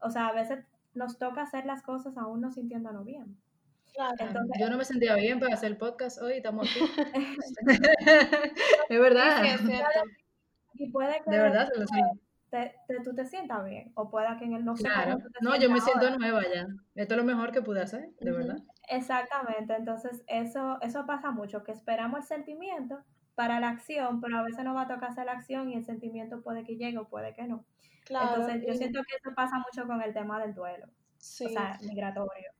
O 0.00 0.10
sea, 0.10 0.26
a 0.26 0.32
veces 0.32 0.66
nos 0.92 1.18
toca 1.18 1.42
hacer 1.42 1.66
las 1.66 1.82
cosas 1.82 2.18
aún 2.18 2.40
no 2.40 2.50
sintiéndonos 2.50 3.04
bien. 3.04 3.38
Yo 4.58 4.70
no 4.70 4.76
me 4.76 4.84
sentía 4.84 5.14
bien 5.14 5.40
para 5.40 5.54
hacer 5.54 5.72
el 5.72 5.76
podcast 5.76 6.20
hoy, 6.20 6.34
estamos 6.34 6.68
aquí. 6.68 6.80
es 8.88 9.00
verdad. 9.00 9.42
Y 10.74 10.90
puede 10.90 11.20
que 11.24 11.30
de 11.30 11.38
verdad, 11.38 11.68
te, 12.50 12.74
tú 13.04 13.14
te 13.14 13.26
sientas 13.26 13.64
bien, 13.64 13.92
o 13.94 14.10
pueda 14.10 14.38
que 14.38 14.44
en 14.44 14.54
el 14.54 14.64
no 14.64 14.74
Claro, 14.74 15.18
no, 15.40 15.56
yo 15.56 15.70
me 15.70 15.80
siento 15.80 16.16
nueva 16.16 16.42
ya. 16.42 16.66
Esto 16.94 17.14
es 17.14 17.18
lo 17.18 17.24
mejor 17.24 17.52
que 17.52 17.62
pude 17.62 17.82
hacer, 17.82 18.10
de 18.20 18.32
verdad. 18.32 18.58
Exactamente, 18.88 19.74
entonces 19.74 20.22
eso, 20.26 20.78
eso 20.80 21.06
pasa 21.06 21.30
mucho, 21.30 21.62
que 21.62 21.72
esperamos 21.72 22.20
el 22.20 22.26
sentimiento 22.26 23.00
para 23.34 23.60
la 23.60 23.68
acción, 23.68 24.20
pero 24.20 24.38
a 24.38 24.42
veces 24.42 24.64
no 24.64 24.74
va 24.74 24.82
a 24.82 24.88
tocar 24.88 25.10
hacer 25.10 25.26
la 25.26 25.32
acción 25.32 25.70
y 25.70 25.74
el 25.74 25.84
sentimiento 25.84 26.42
puede 26.42 26.64
que 26.64 26.76
llegue 26.76 26.98
o 26.98 27.08
puede 27.08 27.34
que 27.34 27.44
no. 27.44 27.64
Claro, 28.04 28.40
entonces 28.40 28.66
yo 28.66 28.74
siento 28.74 29.00
que 29.00 29.16
eso 29.16 29.34
pasa 29.34 29.58
mucho 29.58 29.86
con 29.86 30.00
el 30.00 30.14
tema 30.14 30.40
del 30.40 30.54
duelo, 30.54 30.86
sí. 31.18 31.46
o 31.46 31.48
sea, 31.50 31.78
migratorio. 31.82 32.50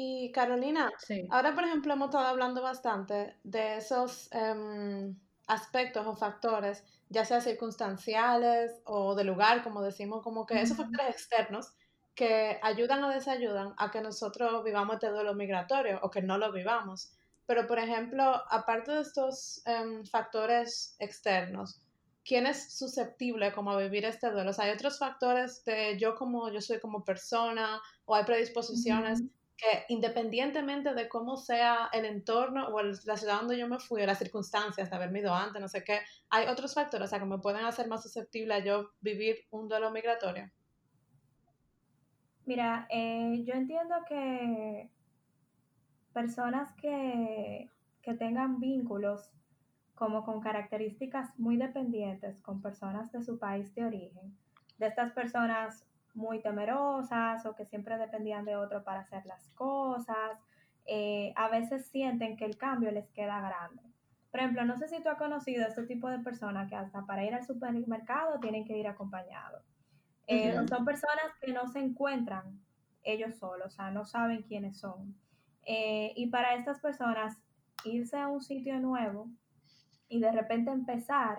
Y 0.00 0.30
Carolina, 0.30 0.92
ahora 1.28 1.56
por 1.56 1.64
ejemplo 1.64 1.92
hemos 1.92 2.10
estado 2.10 2.28
hablando 2.28 2.62
bastante 2.62 3.34
de 3.42 3.78
esos 3.78 4.28
em, 4.30 5.18
aspectos 5.48 6.06
o 6.06 6.14
factores 6.14 6.84
ya 7.08 7.24
sea 7.24 7.40
circunstanciales 7.40 8.80
o 8.84 9.16
de 9.16 9.24
lugar, 9.24 9.64
como 9.64 9.82
decimos, 9.82 10.22
como 10.22 10.46
que 10.46 10.62
esos 10.62 10.76
factores 10.76 11.10
externos 11.10 11.72
que 12.14 12.60
ayudan 12.62 13.02
o 13.02 13.08
desayudan 13.08 13.74
a 13.76 13.90
que 13.90 14.00
nosotros 14.00 14.62
vivamos 14.62 14.94
este 14.94 15.08
duelo 15.08 15.34
migratorio 15.34 15.98
o 16.00 16.12
que 16.12 16.22
no 16.22 16.38
lo 16.38 16.52
vivamos. 16.52 17.10
Pero, 17.46 17.66
por 17.66 17.80
ejemplo, 17.80 18.22
aparte 18.50 18.92
de 18.92 19.00
estos 19.00 19.66
em, 19.66 20.04
factores 20.06 20.94
externos, 21.00 21.82
¿quién 22.24 22.46
es 22.46 22.72
susceptible 22.72 23.52
como 23.52 23.72
a 23.72 23.82
vivir 23.82 24.04
este 24.04 24.30
duelo? 24.30 24.50
O 24.50 24.52
sea, 24.52 24.66
hay 24.66 24.70
otros 24.70 24.96
factores 24.96 25.64
de 25.64 25.98
yo 25.98 26.14
como 26.14 26.52
yo 26.52 26.60
soy 26.60 26.78
como 26.78 27.04
persona 27.04 27.80
o 28.04 28.14
hay 28.14 28.22
predisposiciones 28.22 29.24
que 29.58 29.84
independientemente 29.88 30.94
de 30.94 31.08
cómo 31.08 31.36
sea 31.36 31.90
el 31.92 32.04
entorno 32.04 32.68
o 32.68 32.80
la 32.80 33.16
ciudad 33.16 33.40
donde 33.40 33.58
yo 33.58 33.66
me 33.66 33.80
fui 33.80 34.00
o 34.00 34.06
las 34.06 34.18
circunstancias 34.18 34.88
de 34.88 34.96
haberme 34.96 35.18
ido 35.18 35.34
antes, 35.34 35.60
no 35.60 35.66
sé 35.66 35.82
qué, 35.82 35.98
hay 36.30 36.46
otros 36.46 36.74
factores 36.74 37.06
o 37.06 37.10
sea, 37.10 37.18
que 37.18 37.24
me 37.24 37.38
pueden 37.38 37.64
hacer 37.64 37.88
más 37.88 38.04
susceptible 38.04 38.54
a 38.54 38.60
yo 38.60 38.90
vivir 39.00 39.36
un 39.50 39.68
duelo 39.68 39.90
migratorio. 39.90 40.48
Mira, 42.46 42.86
eh, 42.88 43.42
yo 43.44 43.54
entiendo 43.54 43.96
que 44.08 44.88
personas 46.12 46.72
que, 46.80 47.68
que 48.00 48.14
tengan 48.14 48.60
vínculos 48.60 49.32
como 49.96 50.24
con 50.24 50.40
características 50.40 51.36
muy 51.36 51.56
dependientes 51.56 52.40
con 52.40 52.62
personas 52.62 53.10
de 53.10 53.22
su 53.22 53.40
país 53.40 53.74
de 53.74 53.84
origen, 53.84 54.38
de 54.78 54.86
estas 54.86 55.10
personas 55.12 55.87
muy 56.18 56.42
temerosas 56.42 57.46
o 57.46 57.54
que 57.54 57.64
siempre 57.64 57.96
dependían 57.96 58.44
de 58.44 58.56
otro 58.56 58.84
para 58.84 59.00
hacer 59.00 59.24
las 59.24 59.48
cosas. 59.50 60.38
Eh, 60.84 61.32
a 61.36 61.48
veces 61.48 61.86
sienten 61.86 62.36
que 62.36 62.44
el 62.44 62.58
cambio 62.58 62.90
les 62.90 63.08
queda 63.10 63.40
grande. 63.40 63.82
Por 64.30 64.40
ejemplo, 64.40 64.64
no 64.64 64.76
sé 64.76 64.88
si 64.88 65.02
tú 65.02 65.08
has 65.08 65.16
conocido 65.16 65.64
a 65.64 65.68
este 65.68 65.86
tipo 65.86 66.08
de 66.08 66.18
personas 66.18 66.68
que 66.68 66.76
hasta 66.76 67.06
para 67.06 67.24
ir 67.24 67.34
al 67.34 67.46
supermercado 67.46 68.38
tienen 68.40 68.66
que 68.66 68.76
ir 68.76 68.86
acompañados. 68.86 69.62
Eh, 70.26 70.54
son 70.68 70.84
personas 70.84 71.32
que 71.40 71.52
no 71.52 71.66
se 71.68 71.78
encuentran 71.78 72.60
ellos 73.02 73.36
solos, 73.36 73.68
o 73.68 73.70
sea, 73.70 73.90
no 73.90 74.04
saben 74.04 74.42
quiénes 74.42 74.78
son. 74.78 75.14
Eh, 75.64 76.12
y 76.16 76.26
para 76.26 76.54
estas 76.54 76.80
personas, 76.80 77.38
irse 77.84 78.18
a 78.18 78.28
un 78.28 78.42
sitio 78.42 78.78
nuevo 78.80 79.28
y 80.08 80.20
de 80.20 80.32
repente 80.32 80.70
empezar 80.70 81.38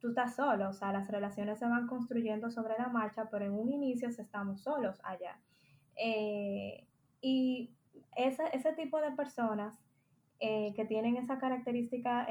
tú 0.00 0.08
estás 0.08 0.36
solo, 0.36 0.68
o 0.68 0.72
sea, 0.72 0.92
las 0.92 1.08
relaciones 1.08 1.58
se 1.58 1.66
van 1.66 1.86
construyendo 1.86 2.50
sobre 2.50 2.74
la 2.78 2.88
marcha, 2.88 3.28
pero 3.30 3.44
en 3.44 3.52
un 3.52 3.70
inicio 3.72 4.08
estamos 4.08 4.60
solos 4.60 5.00
allá. 5.02 5.38
Eh, 5.96 6.86
y 7.20 7.70
ese, 8.14 8.44
ese, 8.52 8.72
tipo 8.74 9.00
de 9.00 9.12
personas 9.12 9.78
eh, 10.38 10.74
que 10.74 10.84
tienen 10.84 11.16
esa 11.16 11.38
característica 11.38 12.26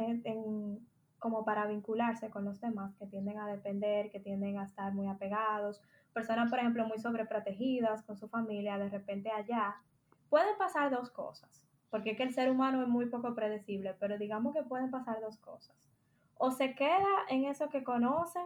como 1.18 1.44
para 1.44 1.66
vincularse 1.66 2.30
con 2.30 2.46
los 2.46 2.62
demás, 2.62 2.96
que 2.98 3.08
tienden 3.08 3.40
a 3.40 3.48
depender, 3.48 4.12
que 4.12 4.20
tienden 4.20 4.60
a 4.60 4.66
estar 4.66 4.94
muy 4.94 5.08
apegados, 5.08 5.82
personas, 6.14 6.50
por 6.50 6.60
ejemplo, 6.60 6.86
muy 6.88 7.00
sobreprotegidas 7.00 8.04
con 8.04 8.16
su 8.16 8.28
familia, 8.28 8.78
de 8.78 8.90
repente 8.90 9.32
allá, 9.32 9.76
pueden 10.30 10.56
pasar 10.58 10.92
dos 10.92 11.10
cosas, 11.10 11.64
porque 11.90 12.12
es 12.12 12.18
que 12.18 12.24
el 12.24 12.34
ser 12.34 12.52
humano 12.52 12.84
es 12.84 12.88
muy 12.88 13.08
poco 13.08 13.34
predecible, 13.34 13.96
pero 14.00 14.18
digamos 14.20 14.54
que 14.54 14.62
pueden 14.62 14.92
pasar 14.92 15.20
dos 15.20 15.38
cosas 15.38 15.76
o 16.38 16.52
se 16.52 16.76
queda 16.76 17.26
en 17.30 17.46
eso 17.46 17.70
que 17.70 17.84
conoce 17.84 18.40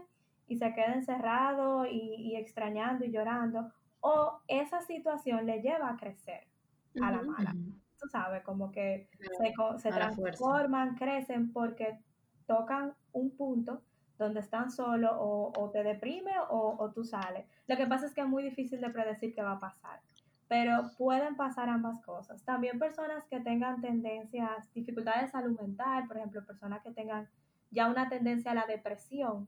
y 0.47 0.57
se 0.57 0.73
queda 0.73 0.93
encerrado 0.93 1.85
y, 1.85 2.35
extrañando 2.35 3.05
y 3.05 3.11
llorando, 3.11 3.71
o 4.01 4.39
esa 4.47 4.81
situación 4.81 5.45
le 5.45 5.61
lleva 5.61 5.89
a 5.89 5.97
crecer 5.97 6.47
a 7.01 7.11
la 7.11 7.21
mala. 7.21 7.55
Tú 7.99 8.07
sabes, 8.07 8.43
como 8.43 8.71
que 8.71 9.09
se, 9.77 9.91
transforman, 9.91 10.95
crecen 10.95 11.51
porque 11.51 11.99
tocan 12.47 12.93
un 13.11 13.31
punto 13.35 13.81
donde 14.17 14.39
están 14.39 14.71
solos 14.71 15.11
o, 15.17 15.69
te 15.71 15.83
deprime 15.83 16.31
o, 16.49 16.75
o, 16.79 16.91
tú 16.91 17.03
sales. 17.03 17.45
Lo 17.67 17.77
que 17.77 17.87
pasa 17.87 18.05
es 18.05 18.13
que 18.13 18.21
es 18.21 18.27
muy 18.27 18.43
difícil 18.43 18.81
de 18.81 18.89
predecir 18.89 19.35
qué 19.35 19.41
va 19.41 19.53
a 19.53 19.59
pasar, 19.59 20.01
pero 20.47 20.91
pueden 20.97 21.35
pasar 21.35 21.69
ambas 21.69 22.01
cosas. 22.01 22.43
También 22.43 22.79
personas 22.79 23.23
que 23.29 23.39
tengan 23.39 23.81
tendencias, 23.81 24.73
dificultades 24.73 25.23
de 25.23 25.31
salud 25.31 25.59
mental, 25.59 26.07
por 26.07 26.17
ejemplo, 26.17 26.45
personas 26.45 26.81
que 26.81 26.91
tengan 26.91 27.29
ya 27.71 27.87
una 27.89 28.09
tendencia 28.09 28.51
a 28.51 28.55
la 28.55 28.65
depresión, 28.65 29.47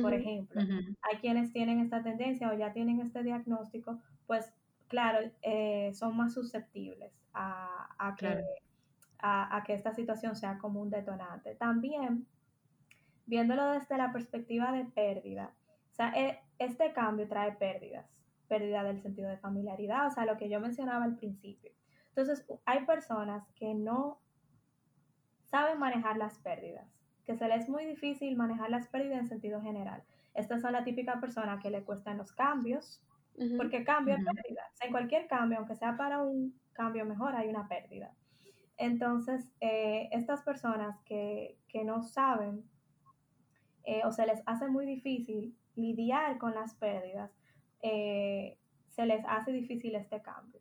por 0.00 0.14
ejemplo. 0.14 0.60
Hay 1.02 1.18
quienes 1.20 1.52
tienen 1.52 1.80
esta 1.80 2.02
tendencia 2.02 2.50
o 2.50 2.54
ya 2.54 2.72
tienen 2.72 3.00
este 3.00 3.22
diagnóstico, 3.22 4.00
pues 4.26 4.52
claro, 4.88 5.18
eh, 5.42 5.92
son 5.94 6.16
más 6.16 6.34
susceptibles 6.34 7.12
a, 7.32 8.14
que, 8.18 8.44
a, 9.18 9.62
que 9.66 9.74
esta 9.74 9.92
situación 9.92 10.36
sea 10.36 10.58
como 10.58 10.80
un 10.80 10.90
detonante. 10.90 11.54
También, 11.56 12.26
viéndolo 13.26 13.72
desde 13.72 13.96
la 13.96 14.12
perspectiva 14.12 14.72
de 14.72 14.84
pérdida, 14.84 15.52
o 15.92 15.94
sea, 15.94 16.12
e, 16.14 16.40
este 16.58 16.92
cambio 16.92 17.28
trae 17.28 17.52
pérdidas, 17.52 18.06
pérdida 18.48 18.84
del 18.84 19.00
sentido 19.00 19.28
de 19.28 19.38
familiaridad, 19.38 20.06
o 20.06 20.10
sea, 20.10 20.24
lo 20.24 20.36
que 20.36 20.48
yo 20.48 20.60
mencionaba 20.60 21.04
al 21.04 21.16
principio. 21.16 21.72
Entonces, 22.08 22.44
hay 22.64 22.84
personas 22.84 23.48
que 23.54 23.74
no 23.74 24.20
saben 25.44 25.78
manejar 25.78 26.16
las 26.16 26.38
pérdidas 26.38 26.99
que 27.30 27.36
se 27.36 27.46
le 27.46 27.54
es 27.54 27.68
muy 27.68 27.86
difícil 27.86 28.36
manejar 28.36 28.70
las 28.70 28.88
pérdidas 28.88 29.20
en 29.20 29.28
sentido 29.28 29.62
general. 29.62 30.02
Estas 30.34 30.62
son 30.62 30.72
la 30.72 30.82
típica 30.82 31.20
persona 31.20 31.60
que 31.62 31.70
le 31.70 31.84
cuestan 31.84 32.18
los 32.18 32.32
cambios, 32.32 33.00
porque 33.56 33.84
cambio 33.84 34.16
es 34.16 34.24
pérdida. 34.24 34.62
en 34.80 34.90
cualquier 34.90 35.28
cambio, 35.28 35.58
aunque 35.58 35.76
sea 35.76 35.96
para 35.96 36.22
un 36.22 36.58
cambio 36.72 37.04
mejor, 37.04 37.36
hay 37.36 37.48
una 37.48 37.68
pérdida. 37.68 38.12
Entonces, 38.76 39.48
eh, 39.60 40.08
estas 40.10 40.42
personas 40.42 41.00
que, 41.04 41.56
no 41.84 42.02
saben 42.02 42.64
eh, 43.84 44.02
o 44.04 44.10
se 44.10 44.26
les 44.26 44.42
hace 44.46 44.66
muy 44.66 44.84
difícil 44.84 45.56
lidiar 45.76 46.36
con 46.38 46.52
las 46.52 46.74
pérdidas, 46.74 47.30
eh, 47.80 48.58
se 48.88 49.06
les 49.06 49.24
hace 49.28 49.52
difícil 49.52 49.94
este 49.94 50.20
cambio, 50.20 50.60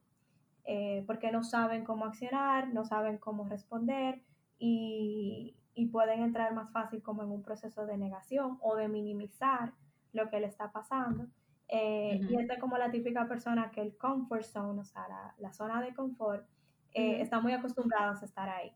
porque 1.08 1.32
no 1.32 1.44
saben 1.44 1.84
cómo 1.84 2.06
accionar, 2.06 2.72
no 2.72 2.86
saben 2.86 3.18
cómo 3.18 3.50
responder 3.50 4.22
y, 4.60 5.56
y 5.80 5.86
pueden 5.86 6.22
entrar 6.22 6.54
más 6.54 6.70
fácil 6.72 7.02
como 7.02 7.24
en 7.24 7.32
un 7.32 7.42
proceso 7.42 7.86
de 7.86 7.98
negación 7.98 8.58
o 8.62 8.76
de 8.76 8.90
minimizar 8.90 9.72
lo 10.12 10.30
que 10.30 10.42
le 10.42 10.48
está 10.48 10.74
pasando. 10.74 11.28
Eh, 11.70 12.20
y 12.30 12.36
esta 12.36 12.56
es 12.56 12.60
como 12.60 12.78
la 12.78 12.92
típica 12.92 13.28
persona 13.30 13.72
que 13.72 13.82
el 13.82 13.96
comfort 13.96 14.44
zone, 14.44 14.82
o 14.82 14.84
sea, 14.84 15.06
la, 15.38 15.54
zona 15.54 15.82
de 15.82 15.94
confort, 15.94 16.46
eh, 16.94 17.22
está 17.22 17.40
muy 17.40 17.54
acostumbrados 17.54 18.22
a 18.22 18.26
estar 18.26 18.50
ahí. 18.50 18.74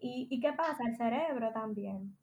¿Y, 0.00 0.28
¿Y 0.30 0.38
qué 0.38 0.52
pasa? 0.52 0.84
El 0.86 0.96
cerebro 0.96 1.50
también 1.52 2.16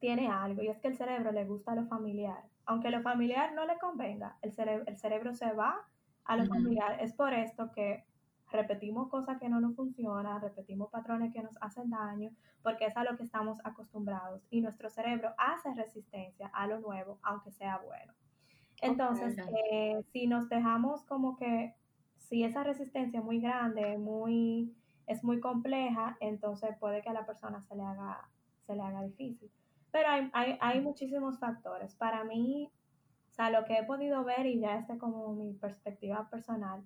tiene 0.00 0.28
algo, 0.28 0.62
y 0.62 0.66
es 0.66 0.80
que 0.80 0.88
el 0.88 0.96
cerebro 0.96 1.30
le 1.30 1.44
gusta 1.44 1.76
lo 1.76 1.86
familiar. 1.86 2.42
Aunque 2.64 2.90
lo 2.90 3.02
familiar 3.02 3.52
no 3.54 3.66
le 3.66 3.78
convenga, 3.78 4.36
el, 4.42 4.52
cerebro, 4.52 4.84
el 4.88 4.98
cerebro 4.98 5.32
se 5.32 5.52
va 5.52 5.76
a 6.24 6.36
lo 6.36 6.44
familiar. 6.46 6.98
Es 7.00 7.12
por 7.12 7.32
esto 7.32 7.70
que 7.70 8.04
repetimos 8.52 9.08
cosas 9.08 9.38
que 9.38 9.48
no 9.48 9.60
nos 9.60 9.74
funcionan, 9.74 10.40
repetimos 10.40 10.90
patrones 10.90 11.32
que 11.32 11.42
nos 11.42 11.56
hacen 11.60 11.90
daño, 11.90 12.30
porque 12.62 12.86
es 12.86 12.96
a 12.96 13.04
lo 13.04 13.16
que 13.16 13.24
estamos 13.24 13.58
acostumbrados 13.64 14.46
y 14.50 14.60
nuestro 14.60 14.88
cerebro 14.90 15.34
hace 15.38 15.74
resistencia 15.74 16.48
a 16.52 16.66
lo 16.66 16.80
nuevo, 16.80 17.18
aunque 17.22 17.50
sea 17.50 17.78
bueno. 17.78 18.12
Entonces, 18.82 19.36
eh, 19.70 20.02
si 20.12 20.26
nos 20.26 20.48
dejamos 20.48 21.04
como 21.04 21.36
que, 21.36 21.74
si 22.18 22.44
esa 22.44 22.64
resistencia 22.64 23.20
es 23.20 23.24
muy 23.24 23.40
grande, 23.40 23.96
muy, 23.98 24.74
es 25.06 25.22
muy 25.22 25.40
compleja, 25.40 26.16
entonces 26.20 26.76
puede 26.78 27.02
que 27.02 27.08
a 27.08 27.12
la 27.12 27.26
persona 27.26 27.60
se 27.60 27.76
le 27.76 27.82
haga, 27.82 28.28
se 28.66 28.74
le 28.74 28.82
haga 28.82 29.02
difícil. 29.02 29.50
Pero 29.92 30.08
hay, 30.08 30.30
hay, 30.32 30.58
hay 30.60 30.80
muchísimos 30.80 31.38
factores. 31.38 31.94
Para 31.94 32.24
mí, 32.24 32.72
o 33.30 33.34
sea, 33.34 33.50
lo 33.50 33.64
que 33.64 33.78
he 33.78 33.84
podido 33.84 34.24
ver, 34.24 34.46
y 34.46 34.58
ya 34.60 34.76
este 34.76 34.98
como 34.98 35.32
mi 35.34 35.52
perspectiva 35.54 36.28
personal, 36.28 36.82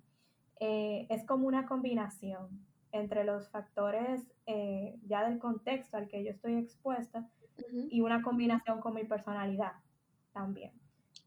eh, 0.59 1.07
es 1.09 1.25
como 1.25 1.47
una 1.47 1.65
combinación 1.65 2.65
entre 2.91 3.23
los 3.23 3.49
factores 3.49 4.31
eh, 4.45 4.95
ya 5.05 5.27
del 5.27 5.39
contexto 5.39 5.97
al 5.97 6.07
que 6.07 6.23
yo 6.23 6.31
estoy 6.31 6.55
expuesta 6.55 7.27
y 7.89 8.01
una 8.01 8.21
combinación 8.21 8.79
con 8.79 8.93
mi 8.93 9.03
personalidad 9.03 9.73
también. 10.31 10.71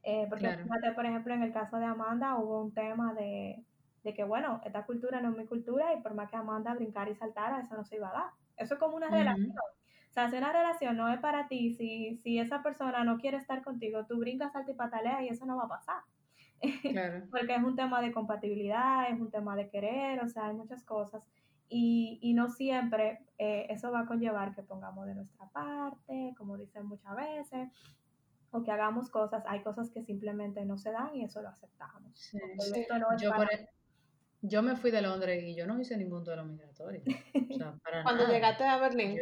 Eh, 0.02 0.26
porque 0.28 0.48
fíjate, 0.48 0.92
por 0.94 1.04
ejemplo, 1.04 1.34
en 1.34 1.42
el 1.42 1.52
caso 1.52 1.78
de 1.78 1.84
Amanda 1.84 2.36
hubo 2.36 2.62
un 2.62 2.72
tema 2.72 3.12
de, 3.14 3.62
de, 4.02 4.14
que, 4.14 4.24
bueno, 4.24 4.60
esta 4.64 4.86
cultura 4.86 5.20
no 5.20 5.30
es 5.30 5.36
mi 5.36 5.46
cultura 5.46 5.92
y 5.94 6.00
por 6.00 6.14
más 6.14 6.30
que 6.30 6.36
Amanda 6.36 6.74
brincar 6.74 7.08
y 7.08 7.14
saltara, 7.14 7.60
eso 7.60 7.74
no 7.74 7.84
se 7.84 7.96
iba 7.96 8.08
a 8.08 8.12
dar. 8.12 8.30
Eso 8.56 8.74
es 8.74 8.80
como 8.80 8.96
una 8.96 9.08
relación. 9.08 9.52
O 9.52 10.12
sea, 10.12 10.28
si 10.28 10.36
una 10.36 10.52
relación 10.52 10.96
no 10.96 11.08
es 11.08 11.20
para 11.20 11.46
ti, 11.48 11.74
si, 11.74 12.16
si 12.16 12.38
esa 12.38 12.62
persona 12.62 13.04
no 13.04 13.18
quiere 13.18 13.36
estar 13.36 13.62
contigo, 13.62 14.06
tú 14.06 14.18
brincas, 14.18 14.52
saltas 14.52 14.74
y 14.74 14.76
pataleas 14.76 15.22
y 15.22 15.28
eso 15.28 15.46
no 15.46 15.56
va 15.56 15.64
a 15.64 15.68
pasar. 15.68 16.02
Claro. 16.82 17.24
Porque 17.30 17.54
es 17.54 17.62
un 17.62 17.76
tema 17.76 18.00
de 18.00 18.12
compatibilidad, 18.12 19.10
es 19.10 19.20
un 19.20 19.30
tema 19.30 19.56
de 19.56 19.68
querer, 19.68 20.22
o 20.22 20.28
sea, 20.28 20.46
hay 20.46 20.54
muchas 20.54 20.84
cosas. 20.84 21.26
Y, 21.68 22.18
y 22.20 22.34
no 22.34 22.48
siempre 22.48 23.20
eh, 23.38 23.66
eso 23.70 23.92
va 23.92 24.00
a 24.00 24.06
conllevar 24.06 24.54
que 24.54 24.62
pongamos 24.62 25.06
de 25.06 25.14
nuestra 25.14 25.48
parte, 25.50 26.34
como 26.36 26.58
dicen 26.58 26.86
muchas 26.86 27.14
veces, 27.14 27.68
o 28.50 28.62
que 28.64 28.72
hagamos 28.72 29.08
cosas. 29.08 29.44
Hay 29.46 29.62
cosas 29.62 29.90
que 29.90 30.02
simplemente 30.02 30.64
no 30.64 30.78
se 30.78 30.90
dan 30.90 31.14
y 31.14 31.24
eso 31.24 31.40
lo 31.40 31.48
aceptamos. 31.48 32.32
yo, 33.18 33.30
yo, 34.42 34.62
me 34.62 34.74
fui 34.74 34.90
de 34.90 35.02
Londres 35.02 35.44
y 35.44 35.54
yo 35.54 35.66
no 35.66 35.78
hice 35.80 35.96
ningún 35.96 36.24
duelo 36.24 36.44
migratorio. 36.44 37.02
O 37.50 37.54
sea, 37.54 37.74
para 37.84 38.02
Cuando 38.04 38.26
llegaste 38.26 38.64
a 38.64 38.78
Berlín 38.78 39.18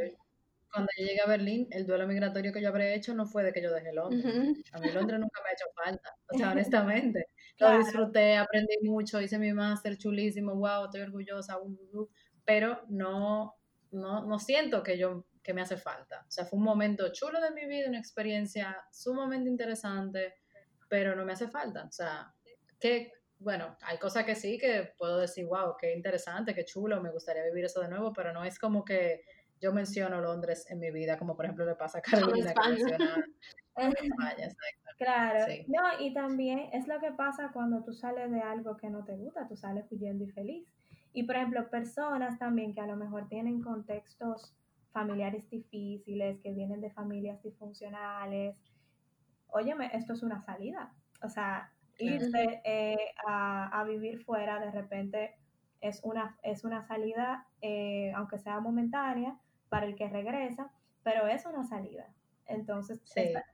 cuando 0.72 0.90
yo 0.98 1.06
llegué 1.06 1.20
a 1.20 1.26
Berlín, 1.26 1.66
el 1.70 1.86
duelo 1.86 2.06
migratorio 2.06 2.52
que 2.52 2.60
yo 2.60 2.68
habré 2.68 2.94
hecho 2.94 3.14
no 3.14 3.26
fue 3.26 3.42
de 3.42 3.52
que 3.52 3.62
yo 3.62 3.72
dejé 3.72 3.92
Londres. 3.92 4.24
A 4.72 4.78
mí 4.78 4.90
Londres 4.90 5.20
nunca 5.20 5.40
me 5.42 5.50
ha 5.50 5.52
hecho 5.52 5.66
falta, 5.74 6.14
o 6.32 6.36
sea, 6.36 6.52
honestamente. 6.52 7.26
Lo 7.58 7.76
disfruté, 7.76 8.36
aprendí 8.36 8.76
mucho, 8.82 9.20
hice 9.20 9.38
mi 9.38 9.52
máster 9.52 9.96
chulísimo, 9.96 10.54
wow, 10.54 10.84
estoy 10.84 11.00
orgullosa, 11.00 11.58
pero 12.44 12.82
no, 12.88 13.54
no, 13.90 14.24
no 14.24 14.38
siento 14.38 14.82
que 14.82 14.96
yo 14.96 15.24
que 15.48 15.54
me 15.54 15.62
hace 15.62 15.78
falta. 15.78 16.26
O 16.28 16.30
sea, 16.30 16.44
fue 16.44 16.58
un 16.58 16.64
momento 16.66 17.10
chulo 17.10 17.40
de 17.40 17.50
mi 17.52 17.66
vida, 17.66 17.88
una 17.88 17.98
experiencia 17.98 18.76
sumamente 18.92 19.48
interesante, 19.48 20.34
pero 20.90 21.16
no 21.16 21.24
me 21.24 21.32
hace 21.32 21.48
falta. 21.48 21.86
O 21.86 21.90
sea, 21.90 22.34
que, 22.78 23.12
bueno, 23.38 23.74
hay 23.80 23.96
cosas 23.96 24.26
que 24.26 24.34
sí 24.34 24.58
que 24.58 24.92
puedo 24.98 25.16
decir, 25.16 25.46
wow, 25.46 25.74
qué 25.80 25.94
interesante, 25.94 26.54
qué 26.54 26.66
chulo, 26.66 27.00
me 27.00 27.10
gustaría 27.10 27.44
vivir 27.44 27.64
eso 27.64 27.80
de 27.80 27.88
nuevo, 27.88 28.12
pero 28.12 28.30
no 28.30 28.44
es 28.44 28.58
como 28.58 28.84
que 28.84 29.22
yo 29.60 29.72
menciono 29.72 30.20
Londres 30.20 30.66
en 30.70 30.78
mi 30.78 30.90
vida, 30.90 31.18
como 31.18 31.36
por 31.36 31.44
ejemplo 31.44 31.64
le 31.64 31.74
pasa 31.74 31.98
a 31.98 32.02
Carolina 32.42 32.54
que 32.54 32.68
menciona 32.70 33.24
España. 33.76 34.48
Claro, 34.98 35.46
no, 35.68 36.00
y 36.00 36.12
también 36.12 36.70
es 36.72 36.88
lo 36.88 36.98
que 36.98 37.12
pasa 37.12 37.50
cuando 37.52 37.84
tú 37.84 37.92
sales 37.92 38.30
de 38.32 38.40
algo 38.40 38.76
que 38.76 38.90
no 38.90 39.04
te 39.04 39.16
gusta, 39.16 39.46
tú 39.46 39.56
sales 39.56 39.86
huyendo 39.92 40.24
y 40.24 40.30
feliz. 40.30 40.66
Y 41.12 41.22
por 41.22 41.36
ejemplo, 41.36 41.70
personas 41.70 42.38
también 42.38 42.74
que 42.74 42.80
a 42.80 42.86
lo 42.86 42.96
mejor 42.96 43.28
tienen 43.28 43.62
contextos 43.62 44.54
familiares 44.92 45.48
difíciles, 45.50 46.40
que 46.40 46.52
vienen 46.52 46.80
de 46.80 46.90
familias 46.90 47.40
disfuncionales, 47.42 48.56
óyeme, 49.48 49.90
esto 49.94 50.12
es 50.14 50.22
una 50.22 50.40
salida. 50.40 50.92
O 51.22 51.28
sea, 51.28 51.72
irse 51.98 52.60
eh, 52.64 53.12
a, 53.26 53.80
a, 53.80 53.84
vivir 53.84 54.24
fuera 54.24 54.60
de 54.60 54.70
repente 54.70 55.36
es 55.80 56.00
una, 56.02 56.36
es 56.42 56.64
una 56.64 56.82
salida, 56.82 57.46
eh, 57.60 58.12
aunque 58.14 58.38
sea 58.38 58.60
momentánea, 58.60 59.36
para 59.68 59.86
el 59.86 59.96
que 59.96 60.08
regresa, 60.08 60.70
pero 61.02 61.26
es 61.26 61.46
una 61.46 61.64
salida. 61.64 62.08
Entonces, 62.46 63.02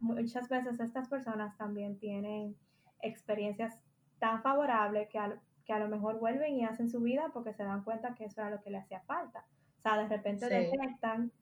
muchas 0.00 0.48
veces 0.48 0.78
estas 0.78 1.08
personas 1.08 1.56
también 1.56 1.98
tienen 1.98 2.56
experiencias 3.02 3.78
tan 4.18 4.42
favorables 4.42 5.08
que 5.08 5.18
a, 5.18 5.38
que 5.64 5.72
a 5.72 5.78
lo 5.78 5.88
mejor 5.88 6.18
vuelven 6.18 6.54
y 6.54 6.64
hacen 6.64 6.88
su 6.88 7.00
vida 7.00 7.30
porque 7.32 7.52
se 7.52 7.64
dan 7.64 7.82
cuenta 7.82 8.14
que 8.14 8.24
eso 8.24 8.40
era 8.40 8.50
lo 8.50 8.62
que 8.62 8.70
le 8.70 8.78
hacía 8.78 9.00
falta. 9.00 9.44
O 9.78 9.80
sea, 9.80 9.98
de 9.98 10.08
repente 10.08 10.48
detectan 10.48 11.32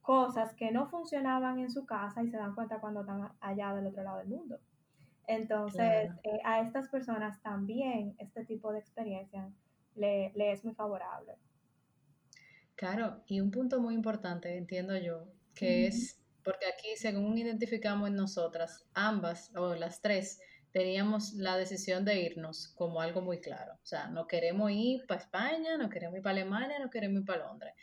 cosas 0.00 0.54
que 0.54 0.70
no 0.70 0.86
funcionaban 0.86 1.58
en 1.58 1.70
su 1.70 1.86
casa 1.86 2.22
y 2.22 2.28
se 2.28 2.36
dan 2.36 2.54
cuenta 2.54 2.80
cuando 2.80 3.00
están 3.00 3.32
allá 3.40 3.74
del 3.74 3.86
otro 3.86 4.02
lado 4.02 4.18
del 4.18 4.28
mundo. 4.28 4.58
Entonces, 5.26 6.10
eh, 6.22 6.40
a 6.44 6.60
estas 6.60 6.88
personas 6.88 7.40
también 7.40 8.14
este 8.18 8.44
tipo 8.44 8.72
de 8.72 8.80
experiencia 8.80 9.50
le, 9.94 10.32
le 10.34 10.52
es 10.52 10.64
muy 10.64 10.74
favorable. 10.74 11.36
Claro, 12.76 13.22
y 13.26 13.40
un 13.40 13.50
punto 13.50 13.80
muy 13.80 13.94
importante, 13.94 14.56
entiendo 14.56 14.96
yo, 14.96 15.26
que 15.54 15.86
es, 15.86 16.20
porque 16.42 16.66
aquí 16.66 16.96
según 16.96 17.38
identificamos 17.38 18.08
en 18.08 18.16
nosotras, 18.16 18.84
ambas 18.94 19.52
o 19.56 19.74
las 19.74 20.00
tres, 20.00 20.40
teníamos 20.72 21.34
la 21.34 21.56
decisión 21.56 22.04
de 22.04 22.20
irnos 22.20 22.74
como 22.74 23.00
algo 23.00 23.20
muy 23.22 23.40
claro. 23.40 23.74
O 23.74 23.86
sea, 23.86 24.08
no 24.08 24.26
queremos 24.26 24.72
ir 24.72 25.06
para 25.06 25.20
España, 25.20 25.78
no 25.78 25.88
queremos 25.88 26.16
ir 26.16 26.22
para 26.22 26.32
Alemania, 26.32 26.80
no 26.80 26.90
queremos 26.90 27.20
ir 27.20 27.26
para 27.26 27.46
Londres. 27.46 27.74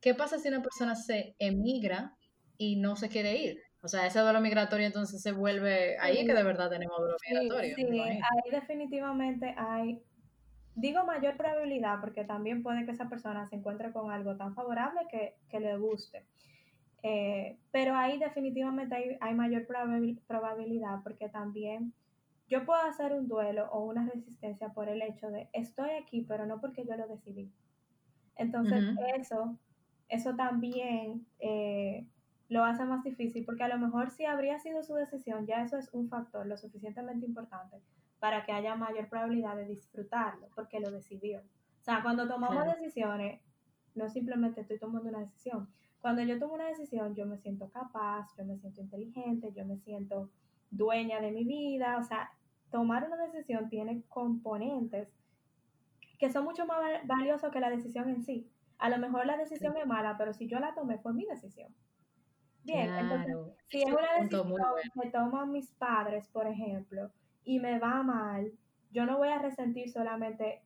¿Qué 0.00 0.14
pasa 0.14 0.38
si 0.38 0.46
una 0.46 0.62
persona 0.62 0.94
se 0.94 1.34
emigra 1.40 2.16
y 2.56 2.76
no 2.76 2.94
se 2.94 3.08
quiere 3.08 3.36
ir? 3.36 3.60
O 3.82 3.88
sea, 3.88 4.06
ese 4.06 4.20
duelo 4.20 4.40
migratorio 4.40 4.86
entonces 4.86 5.20
se 5.22 5.32
vuelve, 5.32 5.98
ahí 5.98 6.24
que 6.24 6.34
de 6.34 6.42
verdad 6.44 6.70
tenemos 6.70 6.96
duelo 6.98 7.16
migratorio. 7.28 7.74
Sí, 7.74 8.00
ahí 8.00 8.50
definitivamente 8.52 9.52
hay 9.58 10.00
Digo 10.76 11.06
mayor 11.06 11.38
probabilidad 11.38 12.00
porque 12.02 12.24
también 12.24 12.62
puede 12.62 12.84
que 12.84 12.90
esa 12.90 13.08
persona 13.08 13.46
se 13.46 13.56
encuentre 13.56 13.92
con 13.92 14.10
algo 14.10 14.36
tan 14.36 14.54
favorable 14.54 15.00
que, 15.10 15.58
le 15.58 15.78
guste. 15.78 16.26
Eh, 17.02 17.56
pero 17.70 17.96
ahí 17.96 18.18
definitivamente 18.18 19.18
hay, 19.18 19.34
mayor 19.34 19.66
probabilidad 19.66 21.02
porque 21.02 21.30
también 21.30 21.94
yo 22.46 22.66
puedo 22.66 22.82
hacer 22.82 23.14
un 23.14 23.26
duelo 23.26 23.70
o 23.72 23.86
una 23.86 24.06
resistencia 24.06 24.68
por 24.68 24.90
el 24.90 25.00
hecho 25.00 25.30
de 25.30 25.48
estoy 25.54 25.90
aquí, 25.92 26.26
pero 26.28 26.44
no 26.44 26.60
porque 26.60 26.84
yo 26.84 26.94
lo 26.94 27.08
decidí. 27.08 27.50
Entonces 28.36 28.84
eso, 29.16 29.56
eso 30.10 30.36
también 30.36 31.26
eh, 31.38 32.06
lo 32.50 32.64
hace 32.64 32.84
más 32.84 33.02
difícil 33.02 33.46
porque 33.46 33.64
a 33.64 33.68
lo 33.68 33.78
mejor 33.78 34.10
si 34.10 34.26
habría 34.26 34.58
sido 34.58 34.82
su 34.82 34.94
decisión, 34.94 35.46
ya 35.46 35.62
eso 35.62 35.78
es 35.78 35.88
un 35.94 36.10
factor 36.10 36.46
lo 36.46 36.58
suficientemente 36.58 37.24
importante 37.24 37.78
para 38.18 38.44
que 38.44 38.52
haya 38.52 38.74
mayor 38.74 39.08
probabilidad 39.08 39.56
de 39.56 39.66
disfrutarlo, 39.66 40.48
porque 40.54 40.80
lo 40.80 40.90
decidió. 40.90 41.40
O 41.40 41.84
sea, 41.84 42.02
cuando 42.02 42.26
tomamos 42.26 42.64
decisiones, 42.66 43.40
no 43.94 44.08
simplemente 44.08 44.60
estoy 44.60 44.78
tomando 44.78 45.08
una 45.08 45.20
decisión. 45.20 45.68
Cuando 46.00 46.22
yo 46.22 46.38
tomo 46.38 46.54
una 46.54 46.68
decisión, 46.68 47.14
yo 47.14 47.26
me 47.26 47.38
siento 47.38 47.68
capaz, 47.70 48.28
yo 48.36 48.44
me 48.44 48.56
siento 48.58 48.80
inteligente, 48.80 49.52
yo 49.52 49.64
me 49.64 49.78
siento 49.78 50.30
dueña 50.70 51.20
de 51.20 51.32
mi 51.32 51.44
vida. 51.44 51.98
O 51.98 52.02
sea, 52.02 52.30
tomar 52.70 53.04
una 53.04 53.16
decisión 53.16 53.68
tiene 53.68 54.02
componentes 54.08 55.08
que 56.18 56.30
son 56.30 56.44
mucho 56.44 56.66
más 56.66 56.78
valiosos 57.04 57.50
que 57.50 57.60
la 57.60 57.70
decisión 57.70 58.08
en 58.08 58.22
sí. 58.22 58.50
A 58.78 58.88
lo 58.88 58.98
mejor 58.98 59.26
la 59.26 59.36
decisión 59.36 59.76
es 59.76 59.86
mala, 59.86 60.16
pero 60.16 60.32
si 60.32 60.48
yo 60.48 60.58
la 60.58 60.74
tomé 60.74 60.98
fue 60.98 61.12
mi 61.12 61.24
decisión. 61.26 61.74
Bien, 62.64 62.92
entonces, 62.94 63.36
si 63.68 63.82
es 63.82 63.92
una 63.92 64.18
decisión 64.18 64.54
que 65.00 65.10
toman 65.10 65.52
mis 65.52 65.70
padres, 65.72 66.28
por 66.28 66.46
ejemplo, 66.46 67.10
y 67.46 67.60
me 67.60 67.78
va 67.78 68.02
mal, 68.02 68.52
yo 68.90 69.06
no 69.06 69.16
voy 69.16 69.28
a 69.28 69.38
resentir 69.38 69.90
solamente 69.90 70.62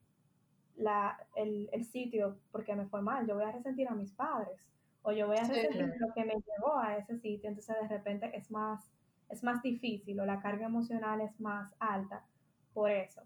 la, 0.76 1.16
el, 1.36 1.68
el, 1.72 1.84
sitio 1.84 2.38
porque 2.50 2.74
me 2.74 2.86
fue 2.86 3.02
mal, 3.02 3.26
yo 3.26 3.34
voy 3.34 3.44
a 3.44 3.52
resentir 3.52 3.86
a 3.86 3.94
mis 3.94 4.10
padres 4.12 4.58
o 5.02 5.12
yo 5.12 5.26
voy 5.26 5.36
a 5.36 5.44
resentir 5.44 5.94
lo 5.98 6.12
que 6.14 6.24
me 6.24 6.34
llevó 6.34 6.78
a 6.78 6.96
ese 6.96 7.18
sitio, 7.18 7.50
entonces 7.50 7.76
de 7.82 7.88
repente 7.88 8.30
es 8.34 8.50
más, 8.50 8.90
es 9.28 9.44
más 9.44 9.62
difícil 9.62 10.18
o 10.20 10.26
la 10.26 10.40
carga 10.40 10.66
emocional 10.66 11.20
es 11.20 11.38
más 11.38 11.74
alta 11.78 12.24
por 12.72 12.90
eso. 12.90 13.22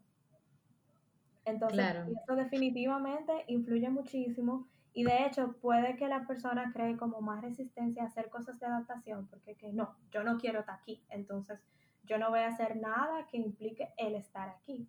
Entonces, 1.44 1.94
eso 2.22 2.36
definitivamente 2.36 3.44
influye 3.46 3.88
muchísimo 3.90 4.66
y 4.94 5.04
de 5.04 5.26
hecho 5.26 5.52
puede 5.60 5.96
que 5.96 6.08
la 6.08 6.26
persona 6.26 6.72
cree 6.72 6.96
como 6.96 7.20
más 7.20 7.42
resistencia 7.42 8.02
a 8.02 8.06
hacer 8.06 8.30
cosas 8.30 8.58
de 8.58 8.66
adaptación 8.66 9.26
porque 9.28 9.54
que 9.54 9.72
no, 9.72 9.94
yo 10.10 10.24
no 10.24 10.38
quiero 10.38 10.60
estar 10.60 10.80
aquí, 10.80 11.02
entonces 11.10 11.60
yo 12.04 12.18
no 12.18 12.30
voy 12.30 12.40
a 12.40 12.48
hacer 12.48 12.76
nada 12.76 13.26
que 13.28 13.36
implique 13.36 13.92
el 13.96 14.14
estar 14.14 14.48
aquí, 14.48 14.88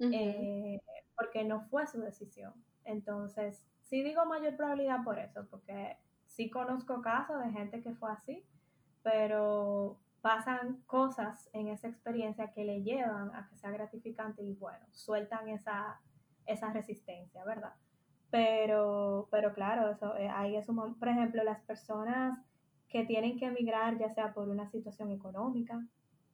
eh, 0.00 0.80
porque 1.16 1.44
no 1.44 1.62
fue 1.62 1.86
su 1.86 2.00
decisión. 2.00 2.52
Entonces, 2.84 3.64
sí 3.82 4.02
digo 4.02 4.24
mayor 4.26 4.56
probabilidad 4.56 5.04
por 5.04 5.18
eso, 5.18 5.46
porque 5.50 5.96
sí 6.26 6.50
conozco 6.50 7.02
casos 7.02 7.42
de 7.44 7.50
gente 7.50 7.82
que 7.82 7.94
fue 7.94 8.10
así, 8.12 8.44
pero 9.02 9.98
pasan 10.20 10.82
cosas 10.86 11.48
en 11.52 11.68
esa 11.68 11.88
experiencia 11.88 12.50
que 12.52 12.64
le 12.64 12.82
llevan 12.82 13.34
a 13.34 13.48
que 13.48 13.56
sea 13.56 13.70
gratificante 13.70 14.42
y 14.42 14.54
bueno, 14.54 14.84
sueltan 14.90 15.48
esa, 15.48 16.00
esa 16.46 16.72
resistencia, 16.72 17.44
¿verdad? 17.44 17.74
pero, 18.30 19.28
pero 19.30 19.54
claro, 19.54 19.90
eso, 19.90 20.16
eh, 20.16 20.28
ahí 20.28 20.56
es 20.56 20.68
un, 20.68 20.98
por 20.98 21.08
ejemplo, 21.08 21.42
las 21.44 21.60
personas 21.62 22.38
que 22.88 23.04
tienen 23.04 23.38
que 23.38 23.46
emigrar, 23.46 23.98
ya 23.98 24.10
sea 24.10 24.34
por 24.34 24.48
una 24.48 24.68
situación 24.68 25.10
económica 25.10 25.86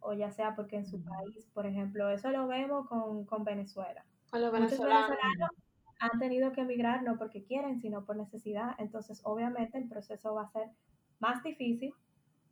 o 0.05 0.12
ya 0.12 0.30
sea 0.30 0.55
porque 0.55 0.76
en 0.76 0.86
su 0.86 1.02
país, 1.02 1.48
por 1.55 1.66
ejemplo, 1.66 2.11
eso 2.11 2.30
lo 2.30 2.46
vemos 2.46 2.86
con, 2.88 3.24
con 3.24 3.42
Venezuela. 3.42 4.05
los 4.32 4.52
venezolanos 4.52 5.16
han 5.98 6.18
tenido 6.18 6.52
que 6.52 6.61
emigrar 6.61 7.02
no 7.02 7.16
porque 7.16 7.44
quieren, 7.44 7.80
sino 7.80 8.05
por 8.05 8.16
necesidad. 8.16 8.74
Entonces, 8.78 9.22
obviamente, 9.24 9.78
el 9.78 9.88
proceso 9.88 10.34
va 10.34 10.42
a 10.42 10.48
ser 10.50 10.68
más 11.18 11.42
difícil, 11.42 11.94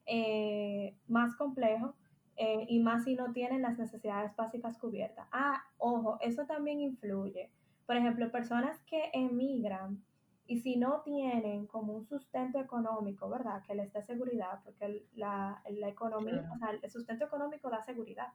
eh, 0.06 0.96
más 1.08 1.36
complejo 1.36 1.94
eh, 2.36 2.64
y 2.68 2.80
más 2.80 3.04
si 3.04 3.14
no 3.14 3.32
tienen 3.32 3.60
las 3.60 3.78
necesidades 3.78 4.34
básicas 4.34 4.78
cubiertas. 4.78 5.28
Ah, 5.30 5.62
ojo, 5.76 6.18
eso 6.22 6.46
también 6.46 6.80
influye. 6.80 7.50
Por 7.84 7.96
ejemplo, 7.96 8.30
personas 8.30 8.80
que 8.84 9.10
emigran 9.12 10.02
y 10.52 10.60
si 10.60 10.76
no 10.76 11.00
tienen 11.00 11.66
como 11.66 11.94
un 11.94 12.04
sustento 12.04 12.60
económico, 12.60 13.26
¿verdad? 13.30 13.62
Que 13.66 13.74
les 13.74 13.90
dé 13.90 14.02
seguridad, 14.02 14.60
porque 14.62 15.06
la, 15.14 15.62
la 15.70 15.88
economía, 15.88 16.46
o 16.54 16.58
sea, 16.58 16.72
el 16.72 16.90
sustento 16.90 17.24
económico 17.24 17.70
da 17.70 17.82
seguridad. 17.82 18.28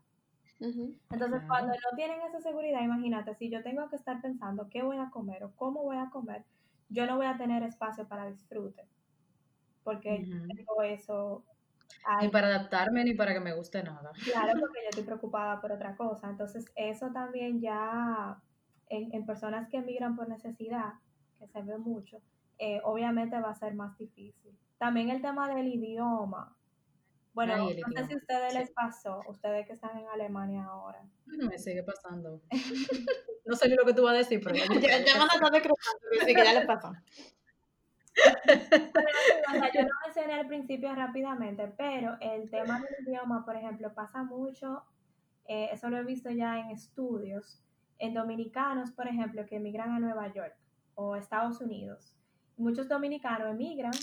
Entonces, 0.60 1.44
cuando 1.48 1.74
no 1.74 1.96
tienen 1.96 2.20
esa 2.22 2.42
seguridad, 2.42 2.82
imagínate, 2.82 3.36
si 3.36 3.52
yo 3.52 3.62
tengo 3.62 3.88
que 3.88 3.98
estar 3.98 4.20
pensando 4.20 4.68
qué 4.68 4.82
voy 4.82 4.98
a 4.98 5.12
comer 5.12 5.44
o 5.44 5.52
cómo 5.56 5.84
voy 5.84 5.98
a 5.98 6.10
comer, 6.10 6.44
yo 6.90 7.06
no 7.06 7.18
voy 7.18 7.28
a 7.28 7.38
tener 7.38 7.62
espacio 7.62 8.08
para 8.08 8.26
disfrute, 8.26 8.88
porque 9.84 10.26
tengo 10.26 10.82
eso. 10.82 11.46
Ni 12.20 12.30
para 12.30 12.48
adaptarme 12.48 13.04
ni 13.04 13.14
para 13.14 13.32
que 13.36 13.42
me 13.42 13.54
guste 13.54 13.84
nada. 13.84 14.12
Claro, 14.24 14.54
porque 14.60 14.80
yo 14.82 14.90
estoy 14.90 15.04
preocupada 15.04 15.62
por 15.62 15.72
otra 15.72 15.96
cosa. 15.96 16.32
Entonces, 16.32 16.66
eso 16.76 17.12
también 17.12 17.62
ya 17.62 18.42
en, 18.90 19.14
en 19.14 19.24
personas 19.24 19.70
que 19.70 19.78
emigran 19.78 20.16
por 20.16 20.28
necesidad, 20.28 20.94
que 21.38 21.48
se 21.48 21.62
ve 21.62 21.78
mucho, 21.78 22.22
eh, 22.60 22.82
obviamente 22.84 23.40
va 23.40 23.52
a 23.52 23.56
ser 23.56 23.76
más 23.76 23.98
difícil. 23.98 24.58
También 24.78 25.10
el 25.10 25.22
tema 25.22 25.54
del 25.54 25.68
idioma. 25.68 26.56
Bueno, 27.34 27.56
no 27.58 27.70
sé 27.70 28.08
si 28.08 28.14
a 28.14 28.18
ustedes 28.18 28.54
les 28.56 28.72
pasó, 28.72 29.22
ustedes 29.28 29.68
que 29.68 29.74
están 29.74 29.96
en 29.98 30.08
Alemania 30.08 30.66
ahora. 30.66 31.04
Me 31.28 31.60
sigue 31.60 31.84
pasando. 31.84 32.42
no 33.46 33.56
sé 33.56 33.70
ni 33.70 33.76
lo 33.76 33.86
que 33.86 33.94
tú 33.94 34.04
vas 34.04 34.16
a 34.16 34.18
decir, 34.18 34.42
pero 34.44 34.56
ya, 34.56 34.66
ya, 34.66 35.20
van 35.20 35.30
a 35.30 35.36
estar 35.36 35.74
sí, 36.26 36.34
que 36.34 36.44
ya 36.44 36.54
les 36.54 36.66
pasó. 36.66 36.94
yo 39.74 39.82
lo 39.82 39.90
mencioné 40.04 40.34
al 40.34 40.48
principio 40.48 40.96
rápidamente, 40.96 41.68
pero 41.78 42.18
el 42.22 42.50
tema 42.50 42.80
del 42.80 43.08
idioma, 43.08 43.46
por 43.46 43.56
ejemplo, 43.56 43.94
pasa 43.94 44.24
mucho, 44.24 44.84
eh, 45.46 45.70
eso 45.72 45.90
lo 45.90 45.98
he 45.98 46.04
visto 46.04 46.32
ya 46.32 46.58
en 46.58 46.72
estudios, 46.72 47.62
en 48.00 48.16
dominicanos, 48.16 48.92
por 48.92 49.08
ejemplo, 49.08 49.46
que 49.46 49.58
emigran 49.58 49.92
a 49.92 50.00
Nueva 50.00 50.34
York 50.34 50.56
o 50.98 51.16
Estados 51.16 51.62
Unidos. 51.62 52.14
Muchos 52.58 52.90
dominicanos 52.90 53.52
emigran 53.52 53.94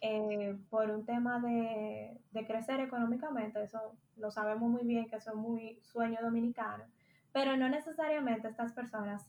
eh, 0.00 0.58
por 0.70 0.90
un 0.90 1.04
tema 1.04 1.40
de, 1.40 2.18
crecer 2.46 2.80
económicamente, 2.80 3.62
eso 3.62 3.96
lo 4.16 4.30
sabemos 4.30 4.70
muy 4.70 4.84
bien 4.84 5.08
que 5.08 5.16
eso 5.16 5.30
es 5.30 5.36
muy 5.36 5.78
sueño 5.82 6.18
dominicano, 6.22 6.84
pero 7.32 7.56
no 7.56 7.68
necesariamente 7.68 8.48
estas 8.48 8.72
personas 8.72 9.26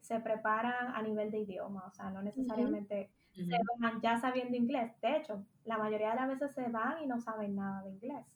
se, 0.00 0.18
preparan 0.20 0.94
a 0.94 1.00
nivel 1.00 1.30
de 1.30 1.38
idioma, 1.38 1.84
o 1.86 1.90
sea, 1.92 2.10
no 2.10 2.22
necesariamente 2.22 3.10
se 3.34 3.58
van 3.78 4.00
ya 4.00 4.20
sabiendo 4.20 4.56
inglés. 4.56 4.92
De 5.00 5.16
hecho, 5.16 5.46
la 5.64 5.78
mayoría 5.78 6.10
de 6.10 6.16
las 6.16 6.28
veces 6.28 6.52
se 6.52 6.68
van 6.68 7.02
y 7.02 7.06
no 7.06 7.20
saben 7.20 7.54
nada 7.54 7.82
de 7.82 7.90
inglés. 7.90 8.26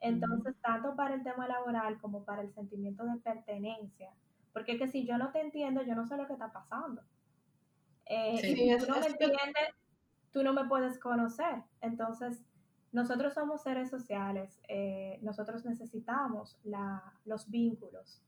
Entonces, 0.00 0.54
tanto 0.60 0.94
para 0.94 1.14
el 1.14 1.24
tema 1.24 1.48
laboral 1.48 1.98
como 1.98 2.24
para 2.24 2.42
el 2.42 2.52
sentimiento 2.52 3.04
de 3.04 3.16
pertenencia, 3.16 4.10
porque 4.52 4.72
es 4.72 4.78
que 4.78 4.88
si 4.88 5.06
yo 5.06 5.16
no 5.18 5.30
te 5.32 5.40
entiendo, 5.40 5.82
yo 5.82 5.94
no 5.94 6.06
sé 6.06 6.16
lo 6.16 6.26
que 6.26 6.34
está 6.34 6.52
pasando. 6.52 7.02
Eh, 8.08 8.38
si 8.40 8.54
tú 8.54 8.90
no 8.90 9.00
me 9.00 9.06
entiendes, 9.06 9.74
tú 10.32 10.42
no 10.42 10.52
me 10.52 10.66
puedes 10.66 10.98
conocer. 10.98 11.62
Entonces, 11.80 12.42
nosotros 12.92 13.34
somos 13.34 13.62
seres 13.62 13.90
sociales, 13.90 14.60
eh, 14.68 15.18
nosotros 15.22 15.64
necesitamos 15.64 16.58
la, 16.64 17.02
los 17.26 17.50
vínculos 17.50 18.22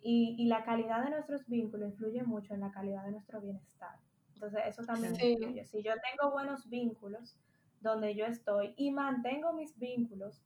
y, 0.00 0.36
y, 0.38 0.46
la 0.46 0.64
calidad 0.64 1.04
de 1.04 1.10
nuestros 1.10 1.46
vínculos 1.46 1.90
influye 1.90 2.22
mucho 2.22 2.54
en 2.54 2.60
la 2.60 2.70
calidad 2.70 3.04
de 3.04 3.12
nuestro 3.12 3.40
bienestar. 3.40 3.98
Entonces, 4.34 4.62
eso 4.66 4.84
también 4.84 5.14
influye. 5.20 5.64
Si 5.66 5.82
yo 5.82 5.92
tengo 6.10 6.32
buenos 6.32 6.68
vínculos 6.68 7.36
donde 7.80 8.14
yo 8.14 8.26
estoy 8.26 8.74
y 8.76 8.90
mantengo 8.90 9.52
mis 9.52 9.78
vínculos 9.78 10.42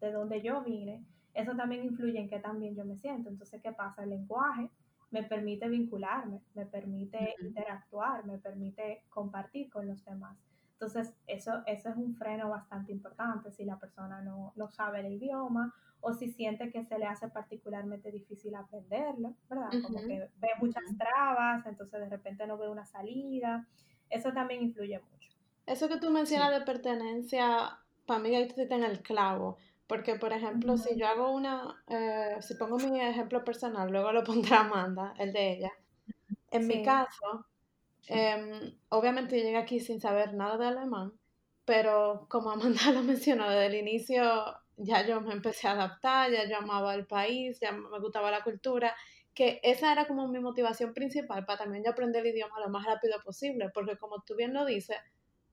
de 0.00 0.12
donde 0.12 0.42
yo 0.42 0.62
vine, 0.62 1.04
eso 1.34 1.54
también 1.54 1.84
influye 1.84 2.18
en 2.18 2.28
que 2.28 2.38
también 2.38 2.74
yo 2.74 2.84
me 2.84 2.96
siento. 2.96 3.28
Entonces, 3.28 3.60
¿qué 3.62 3.72
pasa? 3.72 4.02
El 4.02 4.10
lenguaje 4.10 4.70
me 5.12 5.22
permite 5.22 5.68
vincularme, 5.68 6.40
me 6.54 6.66
permite 6.66 7.36
interactuar, 7.40 8.24
me 8.24 8.38
permite 8.38 9.04
compartir 9.10 9.70
con 9.70 9.86
los 9.86 10.04
demás. 10.04 10.36
Entonces, 10.72 11.14
eso, 11.28 11.62
eso 11.66 11.90
es 11.90 11.96
un 11.96 12.16
freno 12.16 12.48
bastante 12.48 12.90
importante 12.90 13.52
si 13.52 13.64
la 13.64 13.78
persona 13.78 14.20
no, 14.22 14.52
no 14.56 14.68
sabe 14.68 15.00
el 15.00 15.12
idioma 15.12 15.72
o 16.00 16.12
si 16.12 16.32
siente 16.32 16.72
que 16.72 16.84
se 16.84 16.98
le 16.98 17.06
hace 17.06 17.28
particularmente 17.28 18.10
difícil 18.10 18.54
aprenderlo, 18.56 19.36
¿verdad? 19.48 19.68
Como 19.84 20.00
que 20.00 20.28
ve 20.38 20.48
muchas 20.60 20.82
trabas, 20.98 21.64
entonces 21.66 22.00
de 22.00 22.08
repente 22.08 22.46
no 22.46 22.58
ve 22.58 22.68
una 22.68 22.84
salida. 22.84 23.68
Eso 24.10 24.32
también 24.32 24.62
influye 24.62 24.98
mucho. 24.98 25.30
Eso 25.66 25.88
que 25.88 25.98
tú 25.98 26.10
mencionas 26.10 26.50
de 26.50 26.64
pertenencia, 26.64 27.78
para 28.04 28.18
mí 28.18 28.34
ahí 28.34 28.48
te 28.48 28.62
en 28.62 28.82
el 28.82 29.00
clavo, 29.02 29.58
porque, 29.92 30.14
por 30.14 30.32
ejemplo, 30.32 30.78
si 30.78 30.96
yo 30.96 31.06
hago 31.06 31.32
una, 31.32 31.84
eh, 31.86 32.38
si 32.40 32.54
pongo 32.54 32.78
mi 32.78 32.98
ejemplo 32.98 33.44
personal, 33.44 33.92
luego 33.92 34.10
lo 34.10 34.24
pondrá 34.56 34.60
Amanda, 34.60 35.12
el 35.18 35.34
de 35.34 35.52
ella. 35.52 35.72
En 36.50 36.66
mi 36.66 36.82
caso, 36.82 37.44
em, 38.06 38.74
obviamente 38.88 39.36
yo 39.36 39.44
llegué 39.44 39.58
aquí 39.58 39.80
sin 39.80 40.00
saber 40.00 40.32
nada 40.32 40.56
de 40.56 40.64
alemán, 40.64 41.12
pero 41.66 42.26
como 42.30 42.52
Amanda 42.52 42.80
lo 42.94 43.02
mencionó 43.02 43.50
desde 43.50 43.66
el 43.66 43.74
inicio, 43.74 44.22
ya 44.78 45.06
yo 45.06 45.20
me 45.20 45.34
empecé 45.34 45.68
a 45.68 45.72
adaptar, 45.72 46.30
ya 46.30 46.48
yo 46.48 46.56
amaba 46.56 46.94
el 46.94 47.06
país, 47.06 47.60
ya 47.60 47.72
me 47.72 48.00
gustaba 48.00 48.30
la 48.30 48.42
cultura, 48.42 48.96
que 49.34 49.60
esa 49.62 49.92
era 49.92 50.06
como 50.06 50.26
mi 50.26 50.40
motivación 50.40 50.94
principal 50.94 51.44
para 51.44 51.58
también 51.64 51.84
yo 51.84 51.90
aprender 51.90 52.24
el 52.26 52.32
idioma 52.32 52.60
lo 52.60 52.70
más 52.70 52.86
rápido 52.86 53.20
posible, 53.22 53.68
porque 53.74 53.98
como 53.98 54.22
tú 54.22 54.36
bien 54.36 54.54
lo 54.54 54.64
dices, 54.64 54.96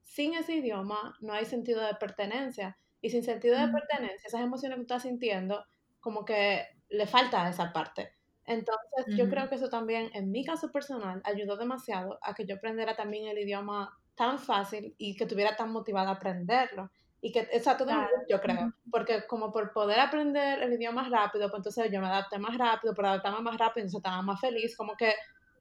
sin 0.02 0.34
ese 0.34 0.54
idioma 0.54 1.18
no 1.20 1.34
hay 1.34 1.44
sentido 1.44 1.82
de 1.82 1.96
pertenencia. 1.96 2.78
Y 3.02 3.10
sin 3.10 3.24
sentido 3.24 3.58
de 3.58 3.72
pertenencia, 3.72 4.28
esas 4.28 4.42
emociones 4.42 4.78
que 4.78 4.82
estás 4.82 5.04
sintiendo, 5.04 5.66
como 6.00 6.26
que 6.26 6.66
le 6.90 7.08
falta 7.08 7.48
esa 7.50 7.72
parte. 7.72 8.14
Entonces, 8.46 9.16
yo 9.16 9.30
creo 9.30 9.48
que 9.48 9.56
eso 9.56 9.70
también, 9.70 10.10
en 10.14 10.32
mi 10.32 10.44
caso 10.44 10.72
personal, 10.72 11.22
ayudó 11.24 11.56
demasiado 11.56 12.18
a 12.22 12.34
que 12.34 12.46
yo 12.46 12.56
aprendiera 12.56 12.96
también 12.96 13.28
el 13.28 13.38
idioma 13.38 13.96
tan 14.16 14.40
fácil 14.40 14.96
y 14.98 15.16
que 15.16 15.28
tuviera 15.28 15.56
tan 15.56 15.72
motivada 15.72 16.10
a 16.10 16.14
aprenderlo. 16.14 16.90
Y 17.22 17.32
que, 17.32 17.48
o 17.54 17.60
sea, 17.60 17.78
todo 17.78 17.92
yo 18.28 18.40
creo, 18.42 18.74
porque 18.90 19.28
como 19.28 19.52
por 19.52 19.72
poder 19.72 20.00
aprender 20.00 20.64
el 20.64 20.74
idioma 20.74 21.08
rápido, 21.10 21.50
pues 21.50 21.60
entonces 21.60 21.92
yo 21.92 22.02
me 22.02 22.08
adapté 22.08 22.40
más 22.40 22.58
rápido, 22.58 22.96
por 22.96 23.06
adaptarme 23.06 23.42
más 23.42 23.58
rápido, 23.58 23.86
entonces 23.86 24.00
estaba 24.00 24.22
más 24.22 24.40
feliz, 24.40 24.76
como 24.76 24.96
que 24.96 25.14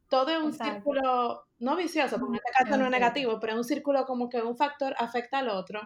todo 0.09 0.31
es 0.31 0.39
un 0.39 0.53
círculo, 0.53 1.45
no 1.59 1.77
vicioso, 1.77 2.19
porque 2.19 2.39
en 2.39 2.43
este 2.47 2.65
caso 2.65 2.79
no 2.79 2.85
es 2.85 2.91
negativo, 2.91 3.39
pero 3.39 3.53
es 3.53 3.59
un 3.59 3.65
círculo 3.65 4.07
como 4.07 4.29
que 4.29 4.41
un 4.41 4.57
factor 4.57 4.95
afecta 4.97 5.39
al 5.39 5.51
otro 5.51 5.81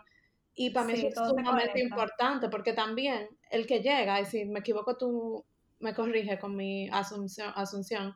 y 0.54 0.70
para 0.70 0.86
mí 0.86 0.92
es 0.94 1.14
sumamente 1.14 1.80
importante 1.80 2.48
porque 2.48 2.72
también 2.72 3.28
el 3.50 3.66
que 3.66 3.80
llega, 3.80 4.20
y 4.20 4.26
si 4.26 4.44
me 4.44 4.60
equivoco 4.60 4.96
tú 4.96 5.44
me 5.80 5.94
corrige 5.94 6.38
con 6.38 6.54
mi 6.56 6.88
asunción, 6.90 7.52
asunción, 7.56 8.14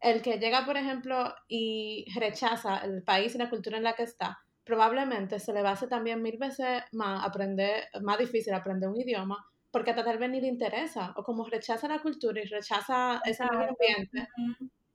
el 0.00 0.22
que 0.22 0.38
llega, 0.38 0.64
por 0.64 0.76
ejemplo, 0.76 1.34
y 1.48 2.06
rechaza 2.14 2.78
el 2.78 3.02
país 3.02 3.34
y 3.34 3.38
la 3.38 3.50
cultura 3.50 3.76
en 3.76 3.84
la 3.84 3.94
que 3.94 4.04
está, 4.04 4.38
probablemente 4.64 5.38
se 5.38 5.52
le 5.52 5.62
va 5.62 5.70
a 5.70 5.72
hacer 5.72 5.88
también 5.88 6.22
mil 6.22 6.38
veces 6.38 6.82
más 6.92 7.26
aprender, 7.26 7.84
más 8.02 8.18
difícil 8.18 8.54
aprender 8.54 8.88
un 8.88 9.00
idioma, 9.00 9.44
porque 9.70 9.90
hasta 9.90 10.04
tal 10.04 10.18
vez 10.18 10.30
ni 10.30 10.40
le 10.40 10.48
interesa, 10.48 11.12
o 11.16 11.22
como 11.22 11.44
rechaza 11.44 11.88
la 11.88 12.00
cultura 12.00 12.40
y 12.40 12.44
rechaza 12.44 13.20
ese 13.24 13.42
ambiente, 13.42 14.28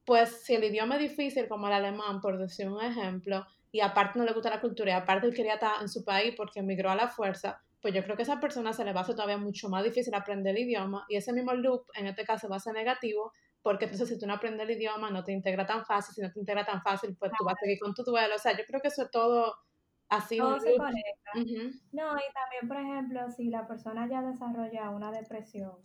pues 0.05 0.43
si 0.43 0.55
el 0.55 0.63
idioma 0.63 0.95
es 0.95 1.09
difícil, 1.09 1.47
como 1.47 1.67
el 1.67 1.73
alemán, 1.73 2.21
por 2.21 2.37
decir 2.37 2.69
un 2.69 2.81
ejemplo, 2.81 3.45
y 3.75 3.81
aparte 3.81 4.17
no 4.17 4.23
le 4.23 4.31
gusta 4.31 4.49
la 4.49 4.61
cultura 4.61 4.91
y 4.91 4.93
aparte 4.93 5.27
él 5.27 5.33
quería 5.33 5.55
estar 5.55 5.81
en 5.81 5.89
su 5.89 6.05
país 6.05 6.33
porque 6.37 6.61
emigró 6.61 6.89
a 6.91 6.95
la 6.95 7.09
fuerza, 7.09 7.61
pues 7.81 7.93
yo 7.93 8.01
creo 8.05 8.15
que 8.15 8.21
a 8.21 8.23
esa 8.23 8.39
persona 8.39 8.71
se 8.71 8.85
le 8.85 8.93
va 8.93 9.01
a 9.01 9.03
hacer 9.03 9.15
todavía 9.15 9.37
mucho 9.37 9.67
más 9.67 9.83
difícil 9.83 10.13
aprender 10.13 10.55
el 10.55 10.61
idioma 10.61 11.05
y 11.09 11.17
ese 11.17 11.33
mismo 11.33 11.53
loop 11.53 11.83
en 11.93 12.07
este 12.07 12.23
caso 12.23 12.47
va 12.47 12.55
a 12.55 12.61
ser 12.61 12.73
negativo 12.73 13.33
porque 13.61 13.83
entonces 13.83 14.07
si 14.07 14.17
tú 14.17 14.27
no 14.27 14.35
aprendes 14.35 14.65
el 14.69 14.77
idioma 14.77 15.11
no 15.11 15.25
te 15.25 15.33
integra 15.33 15.65
tan 15.65 15.85
fácil, 15.85 16.15
si 16.15 16.21
no 16.21 16.31
te 16.31 16.39
integra 16.39 16.65
tan 16.65 16.81
fácil 16.81 17.17
pues 17.19 17.33
tú 17.37 17.43
vas 17.43 17.55
a 17.55 17.65
seguir 17.65 17.77
con 17.77 17.93
tu 17.93 18.03
duelo, 18.03 18.35
o 18.35 18.39
sea, 18.39 18.57
yo 18.57 18.63
creo 18.65 18.79
que 18.79 18.87
eso 18.87 19.03
es 19.03 19.11
todo 19.11 19.53
así. 20.07 20.37
Todo 20.37 20.57
se 20.57 20.77
conecta. 20.77 21.31
No, 21.33 22.15
y 22.15 22.31
también 22.31 22.67
por 22.69 22.77
ejemplo, 22.77 23.29
si 23.35 23.49
la 23.49 23.67
persona 23.67 24.07
ya 24.09 24.21
desarrolla 24.21 24.89
una 24.89 25.11
depresión, 25.11 25.75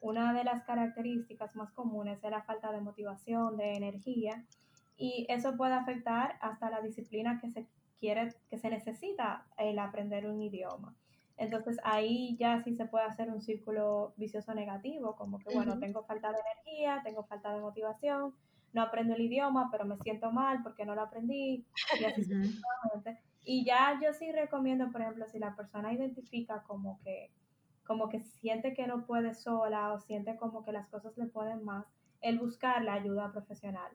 una 0.00 0.32
de 0.32 0.42
las 0.42 0.64
características 0.64 1.54
más 1.54 1.70
comunes 1.70 2.18
es 2.20 2.30
la 2.32 2.42
falta 2.42 2.72
de 2.72 2.80
motivación, 2.80 3.56
de 3.56 3.74
energía, 3.74 4.44
y 4.96 5.26
eso 5.28 5.56
puede 5.56 5.74
afectar 5.74 6.38
hasta 6.40 6.70
la 6.70 6.80
disciplina 6.80 7.40
que 7.40 7.50
se 7.50 7.66
quiere, 7.98 8.34
que 8.50 8.58
se 8.58 8.70
necesita 8.70 9.46
el 9.56 9.78
aprender 9.78 10.26
un 10.26 10.40
idioma. 10.42 10.94
Entonces 11.36 11.78
ahí 11.82 12.36
ya 12.38 12.62
sí 12.62 12.74
se 12.74 12.86
puede 12.86 13.04
hacer 13.04 13.30
un 13.30 13.40
círculo 13.40 14.12
vicioso 14.16 14.54
negativo, 14.54 15.16
como 15.16 15.38
que 15.38 15.54
bueno, 15.54 15.78
tengo 15.78 16.04
falta 16.04 16.30
de 16.30 16.38
energía, 16.38 17.00
tengo 17.02 17.24
falta 17.24 17.52
de 17.52 17.60
motivación, 17.60 18.34
no 18.72 18.82
aprendo 18.82 19.14
el 19.14 19.22
idioma, 19.22 19.68
pero 19.70 19.84
me 19.84 19.96
siento 19.98 20.30
mal 20.30 20.62
porque 20.62 20.84
no 20.84 20.94
lo 20.94 21.02
aprendí. 21.02 21.66
Y 22.00 22.04
así 22.04 22.24
Y 23.44 23.64
ya 23.64 23.98
yo 24.02 24.12
sí 24.12 24.30
recomiendo, 24.30 24.90
por 24.92 25.00
ejemplo, 25.02 25.26
si 25.26 25.38
la 25.38 25.56
persona 25.56 25.92
identifica 25.92 26.62
como 26.62 27.00
que, 27.02 27.30
como 27.84 28.08
que 28.08 28.20
siente 28.20 28.72
que 28.72 28.86
no 28.86 29.04
puede 29.04 29.34
sola 29.34 29.92
o 29.92 29.98
siente 29.98 30.36
como 30.36 30.64
que 30.64 30.72
las 30.72 30.88
cosas 30.88 31.16
le 31.16 31.26
pueden 31.26 31.64
más, 31.64 31.86
el 32.20 32.38
buscar 32.38 32.82
la 32.82 32.94
ayuda 32.94 33.32
profesional, 33.32 33.90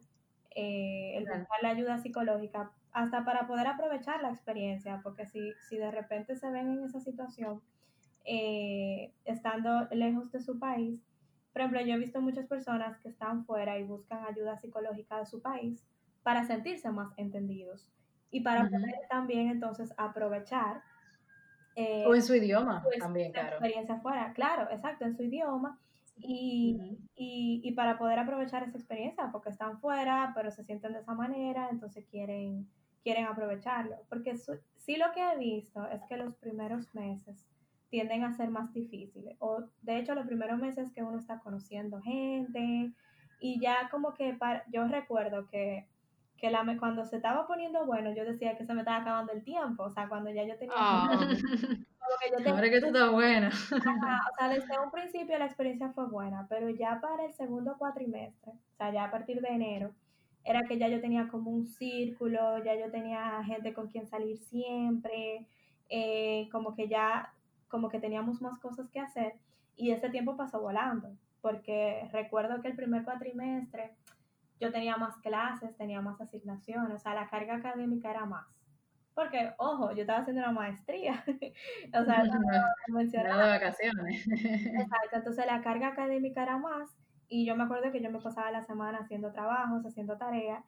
eh, 0.55 1.17
el 1.17 1.25
buscar 1.25 1.61
la 1.61 1.69
ayuda 1.69 1.97
psicológica, 1.97 2.71
hasta 2.91 3.25
para 3.25 3.47
poder 3.47 3.67
aprovechar 3.67 4.21
la 4.21 4.29
experiencia, 4.29 5.01
porque 5.03 5.25
si, 5.25 5.53
si 5.69 5.77
de 5.77 5.91
repente 5.91 6.35
se 6.35 6.49
ven 6.49 6.69
en 6.69 6.83
esa 6.83 6.99
situación, 6.99 7.61
eh, 8.25 9.13
estando 9.25 9.87
lejos 9.91 10.31
de 10.31 10.41
su 10.41 10.59
país, 10.59 10.99
por 11.53 11.61
ejemplo, 11.61 11.81
yo 11.81 11.95
he 11.95 11.97
visto 11.97 12.21
muchas 12.21 12.45
personas 12.45 12.99
que 12.99 13.09
están 13.09 13.45
fuera 13.45 13.79
y 13.79 13.83
buscan 13.83 14.23
ayuda 14.25 14.57
psicológica 14.57 15.17
de 15.17 15.25
su 15.25 15.41
país 15.41 15.83
para 16.21 16.43
sentirse 16.45 16.91
más 16.91 17.11
entendidos 17.17 17.89
y 18.29 18.41
para 18.41 18.69
poder 18.69 18.93
también 19.09 19.49
entonces 19.49 19.93
aprovechar. 19.97 20.83
Eh, 21.75 22.05
o 22.05 22.13
en 22.13 22.21
su 22.21 22.35
idioma 22.35 22.83
también, 22.99 23.31
claro. 23.31 23.49
experiencia 23.49 23.99
fuera, 24.01 24.33
claro, 24.33 24.69
exacto, 24.71 25.05
en 25.05 25.15
su 25.15 25.23
idioma. 25.23 25.79
Y, 26.19 26.97
y, 27.15 27.61
y, 27.63 27.71
para 27.73 27.97
poder 27.97 28.19
aprovechar 28.19 28.63
esa 28.63 28.77
experiencia, 28.77 29.29
porque 29.31 29.49
están 29.49 29.79
fuera, 29.79 30.31
pero 30.35 30.49
se 30.51 30.63
sienten 30.63 30.93
de 30.93 30.99
esa 30.99 31.13
manera, 31.13 31.69
entonces 31.69 32.05
quieren, 32.09 32.67
quieren 33.03 33.25
aprovecharlo. 33.25 33.95
Porque 34.09 34.35
sí 34.35 34.97
lo 34.97 35.11
que 35.13 35.21
he 35.21 35.37
visto 35.37 35.87
es 35.89 36.03
que 36.05 36.17
los 36.17 36.35
primeros 36.35 36.93
meses 36.95 37.47
tienden 37.89 38.23
a 38.23 38.33
ser 38.33 38.49
más 38.49 38.73
difíciles. 38.73 39.35
O 39.39 39.63
de 39.81 39.97
hecho, 39.97 40.15
los 40.15 40.27
primeros 40.27 40.59
meses 40.59 40.91
que 40.91 41.03
uno 41.03 41.17
está 41.17 41.39
conociendo 41.39 42.01
gente 42.01 42.91
y 43.39 43.59
ya 43.59 43.89
como 43.89 44.13
que 44.13 44.33
para, 44.33 44.63
yo 44.71 44.87
recuerdo 44.87 45.47
que, 45.47 45.87
que 46.37 46.49
la, 46.49 46.65
cuando 46.79 47.05
se 47.05 47.17
estaba 47.17 47.47
poniendo 47.47 47.85
bueno, 47.85 48.13
yo 48.13 48.25
decía 48.25 48.57
que 48.57 48.65
se 48.65 48.73
me 48.73 48.81
estaba 48.81 48.97
acabando 48.97 49.33
el 49.33 49.43
tiempo, 49.43 49.83
o 49.83 49.91
sea, 49.91 50.07
cuando 50.09 50.31
ya 50.31 50.43
yo 50.43 50.57
tenía... 50.57 50.75
Oh. 50.75 51.19
Que 52.19 52.43
yo 52.43 52.49
Ahora 52.51 52.69
que 52.69 52.75
esto 52.75 52.87
está 52.87 53.09
buena. 53.09 53.49
o 54.31 54.35
sea, 54.37 54.49
desde 54.49 54.79
un 54.79 54.91
principio 54.91 55.37
la 55.37 55.45
experiencia 55.45 55.89
fue 55.89 56.07
buena, 56.07 56.45
pero 56.49 56.69
ya 56.69 56.99
para 57.01 57.25
el 57.25 57.33
segundo 57.33 57.75
cuatrimestre, 57.77 58.51
o 58.51 58.75
sea, 58.77 58.91
ya 58.91 59.05
a 59.05 59.11
partir 59.11 59.41
de 59.41 59.49
enero, 59.49 59.93
era 60.43 60.63
que 60.63 60.77
ya 60.77 60.87
yo 60.87 61.01
tenía 61.01 61.27
como 61.27 61.51
un 61.51 61.65
círculo, 61.67 62.63
ya 62.63 62.75
yo 62.75 62.89
tenía 62.89 63.43
gente 63.43 63.73
con 63.73 63.87
quien 63.87 64.07
salir 64.07 64.37
siempre, 64.37 65.45
eh, 65.89 66.47
como 66.51 66.75
que 66.75 66.87
ya 66.87 67.33
como 67.67 67.89
que 67.89 67.99
teníamos 67.99 68.41
más 68.41 68.57
cosas 68.59 68.89
que 68.89 68.99
hacer 68.99 69.33
y 69.75 69.91
ese 69.91 70.09
tiempo 70.09 70.37
pasó 70.37 70.61
volando, 70.61 71.09
porque 71.41 72.09
recuerdo 72.11 72.61
que 72.61 72.69
el 72.69 72.75
primer 72.75 73.03
cuatrimestre 73.03 73.93
yo 74.59 74.71
tenía 74.71 74.97
más 74.97 75.15
clases, 75.17 75.75
tenía 75.77 76.01
más 76.01 76.19
asignaciones, 76.19 76.91
o 76.91 76.99
sea, 76.99 77.13
la 77.13 77.29
carga 77.29 77.55
académica 77.55 78.09
era 78.09 78.25
más. 78.25 78.56
Porque, 79.17 79.51
ojo, 79.57 79.93
yo 79.93 80.01
estaba 80.01 80.19
haciendo 80.19 80.43
una 80.43 80.51
maestría, 80.51 81.23
o 81.99 82.05
sea, 82.05 82.23
no, 82.23 82.39
de 82.87 83.49
vacaciones. 83.49 84.27
Exacto, 84.27 85.09
entonces 85.13 85.43
la 85.47 85.63
carga 85.63 85.87
académica 85.87 86.43
era 86.43 86.59
más 86.59 86.95
y 87.27 87.43
yo 87.43 87.55
me 87.55 87.63
acuerdo 87.63 87.91
que 87.91 87.99
yo 87.99 88.11
me 88.11 88.19
pasaba 88.19 88.51
la 88.51 88.63
semana 88.65 88.99
haciendo 88.99 89.31
trabajos, 89.31 89.83
haciendo 89.87 90.17
tareas, 90.17 90.63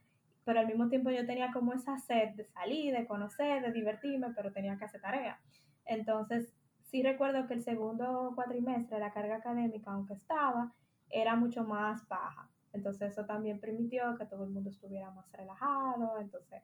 pero 0.46 0.62
al 0.62 0.66
mismo 0.66 0.90
tiempo 0.90 1.12
yo 1.12 1.28
tenía 1.28 1.52
como 1.54 1.74
esa 1.74 2.00
sed 2.00 2.30
de 2.30 2.46
salir, 2.46 2.98
de 2.98 3.06
conocer, 3.06 3.62
de 3.62 3.72
divertirme, 3.72 4.34
pero 4.36 4.52
tenía 4.52 4.78
que 4.78 4.86
hacer 4.86 5.02
tareas. 5.02 5.38
Entonces, 5.86 6.52
sí 6.86 7.04
recuerdo 7.04 7.46
que 7.46 7.54
el 7.54 7.62
segundo 7.62 8.32
cuatrimestre, 8.34 8.98
la 8.98 9.14
carga 9.14 9.36
académica, 9.36 9.92
aunque 9.92 10.16
estaba, 10.16 10.74
era 11.12 11.36
mucho 11.36 11.66
más 11.66 12.08
baja. 12.08 12.50
Entonces 12.74 13.12
eso 13.12 13.28
también 13.28 13.60
permitió 13.60 14.18
que 14.18 14.26
todo 14.26 14.46
el 14.46 14.50
mundo 14.50 14.72
estuviera 14.72 15.12
más 15.12 15.32
relajado, 15.34 16.20
entonces 16.20 16.64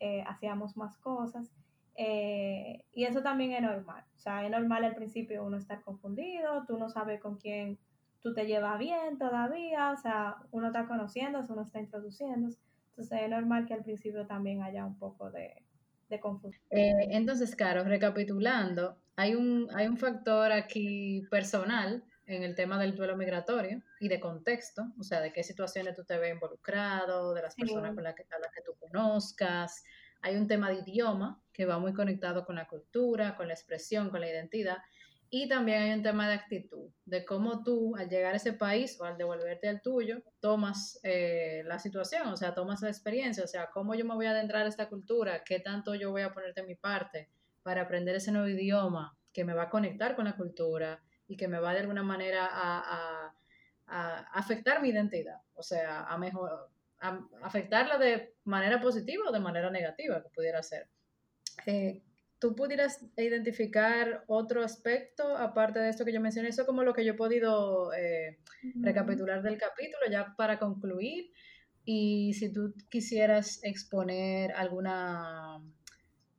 eh, 0.00 0.24
hacíamos 0.26 0.76
más 0.76 0.96
cosas. 0.98 1.50
Eh, 1.94 2.82
y 2.92 3.04
eso 3.04 3.22
también 3.22 3.52
es 3.52 3.62
normal. 3.62 4.04
O 4.16 4.18
sea, 4.18 4.44
es 4.44 4.50
normal 4.50 4.84
al 4.84 4.94
principio 4.94 5.44
uno 5.44 5.58
estar 5.58 5.82
confundido, 5.82 6.64
tú 6.66 6.78
no 6.78 6.88
sabes 6.88 7.20
con 7.20 7.36
quién 7.36 7.78
tú 8.22 8.34
te 8.34 8.46
llevas 8.46 8.78
bien 8.78 9.18
todavía, 9.18 9.90
o 9.92 9.96
sea, 9.96 10.36
uno 10.50 10.68
está 10.68 10.86
conociendo, 10.86 11.40
uno 11.48 11.62
está 11.62 11.80
introduciendo. 11.80 12.48
Entonces 12.90 13.22
es 13.22 13.30
normal 13.30 13.66
que 13.66 13.74
al 13.74 13.82
principio 13.82 14.26
también 14.26 14.62
haya 14.62 14.84
un 14.84 14.98
poco 14.98 15.30
de, 15.30 15.62
de 16.08 16.20
confusión. 16.20 16.62
Eh, 16.70 17.08
entonces, 17.10 17.54
Caro, 17.56 17.84
recapitulando, 17.84 18.96
hay 19.16 19.34
un, 19.34 19.68
hay 19.74 19.86
un 19.86 19.96
factor 19.96 20.52
aquí 20.52 21.26
personal 21.30 22.02
en 22.26 22.42
el 22.42 22.54
tema 22.54 22.78
del 22.78 22.94
duelo 22.94 23.16
migratorio 23.16 23.82
y 24.00 24.08
de 24.08 24.18
contexto, 24.18 24.82
o 24.98 25.04
sea, 25.04 25.20
de 25.20 25.30
qué 25.30 25.44
situaciones 25.44 25.94
tú 25.94 26.04
te 26.04 26.18
ves 26.18 26.32
involucrado, 26.32 27.34
de 27.34 27.42
las 27.42 27.54
personas 27.54 27.94
con 27.94 28.02
las 28.02 28.14
que, 28.14 28.22
a 28.22 28.38
las 28.38 28.50
que 28.50 28.62
tú 28.62 28.72
conozcas. 28.80 29.84
Hay 30.22 30.36
un 30.36 30.48
tema 30.48 30.70
de 30.70 30.80
idioma 30.86 31.40
que 31.52 31.66
va 31.66 31.78
muy 31.78 31.92
conectado 31.92 32.46
con 32.46 32.56
la 32.56 32.66
cultura, 32.66 33.36
con 33.36 33.46
la 33.46 33.52
expresión, 33.52 34.08
con 34.08 34.22
la 34.22 34.30
identidad. 34.30 34.78
Y 35.28 35.48
también 35.48 35.82
hay 35.82 35.92
un 35.92 36.02
tema 36.02 36.28
de 36.28 36.34
actitud, 36.34 36.88
de 37.04 37.26
cómo 37.26 37.62
tú 37.62 37.94
al 37.94 38.08
llegar 38.08 38.32
a 38.32 38.38
ese 38.38 38.54
país 38.54 38.98
o 38.98 39.04
al 39.04 39.18
devolverte 39.18 39.68
al 39.68 39.82
tuyo, 39.82 40.22
tomas 40.40 40.98
eh, 41.02 41.62
la 41.66 41.78
situación, 41.78 42.26
o 42.28 42.36
sea, 42.38 42.54
tomas 42.54 42.80
la 42.80 42.88
experiencia, 42.88 43.44
o 43.44 43.46
sea, 43.46 43.68
cómo 43.70 43.94
yo 43.94 44.06
me 44.06 44.14
voy 44.14 44.26
a 44.26 44.30
adentrar 44.30 44.64
a 44.64 44.68
esta 44.68 44.88
cultura, 44.88 45.44
qué 45.44 45.60
tanto 45.60 45.94
yo 45.94 46.10
voy 46.10 46.22
a 46.22 46.32
ponerte 46.32 46.62
en 46.62 46.66
mi 46.66 46.74
parte 46.74 47.28
para 47.62 47.82
aprender 47.82 48.16
ese 48.16 48.32
nuevo 48.32 48.48
idioma 48.48 49.16
que 49.32 49.44
me 49.44 49.52
va 49.52 49.64
a 49.64 49.70
conectar 49.70 50.16
con 50.16 50.24
la 50.24 50.36
cultura 50.36 51.02
y 51.28 51.36
que 51.36 51.46
me 51.46 51.60
va 51.60 51.74
de 51.74 51.80
alguna 51.80 52.02
manera 52.02 52.48
a, 52.50 53.32
afectar 53.90 54.80
mi 54.80 54.90
identidad, 54.90 55.40
o 55.54 55.62
sea, 55.62 56.04
a, 56.04 56.16
mejor, 56.16 56.70
a 57.00 57.20
afectarla 57.42 57.98
de 57.98 58.34
manera 58.44 58.80
positiva 58.80 59.24
o 59.28 59.32
de 59.32 59.40
manera 59.40 59.70
negativa, 59.70 60.22
que 60.22 60.28
pudiera 60.30 60.62
ser. 60.62 60.88
Eh, 61.66 62.02
¿Tú 62.38 62.56
pudieras 62.56 63.04
identificar 63.18 64.24
otro 64.26 64.64
aspecto 64.64 65.36
aparte 65.36 65.78
de 65.78 65.90
esto 65.90 66.06
que 66.06 66.12
yo 66.12 66.22
mencioné? 66.22 66.48
Eso 66.48 66.64
como 66.64 66.82
lo 66.82 66.94
que 66.94 67.04
yo 67.04 67.12
he 67.12 67.16
podido 67.16 67.92
eh, 67.92 68.38
recapitular 68.76 69.42
del 69.42 69.58
capítulo 69.58 70.06
ya 70.10 70.34
para 70.36 70.58
concluir. 70.58 71.30
Y 71.84 72.32
si 72.32 72.50
tú 72.50 72.74
quisieras 72.88 73.60
exponer 73.62 74.52
alguna, 74.52 75.60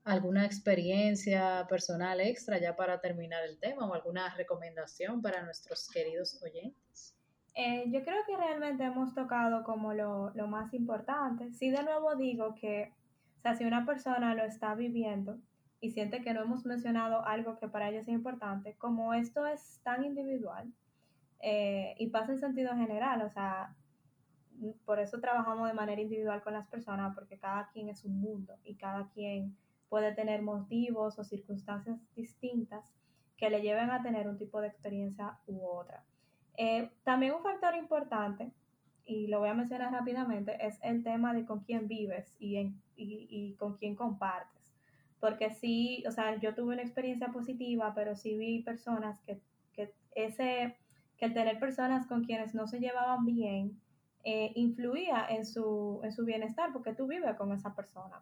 alguna 0.04 0.44
experiencia 0.44 1.68
personal 1.70 2.20
extra 2.20 2.60
ya 2.60 2.76
para 2.76 3.00
terminar 3.00 3.44
el 3.44 3.60
tema 3.60 3.86
o 3.88 3.94
alguna 3.94 4.34
recomendación 4.36 5.22
para 5.22 5.44
nuestros 5.44 5.88
queridos 5.88 6.42
oyentes. 6.42 7.16
Eh, 7.54 7.86
yo 7.92 8.04
creo 8.04 8.24
que 8.26 8.38
realmente 8.38 8.84
hemos 8.84 9.14
tocado 9.14 9.64
como 9.64 9.94
lo, 9.94 10.32
lo 10.36 10.48
más 10.48 10.74
importante. 10.74 11.52
Sí, 11.54 11.70
de 11.70 11.84
nuevo 11.84 12.16
digo 12.16 12.56
que, 12.56 12.94
o 13.38 13.42
sea, 13.42 13.56
si 13.56 13.66
una 13.66 13.86
persona 13.86 14.36
lo 14.36 14.44
está 14.44 14.74
viviendo, 14.76 15.40
y 15.82 15.90
siente 15.90 16.22
que 16.22 16.34
no 16.34 16.44
hemos 16.44 16.64
mencionado 16.64 17.26
algo 17.26 17.58
que 17.58 17.68
para 17.68 17.90
ellos 17.90 18.04
es 18.04 18.10
importante, 18.10 18.76
como 18.76 19.16
esto 19.16 19.48
es 19.48 19.82
tan 19.84 20.06
individual 20.06 20.72
eh, 21.42 21.96
y 21.98 22.08
pasa 22.12 22.32
en 22.32 22.40
sentido 22.40 22.76
general, 22.76 23.24
o 23.24 23.30
sea, 23.32 23.76
por 24.86 25.00
eso 25.00 25.20
trabajamos 25.20 25.68
de 25.68 25.74
manera 25.74 26.00
individual 26.00 26.44
con 26.44 26.54
las 26.54 26.68
personas, 26.68 27.16
porque 27.16 27.40
cada 27.40 27.68
quien 27.70 27.90
es 27.90 28.06
un 28.06 28.22
mundo 28.22 28.54
y 28.64 28.76
cada 28.76 29.10
quien 29.10 29.58
puede 29.90 30.14
tener 30.14 30.44
motivos 30.44 31.18
o 31.18 31.24
circunstancias 31.24 32.00
distintas 32.16 32.86
que 33.36 33.50
le 33.50 33.62
lleven 33.62 33.90
a 33.90 34.04
tener 34.04 34.30
un 34.30 34.38
tipo 34.38 34.62
de 34.62 34.68
experiencia 34.68 35.40
u 35.48 35.66
otra. 35.66 36.06
Eh, 36.58 36.92
también 37.04 37.34
un 37.34 37.44
factor 37.44 37.76
importante, 37.76 38.52
y 39.06 39.28
lo 39.28 39.40
voy 39.40 39.50
a 39.50 39.54
mencionar 39.54 39.92
rápidamente, 39.92 40.66
es 40.66 40.80
el 40.84 41.04
tema 41.04 41.34
de 41.34 41.46
con 41.46 41.62
quién 41.62 41.88
vives 41.88 42.36
y, 42.40 42.58
y, 42.58 42.74
y 42.96 43.56
con 43.56 43.78
quién 43.78 43.96
compartes 43.96 44.62
porque 45.22 45.52
sí, 45.52 46.04
o 46.08 46.12
sea, 46.12 46.36
yo 46.40 46.56
tuve 46.56 46.74
una 46.74 46.82
experiencia 46.82 47.28
positiva, 47.28 47.94
pero 47.94 48.16
sí 48.16 48.36
vi 48.36 48.64
personas 48.64 49.22
que, 49.22 49.40
que 49.72 49.94
ese, 50.16 50.76
que 51.16 51.26
el 51.26 51.34
tener 51.34 51.60
personas 51.60 52.08
con 52.08 52.24
quienes 52.24 52.56
no 52.56 52.68
se 52.68 52.80
llevaban 52.80 53.24
bien, 53.24 53.80
eh, 54.24 54.52
influía 54.56 55.28
en 55.30 55.46
su, 55.46 56.02
en 56.04 56.12
su 56.12 56.26
bienestar, 56.26 56.74
porque 56.74 56.94
tú 56.94 57.08
vives 57.08 57.36
con 57.38 57.54
esa 57.54 57.74
persona. 57.76 58.22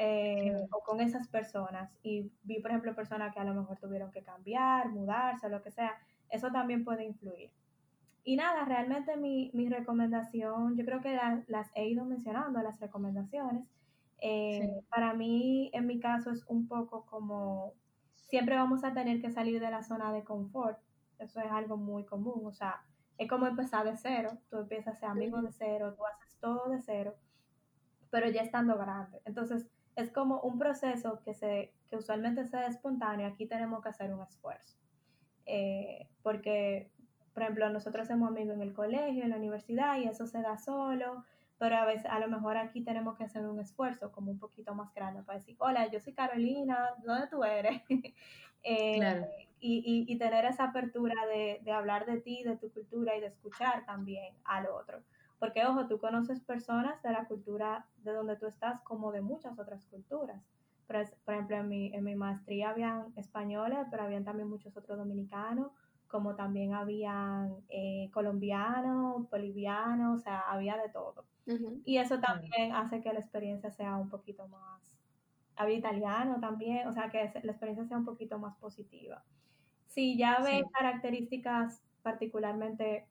Eh, 0.00 0.54
o 0.70 0.78
con 0.84 1.00
esas 1.00 1.26
personas 1.26 1.90
y 2.04 2.30
vi 2.44 2.60
por 2.60 2.70
ejemplo 2.70 2.94
personas 2.94 3.34
que 3.34 3.40
a 3.40 3.44
lo 3.44 3.52
mejor 3.52 3.78
tuvieron 3.80 4.12
que 4.12 4.22
cambiar, 4.22 4.90
mudarse, 4.90 5.48
lo 5.48 5.60
que 5.60 5.72
sea, 5.72 5.98
eso 6.30 6.52
también 6.52 6.84
puede 6.84 7.04
influir. 7.04 7.50
Y 8.28 8.36
nada, 8.36 8.66
realmente 8.66 9.16
mi, 9.16 9.50
mi 9.54 9.70
recomendación, 9.70 10.76
yo 10.76 10.84
creo 10.84 11.00
que 11.00 11.18
las 11.46 11.70
he 11.74 11.88
ido 11.88 12.04
mencionando, 12.04 12.60
las 12.60 12.78
recomendaciones, 12.78 13.66
eh, 14.20 14.82
para 14.90 15.14
mí, 15.14 15.70
en 15.72 15.86
mi 15.86 15.98
caso, 15.98 16.30
es 16.30 16.44
un 16.46 16.68
poco 16.68 17.06
como 17.06 17.72
siempre 18.16 18.54
vamos 18.54 18.84
a 18.84 18.92
tener 18.92 19.22
que 19.22 19.30
salir 19.30 19.60
de 19.60 19.70
la 19.70 19.82
zona 19.82 20.12
de 20.12 20.24
confort. 20.24 20.78
Eso 21.18 21.40
es 21.40 21.50
algo 21.50 21.78
muy 21.78 22.04
común. 22.04 22.44
O 22.44 22.52
sea, 22.52 22.82
es 23.16 23.30
como 23.30 23.46
empezar 23.46 23.86
de 23.86 23.96
cero. 23.96 24.36
Tú 24.50 24.58
empiezas 24.58 24.96
a 24.96 25.00
ser 25.00 25.08
amigo 25.08 25.40
de 25.40 25.50
cero, 25.50 25.94
tú 25.96 26.04
haces 26.04 26.36
todo 26.38 26.68
de 26.68 26.82
cero, 26.82 27.14
pero 28.10 28.28
ya 28.28 28.42
estando 28.42 28.76
grande. 28.76 29.22
Entonces, 29.24 29.70
es 29.96 30.12
como 30.12 30.42
un 30.42 30.58
proceso 30.58 31.22
que, 31.24 31.32
se, 31.32 31.72
que 31.88 31.96
usualmente 31.96 32.44
se 32.44 32.66
espontáneo. 32.66 33.26
Aquí 33.26 33.46
tenemos 33.46 33.82
que 33.82 33.88
hacer 33.88 34.12
un 34.12 34.20
esfuerzo. 34.20 34.76
Eh, 35.46 36.10
porque, 36.22 36.92
por 37.38 37.44
ejemplo, 37.44 37.70
nosotros 37.70 38.08
somos 38.08 38.30
amigos 38.30 38.56
en 38.56 38.62
el 38.62 38.74
colegio, 38.74 39.22
en 39.22 39.30
la 39.30 39.36
universidad, 39.36 39.96
y 39.96 40.08
eso 40.08 40.26
se 40.26 40.42
da 40.42 40.58
solo 40.58 41.24
pero 41.58 41.76
a 41.76 41.84
veces 41.84 42.06
a 42.06 42.20
lo 42.20 42.28
mejor 42.28 42.56
aquí 42.56 42.82
tenemos 42.82 43.16
que 43.16 43.24
hacer 43.24 43.44
un 43.44 43.58
esfuerzo 43.58 44.12
como 44.12 44.30
un 44.30 44.38
poquito 44.38 44.74
más 44.74 44.94
grande 44.94 45.22
para 45.22 45.38
decir, 45.38 45.56
hola, 45.58 45.88
yo 45.88 46.00
soy 46.00 46.12
Carolina, 46.12 46.90
¿dónde 47.04 47.26
tú 47.28 47.44
eres? 47.44 47.82
Eh, 48.64 49.46
y, 49.60 50.04
y, 50.08 50.18
tener 50.18 50.44
esa 50.44 50.64
apertura 50.64 51.14
de, 51.26 51.60
de, 51.62 51.70
hablar 51.70 52.06
de 52.06 52.20
ti, 52.20 52.42
de 52.42 52.56
tu 52.56 52.72
cultura 52.72 53.16
y 53.16 53.20
de 53.20 53.28
escuchar 53.28 53.86
también 53.86 54.34
al 54.42 54.66
otro. 54.66 55.00
Porque, 55.38 55.64
ojo, 55.64 55.86
tú 55.86 56.00
conoces 56.00 56.40
personas 56.40 57.00
de 57.04 57.12
la 57.12 57.24
cultura 57.26 57.86
de 57.98 58.12
donde 58.12 58.36
tú 58.36 58.46
estás 58.46 58.80
como 58.80 59.12
de 59.12 59.20
muchas 59.20 59.56
otras 59.60 59.86
culturas. 59.86 60.42
Por, 60.88 60.96
por 61.24 61.34
ejemplo, 61.34 61.56
en 61.56 61.68
mi, 61.68 61.94
en 61.94 62.02
mi 62.02 62.16
maestría 62.16 62.70
habían 62.70 63.12
españoles, 63.14 63.78
pero 63.92 64.02
habían 64.02 64.24
también 64.24 64.50
muchos 64.50 64.76
otros 64.76 64.98
dominicanos, 64.98 65.70
como 66.08 66.34
también 66.34 66.74
habían 66.74 67.56
eh, 67.68 68.10
colombianos, 68.12 69.28
bolivianos, 69.30 70.20
o 70.20 70.22
sea, 70.22 70.40
había 70.40 70.76
de 70.76 70.88
todo. 70.88 71.24
Y 71.86 71.96
eso 71.96 72.20
también 72.20 72.74
hace 72.74 73.00
que 73.00 73.12
la 73.12 73.20
experiencia 73.20 73.70
sea 73.70 73.96
un 73.96 74.10
poquito 74.10 74.46
más, 74.48 74.82
había 75.56 75.78
italiano 75.78 76.38
también, 76.40 76.86
o 76.86 76.92
sea, 76.92 77.08
que 77.08 77.32
la 77.42 77.52
experiencia 77.52 77.86
sea 77.86 77.96
un 77.96 78.04
poquito 78.04 78.38
más 78.38 78.54
positiva. 78.56 79.24
Si 79.86 80.18
ya 80.18 80.40
ves 80.40 80.64
características 80.72 81.82
particularmente 82.02 83.06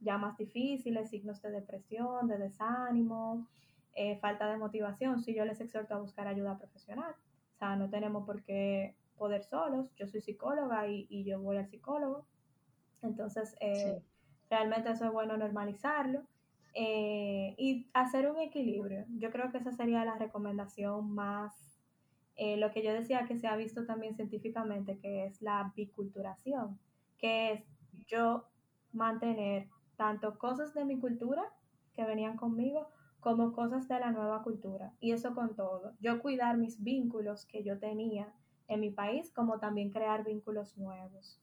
ya 0.00 0.18
más 0.18 0.36
difíciles, 0.36 1.10
signos 1.10 1.40
de 1.42 1.50
depresión, 1.50 2.26
de 2.26 2.38
desánimo, 2.38 3.46
eh, 3.94 4.18
falta 4.18 4.48
de 4.50 4.58
motivación, 4.58 5.22
si 5.22 5.34
yo 5.34 5.44
les 5.44 5.60
exhorto 5.60 5.94
a 5.94 5.98
buscar 5.98 6.26
ayuda 6.26 6.58
profesional. 6.58 7.14
O 7.54 7.58
sea, 7.58 7.76
no 7.76 7.88
tenemos 7.88 8.26
por 8.26 8.42
qué 8.42 8.94
poder 9.16 9.42
solos. 9.42 9.90
Yo 9.96 10.06
soy 10.06 10.20
psicóloga 10.20 10.86
y, 10.86 11.24
yo 11.24 11.40
voy 11.40 11.56
al 11.56 11.68
psicólogo. 11.68 12.26
Entonces, 13.02 13.54
eh, 13.60 14.02
realmente 14.50 14.90
eso 14.90 15.04
es 15.04 15.12
bueno 15.12 15.36
normalizarlo. 15.36 16.22
Eh, 16.78 17.54
y 17.56 17.88
hacer 17.94 18.30
un 18.30 18.38
equilibrio. 18.38 19.06
Yo 19.16 19.30
creo 19.30 19.50
que 19.50 19.56
esa 19.56 19.72
sería 19.72 20.04
la 20.04 20.18
recomendación 20.18 21.10
más, 21.10 21.54
eh, 22.36 22.58
lo 22.58 22.70
que 22.70 22.82
yo 22.82 22.92
decía 22.92 23.24
que 23.24 23.38
se 23.38 23.46
ha 23.46 23.56
visto 23.56 23.86
también 23.86 24.14
científicamente, 24.14 24.98
que 24.98 25.24
es 25.24 25.40
la 25.40 25.72
biculturación, 25.74 26.78
que 27.16 27.52
es 27.52 27.64
yo 28.06 28.44
mantener 28.92 29.68
tanto 29.96 30.38
cosas 30.38 30.74
de 30.74 30.84
mi 30.84 31.00
cultura 31.00 31.50
que 31.94 32.04
venían 32.04 32.36
conmigo, 32.36 32.90
como 33.20 33.52
cosas 33.52 33.88
de 33.88 33.98
la 33.98 34.12
nueva 34.12 34.42
cultura. 34.42 34.92
Y 35.00 35.12
eso 35.12 35.34
con 35.34 35.56
todo. 35.56 35.94
Yo 36.00 36.20
cuidar 36.20 36.58
mis 36.58 36.82
vínculos 36.82 37.46
que 37.46 37.64
yo 37.64 37.78
tenía 37.78 38.34
en 38.68 38.80
mi 38.80 38.90
país, 38.90 39.32
como 39.32 39.58
también 39.58 39.90
crear 39.90 40.24
vínculos 40.24 40.76
nuevos. 40.76 41.38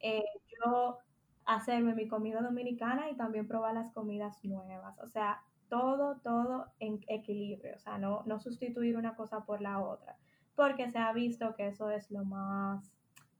Eh, 0.00 0.24
yo 0.62 0.98
hacerme 1.44 1.94
mi 1.94 2.08
comida 2.08 2.40
dominicana 2.40 3.08
y 3.10 3.16
también 3.16 3.46
probar 3.46 3.74
las 3.74 3.92
comidas 3.92 4.44
nuevas. 4.44 4.98
O 4.98 5.06
sea, 5.06 5.42
todo, 5.68 6.16
todo 6.22 6.66
en 6.80 7.00
equilibrio. 7.08 7.74
O 7.76 7.78
sea, 7.78 7.98
no, 7.98 8.22
no 8.26 8.40
sustituir 8.40 8.96
una 8.96 9.14
cosa 9.14 9.44
por 9.44 9.60
la 9.60 9.80
otra. 9.80 10.16
Porque 10.54 10.90
se 10.90 10.98
ha 10.98 11.12
visto 11.12 11.54
que 11.54 11.68
eso 11.68 11.90
es 11.90 12.10
lo 12.10 12.24
más, 12.24 12.92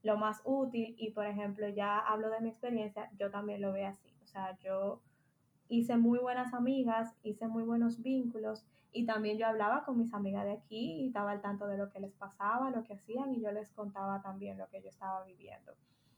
lo 0.03 0.17
más 0.17 0.41
útil. 0.45 0.95
Y 0.99 1.11
por 1.11 1.27
ejemplo, 1.27 1.69
ya 1.69 1.99
hablo 1.99 2.31
de 2.31 2.41
mi 2.41 2.51
experiencia, 2.51 3.11
yo 3.19 3.31
también 3.31 3.61
lo 3.61 3.73
veo 3.73 3.89
así. 3.89 4.15
O 4.23 4.27
sea, 4.27 4.57
yo 4.59 5.01
hice 5.69 5.97
muy 5.97 6.19
buenas 6.19 6.55
amigas, 6.55 7.15
hice 7.23 7.49
muy 7.49 7.63
buenos 7.63 8.03
vínculos 8.03 8.65
y 8.93 9.05
también 9.05 9.37
yo 9.37 9.47
hablaba 9.47 9.85
con 9.85 9.99
mis 9.99 10.15
amigas 10.15 10.45
de 10.45 10.53
aquí 10.53 11.03
y 11.03 11.07
estaba 11.09 11.33
al 11.33 11.43
tanto 11.43 11.67
de 11.67 11.77
lo 11.77 11.91
que 11.91 12.01
les 12.01 12.15
pasaba, 12.15 12.71
lo 12.71 12.83
que 12.85 12.95
hacían 12.95 13.35
y 13.35 13.41
yo 13.41 13.53
les 13.53 13.71
contaba 13.71 14.23
también 14.23 14.59
lo 14.59 14.69
que 14.69 14.81
yo 14.81 14.89
estaba 14.89 15.25
viviendo. 15.25 15.73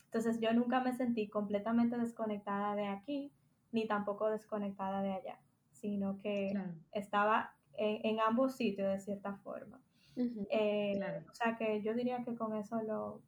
Entonces 0.04 0.40
yo 0.40 0.52
nunca 0.52 0.80
me 0.80 0.92
sentí 0.92 1.28
completamente 1.28 1.98
desconectada 1.98 2.74
de 2.74 2.86
aquí, 2.86 3.32
ni 3.72 3.86
tampoco 3.86 4.30
desconectada 4.30 5.02
de 5.02 5.12
allá, 5.12 5.38
sino 5.72 6.18
que 6.18 6.54
estaba 6.92 7.52
en, 7.74 8.20
ambos 8.20 8.56
sitios 8.56 8.88
de 8.88 9.00
cierta 9.00 9.34
forma. 9.36 9.80
Eh, 10.50 11.00
o 11.30 11.34
sea 11.34 11.56
que 11.56 11.82
yo 11.82 11.94
diría 11.94 12.24
que 12.24 12.34
con 12.34 12.56
eso 12.56 12.82
lo, 12.82 13.22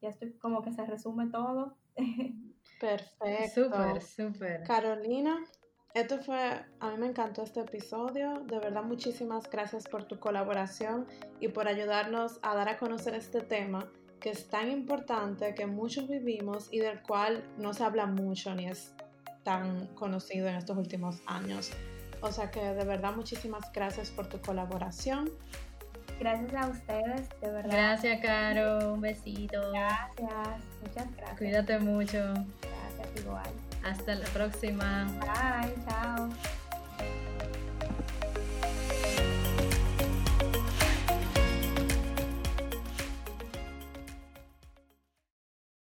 ya 0.00 0.08
estoy 0.08 0.32
como 0.34 0.62
que 0.62 0.72
se 0.72 0.84
resume 0.86 1.28
todo. 1.28 1.76
Perfecto. 2.80 3.64
Súper, 3.64 4.02
súper. 4.02 4.62
Carolina, 4.64 5.44
esto 5.94 6.18
fue, 6.18 6.64
a 6.80 6.90
mí 6.90 6.96
me 6.98 7.06
encantó 7.08 7.42
este 7.42 7.60
episodio. 7.60 8.40
De 8.46 8.58
verdad, 8.58 8.82
muchísimas 8.82 9.48
gracias 9.50 9.86
por 9.86 10.04
tu 10.04 10.18
colaboración 10.18 11.06
y 11.40 11.48
por 11.48 11.68
ayudarnos 11.68 12.38
a 12.42 12.54
dar 12.54 12.70
a 12.70 12.78
conocer 12.78 13.14
este 13.14 13.42
tema 13.42 13.92
que 14.18 14.30
es 14.30 14.48
tan 14.48 14.70
importante, 14.70 15.54
que 15.54 15.66
muchos 15.66 16.08
vivimos 16.08 16.68
y 16.70 16.78
del 16.78 17.02
cual 17.02 17.44
no 17.56 17.72
se 17.72 17.84
habla 17.84 18.06
mucho 18.06 18.54
ni 18.54 18.66
es 18.66 18.94
tan 19.44 19.86
conocido 19.94 20.48
en 20.48 20.56
estos 20.56 20.76
últimos 20.76 21.22
años. 21.26 21.70
O 22.22 22.30
sea 22.30 22.50
que 22.50 22.60
de 22.60 22.84
verdad 22.84 23.14
muchísimas 23.14 23.72
gracias 23.72 24.10
por 24.10 24.26
tu 24.26 24.40
colaboración. 24.40 25.30
Gracias 26.20 26.54
a 26.54 26.68
ustedes, 26.68 27.28
de 27.40 27.50
verdad. 27.50 27.70
Gracias, 27.70 28.20
Caro. 28.20 28.92
Un 28.92 29.00
besito. 29.00 29.72
Gracias. 29.72 30.60
Muchas 30.82 31.16
gracias. 31.16 31.38
Cuídate 31.38 31.78
mucho. 31.78 32.18
Gracias, 32.18 33.24
igual. 33.24 33.50
Hasta 33.82 34.14
la 34.14 34.26
próxima. 34.26 35.06
Bye. 35.20 36.59